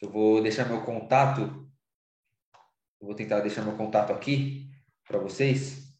eu 0.00 0.10
vou 0.10 0.40
deixar 0.40 0.68
meu 0.68 0.82
contato. 0.82 1.68
Eu 3.00 3.06
vou 3.08 3.16
tentar 3.16 3.40
deixar 3.40 3.62
meu 3.62 3.76
contato 3.76 4.12
aqui 4.12 4.70
para 5.06 5.18
vocês. 5.18 5.92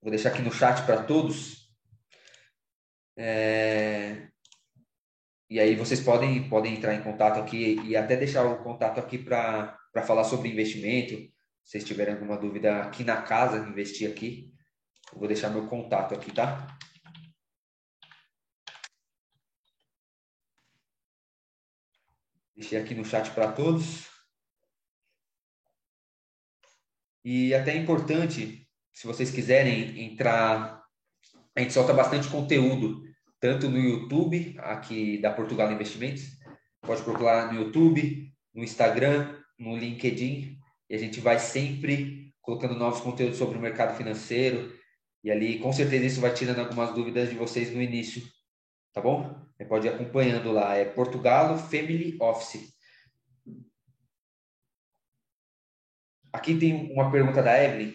Vou 0.00 0.10
deixar 0.10 0.28
aqui 0.28 0.42
no 0.42 0.52
chat 0.52 0.86
para 0.86 1.02
todos. 1.02 1.68
É, 3.16 4.29
e 5.50 5.58
aí 5.58 5.74
vocês 5.74 6.00
podem, 6.00 6.48
podem 6.48 6.76
entrar 6.76 6.94
em 6.94 7.02
contato 7.02 7.40
aqui 7.40 7.74
e 7.84 7.96
até 7.96 8.16
deixar 8.16 8.46
o 8.46 8.62
contato 8.62 9.00
aqui 9.00 9.18
para 9.18 9.76
falar 10.06 10.22
sobre 10.22 10.48
investimento. 10.48 11.16
Se 11.64 11.72
vocês 11.72 11.84
tiverem 11.84 12.14
alguma 12.14 12.36
dúvida 12.36 12.82
aqui 12.82 13.02
na 13.02 13.20
casa, 13.20 13.68
investir 13.68 14.08
aqui, 14.08 14.54
eu 15.12 15.18
vou 15.18 15.26
deixar 15.26 15.50
meu 15.50 15.66
contato 15.66 16.14
aqui, 16.14 16.32
tá? 16.32 16.78
Deixei 22.54 22.78
aqui 22.78 22.94
no 22.94 23.04
chat 23.04 23.32
para 23.32 23.50
todos. 23.50 24.08
E 27.24 27.52
até 27.54 27.72
é 27.72 27.76
importante, 27.76 28.68
se 28.92 29.04
vocês 29.04 29.32
quiserem 29.32 30.00
entrar, 30.00 30.80
a 31.56 31.60
gente 31.60 31.72
solta 31.72 31.92
bastante 31.92 32.28
conteúdo 32.28 33.09
tanto 33.40 33.68
no 33.68 33.78
YouTube, 33.78 34.54
aqui 34.58 35.18
da 35.18 35.32
Portugal 35.32 35.72
Investimentos, 35.72 36.24
pode 36.82 37.02
procurar 37.02 37.52
no 37.52 37.60
YouTube, 37.60 38.30
no 38.54 38.62
Instagram, 38.62 39.34
no 39.58 39.76
LinkedIn, 39.76 40.58
e 40.88 40.94
a 40.94 40.98
gente 40.98 41.20
vai 41.20 41.38
sempre 41.38 42.34
colocando 42.42 42.74
novos 42.74 43.00
conteúdos 43.00 43.38
sobre 43.38 43.56
o 43.56 43.60
mercado 43.60 43.96
financeiro, 43.96 44.72
e 45.24 45.30
ali 45.30 45.58
com 45.58 45.72
certeza 45.72 46.04
isso 46.04 46.20
vai 46.20 46.32
tirando 46.32 46.60
algumas 46.60 46.94
dúvidas 46.94 47.30
de 47.30 47.34
vocês 47.34 47.72
no 47.74 47.80
início, 47.80 48.22
tá 48.92 49.00
bom? 49.00 49.34
Você 49.56 49.64
pode 49.64 49.86
ir 49.86 49.90
acompanhando 49.90 50.52
lá, 50.52 50.76
é 50.76 50.84
Portugal 50.84 51.56
Family 51.58 52.16
Office. 52.20 52.74
Aqui 56.32 56.58
tem 56.58 56.92
uma 56.92 57.10
pergunta 57.10 57.42
da 57.42 57.62
Evelyn. 57.62 57.94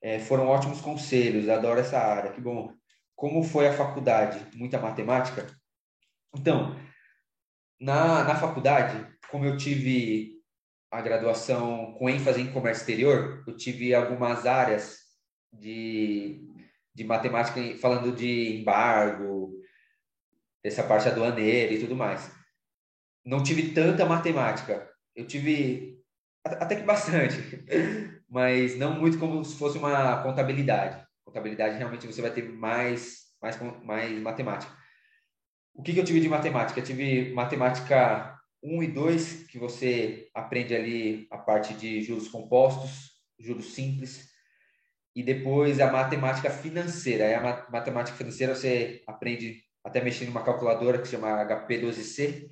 É, 0.00 0.18
foram 0.18 0.46
ótimos 0.46 0.80
conselhos, 0.80 1.48
adoro 1.48 1.80
essa 1.80 1.98
área, 1.98 2.32
que 2.32 2.40
bom. 2.40 2.74
Como 3.16 3.42
foi 3.42 3.66
a 3.68 3.72
faculdade? 3.72 4.44
Muita 4.56 4.80
matemática? 4.80 5.46
Então, 6.34 6.76
na, 7.80 8.24
na 8.24 8.34
faculdade, 8.34 9.06
como 9.30 9.44
eu 9.44 9.56
tive 9.56 10.34
a 10.90 11.00
graduação 11.00 11.92
com 11.94 12.08
ênfase 12.08 12.40
em 12.40 12.52
comércio 12.52 12.82
exterior, 12.82 13.42
eu 13.46 13.56
tive 13.56 13.94
algumas 13.94 14.46
áreas 14.46 14.98
de, 15.52 16.48
de 16.94 17.04
matemática, 17.04 17.60
falando 17.78 18.14
de 18.14 18.60
embargo, 18.60 19.60
essa 20.62 20.82
parte 20.82 21.08
aduaneira 21.08 21.72
e 21.72 21.80
tudo 21.80 21.96
mais. 21.96 22.30
Não 23.24 23.42
tive 23.42 23.72
tanta 23.72 24.06
matemática. 24.06 24.88
Eu 25.14 25.26
tive 25.26 26.00
até 26.44 26.76
que 26.76 26.82
bastante, 26.82 27.36
mas 28.28 28.76
não 28.76 28.98
muito 28.98 29.18
como 29.18 29.44
se 29.44 29.56
fosse 29.56 29.78
uma 29.78 30.22
contabilidade. 30.22 31.03
Contabilidade 31.24 31.76
realmente 31.76 32.06
você 32.06 32.22
vai 32.22 32.30
ter 32.30 32.42
mais, 32.42 33.24
mais, 33.40 33.58
mais 33.82 34.20
matemática. 34.20 34.72
O 35.74 35.82
que, 35.82 35.92
que 35.92 36.00
eu 36.00 36.04
tive 36.04 36.20
de 36.20 36.28
matemática? 36.28 36.78
Eu 36.78 36.84
tive 36.84 37.32
matemática 37.32 38.38
1 38.62 38.82
e 38.82 38.86
2, 38.86 39.44
que 39.44 39.58
você 39.58 40.28
aprende 40.34 40.74
ali 40.74 41.26
a 41.30 41.38
parte 41.38 41.74
de 41.74 42.02
juros 42.02 42.28
compostos, 42.28 43.10
juros 43.38 43.74
simples, 43.74 44.30
e 45.14 45.22
depois 45.22 45.80
a 45.80 45.90
matemática 45.90 46.50
financeira. 46.50 47.38
A 47.38 47.70
matemática 47.70 48.16
financeira 48.16 48.54
você 48.54 49.02
aprende 49.06 49.62
até 49.84 50.02
mexer 50.02 50.24
numa 50.26 50.42
calculadora 50.42 50.98
que 50.98 51.06
se 51.06 51.12
chama 51.12 51.44
HP12C, 51.44 52.48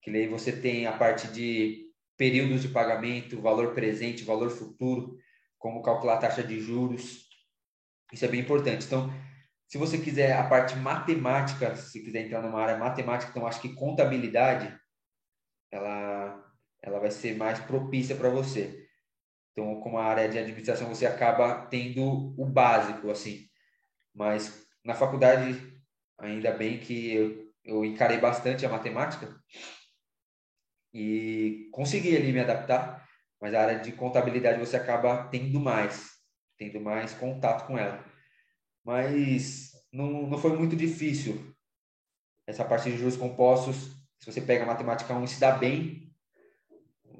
que 0.00 0.10
aí 0.10 0.28
você 0.28 0.52
tem 0.52 0.86
a 0.86 0.92
parte 0.92 1.28
de 1.28 1.88
períodos 2.16 2.62
de 2.62 2.68
pagamento, 2.68 3.40
valor 3.40 3.74
presente, 3.74 4.24
valor 4.24 4.50
futuro, 4.50 5.16
como 5.58 5.82
calcular 5.82 6.14
a 6.14 6.18
taxa 6.18 6.42
de 6.42 6.60
juros. 6.60 7.27
Isso 8.12 8.24
é 8.24 8.28
bem 8.28 8.40
importante. 8.40 8.86
Então, 8.86 9.12
se 9.66 9.76
você 9.76 9.98
quiser 9.98 10.32
a 10.32 10.48
parte 10.48 10.76
matemática, 10.76 11.76
se 11.76 12.02
quiser 12.02 12.26
entrar 12.26 12.40
numa 12.40 12.60
área 12.60 12.78
matemática, 12.78 13.30
então 13.30 13.46
acho 13.46 13.60
que 13.60 13.74
contabilidade 13.74 14.74
ela 15.70 16.44
ela 16.80 17.00
vai 17.00 17.10
ser 17.10 17.36
mais 17.36 17.58
propícia 17.58 18.16
para 18.16 18.30
você. 18.30 18.86
Então, 19.52 19.80
como 19.80 19.98
a 19.98 20.04
área 20.04 20.28
de 20.28 20.38
administração, 20.38 20.88
você 20.88 21.04
acaba 21.04 21.66
tendo 21.66 22.34
o 22.40 22.46
básico, 22.46 23.10
assim. 23.10 23.48
Mas 24.14 24.64
na 24.84 24.94
faculdade, 24.94 25.60
ainda 26.18 26.52
bem 26.52 26.78
que 26.78 27.14
eu, 27.14 27.52
eu 27.64 27.84
encarei 27.84 28.18
bastante 28.18 28.64
a 28.64 28.68
matemática 28.68 29.36
e 30.94 31.68
consegui 31.72 32.16
ali 32.16 32.32
me 32.32 32.40
adaptar, 32.40 33.06
mas 33.40 33.52
a 33.52 33.60
área 33.60 33.78
de 33.80 33.92
contabilidade 33.92 34.58
você 34.58 34.76
acaba 34.76 35.28
tendo 35.28 35.60
mais, 35.60 36.17
tendo 36.58 36.80
mais 36.80 37.14
contato 37.14 37.66
com 37.66 37.78
ela. 37.78 38.04
Mas 38.84 39.72
não, 39.92 40.26
não 40.26 40.38
foi 40.38 40.56
muito 40.56 40.76
difícil 40.76 41.54
essa 42.46 42.64
parte 42.64 42.90
de 42.90 42.98
juros 42.98 43.16
compostos. 43.16 43.96
Se 44.18 44.30
você 44.30 44.40
pega 44.40 44.64
a 44.64 44.66
matemática 44.66 45.14
1 45.14 45.24
e 45.24 45.28
se 45.28 45.40
dá 45.40 45.52
bem, 45.52 46.12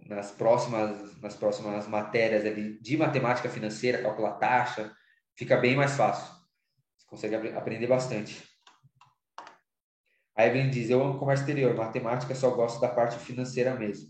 nas 0.08 0.30
próximas, 0.30 1.20
nas 1.20 1.36
próximas 1.36 1.86
matérias 1.86 2.44
ali 2.44 2.80
de 2.80 2.96
matemática 2.96 3.48
financeira, 3.48 4.02
calcular 4.02 4.32
taxa, 4.32 4.92
fica 5.36 5.56
bem 5.56 5.76
mais 5.76 5.96
fácil. 5.96 6.34
Você 6.96 7.06
consegue 7.06 7.34
aprender 7.54 7.86
bastante. 7.86 8.42
A 10.34 10.46
Evelyn 10.46 10.70
diz, 10.70 10.88
eu 10.88 11.02
amo 11.02 11.18
comércio 11.18 11.42
exterior, 11.42 11.74
matemática 11.74 12.34
só 12.34 12.50
gosto 12.50 12.80
da 12.80 12.88
parte 12.88 13.18
financeira 13.18 13.74
mesmo. 13.74 14.08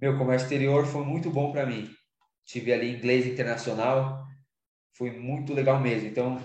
Meu 0.00 0.16
comércio 0.16 0.46
exterior 0.46 0.86
foi 0.86 1.04
muito 1.04 1.30
bom 1.30 1.52
para 1.52 1.66
mim. 1.66 1.92
Tive 2.44 2.72
ali 2.72 2.96
inglês 2.96 3.26
internacional, 3.26 4.24
foi 4.94 5.10
muito 5.10 5.54
legal 5.54 5.80
mesmo. 5.80 6.08
Então, 6.08 6.42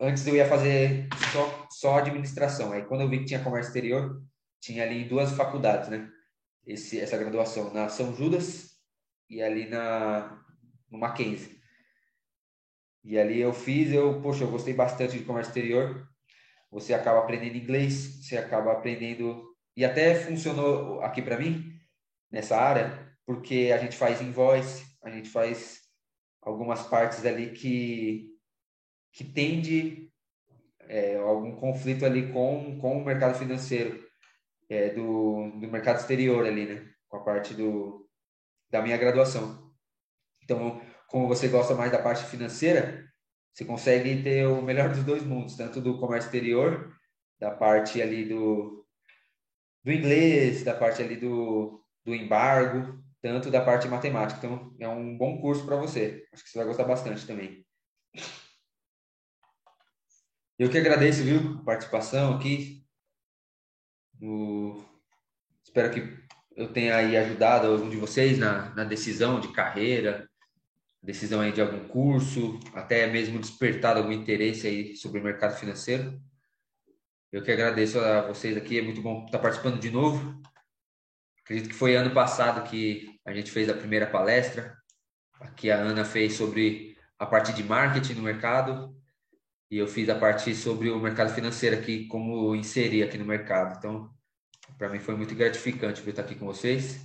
antes 0.00 0.26
eu 0.26 0.36
ia 0.36 0.48
fazer 0.48 1.08
só, 1.32 1.66
só 1.70 1.98
administração. 1.98 2.72
Aí, 2.72 2.84
quando 2.84 3.02
eu 3.02 3.08
vi 3.08 3.20
que 3.20 3.26
tinha 3.26 3.42
comércio 3.42 3.70
exterior, 3.70 4.22
tinha 4.60 4.82
ali 4.82 5.04
duas 5.04 5.32
faculdades, 5.32 5.88
né? 5.88 6.10
esse, 6.66 6.98
essa 7.00 7.16
graduação 7.16 7.72
na 7.72 7.88
São 7.88 8.14
Judas 8.14 8.78
e 9.28 9.42
ali 9.42 9.68
na 9.68 10.40
no 10.90 10.98
Mackenzie. 10.98 11.60
E 13.02 13.18
ali 13.18 13.40
eu 13.40 13.52
fiz, 13.52 13.92
eu, 13.92 14.20
poxa, 14.22 14.44
eu 14.44 14.50
gostei 14.50 14.72
bastante 14.72 15.18
de 15.18 15.24
comércio 15.24 15.50
exterior. 15.50 16.08
Você 16.70 16.94
acaba 16.94 17.18
aprendendo 17.18 17.56
inglês, 17.56 18.22
você 18.22 18.36
acaba 18.36 18.72
aprendendo 18.72 19.44
e 19.76 19.84
até 19.84 20.14
funcionou 20.14 21.02
aqui 21.02 21.20
para 21.20 21.38
mim 21.38 21.72
nessa 22.30 22.56
área, 22.56 23.14
porque 23.26 23.72
a 23.74 23.78
gente 23.78 23.96
faz 23.96 24.20
invoice, 24.20 24.84
a 25.02 25.10
gente 25.10 25.28
faz 25.28 25.80
algumas 26.44 26.86
partes 26.86 27.24
ali 27.24 27.50
que 27.50 28.30
que 29.12 29.24
tende 29.24 30.10
é, 30.80 31.16
algum 31.16 31.54
conflito 31.54 32.04
ali 32.04 32.32
com, 32.32 32.78
com 32.80 32.98
o 32.98 33.04
mercado 33.04 33.38
financeiro 33.38 34.04
é, 34.68 34.90
do, 34.90 35.52
do 35.60 35.68
mercado 35.68 36.00
exterior 36.00 36.44
ali, 36.44 36.66
né? 36.66 36.90
Com 37.08 37.18
a 37.18 37.24
parte 37.24 37.54
do, 37.54 38.08
da 38.68 38.82
minha 38.82 38.96
graduação. 38.96 39.72
Então, 40.42 40.80
como 41.06 41.28
você 41.28 41.46
gosta 41.46 41.74
mais 41.74 41.92
da 41.92 42.02
parte 42.02 42.24
financeira, 42.24 43.08
você 43.52 43.64
consegue 43.64 44.22
ter 44.22 44.46
o 44.46 44.60
melhor 44.60 44.88
dos 44.88 45.04
dois 45.04 45.22
mundos, 45.22 45.56
tanto 45.56 45.80
do 45.80 45.98
comércio 45.98 46.26
exterior, 46.26 46.92
da 47.38 47.52
parte 47.52 48.02
ali 48.02 48.24
do, 48.24 48.84
do 49.84 49.92
inglês, 49.92 50.64
da 50.64 50.74
parte 50.74 51.00
ali 51.00 51.16
do, 51.16 51.80
do 52.04 52.14
embargo, 52.14 53.03
tanto 53.24 53.50
da 53.50 53.64
parte 53.64 53.88
matemática. 53.88 54.36
Então, 54.36 54.76
é 54.78 54.86
um 54.86 55.16
bom 55.16 55.40
curso 55.40 55.64
para 55.64 55.76
você. 55.76 56.28
Acho 56.30 56.44
que 56.44 56.50
você 56.50 56.58
vai 56.58 56.66
gostar 56.66 56.84
bastante 56.84 57.26
também. 57.26 57.66
Eu 60.58 60.68
que 60.68 60.76
agradeço, 60.76 61.24
viu, 61.24 61.58
a 61.58 61.64
participação 61.64 62.34
aqui. 62.36 62.86
Espero 65.64 65.90
que 65.90 66.22
eu 66.54 66.70
tenha 66.70 66.96
aí 66.96 67.16
ajudado 67.16 67.68
algum 67.68 67.88
de 67.88 67.96
vocês 67.96 68.38
na, 68.38 68.74
na 68.74 68.84
decisão 68.84 69.40
de 69.40 69.48
carreira, 69.54 70.28
decisão 71.02 71.40
aí 71.40 71.50
de 71.50 71.62
algum 71.62 71.88
curso, 71.88 72.60
até 72.74 73.06
mesmo 73.06 73.38
despertado 73.40 74.00
algum 74.00 74.12
interesse 74.12 74.66
aí 74.66 74.96
sobre 74.96 75.20
o 75.20 75.24
mercado 75.24 75.58
financeiro. 75.58 76.20
Eu 77.32 77.42
que 77.42 77.50
agradeço 77.50 77.98
a 77.98 78.20
vocês 78.28 78.54
aqui, 78.54 78.78
é 78.78 78.82
muito 78.82 79.00
bom 79.00 79.24
estar 79.24 79.38
participando 79.38 79.80
de 79.80 79.90
novo. 79.90 80.42
Acredito 81.40 81.70
que 81.70 81.74
foi 81.74 81.96
ano 81.96 82.12
passado 82.12 82.68
que 82.68 83.13
a 83.24 83.32
gente 83.32 83.50
fez 83.50 83.68
a 83.68 83.74
primeira 83.74 84.06
palestra. 84.06 84.76
Aqui 85.40 85.70
a 85.70 85.76
Ana 85.76 86.04
fez 86.04 86.34
sobre 86.34 86.96
a 87.18 87.26
parte 87.26 87.52
de 87.52 87.62
marketing 87.62 88.14
no 88.14 88.22
mercado 88.22 88.94
e 89.70 89.78
eu 89.78 89.86
fiz 89.86 90.08
a 90.08 90.14
parte 90.14 90.54
sobre 90.54 90.90
o 90.90 91.00
mercado 91.00 91.34
financeiro 91.34 91.76
aqui, 91.76 92.06
como 92.06 92.54
inserir 92.54 93.02
aqui 93.02 93.18
no 93.18 93.24
mercado. 93.24 93.76
Então, 93.78 94.10
para 94.78 94.88
mim 94.88 94.98
foi 94.98 95.16
muito 95.16 95.34
gratificante 95.34 96.08
estar 96.08 96.22
aqui 96.22 96.34
com 96.34 96.46
vocês. 96.46 97.00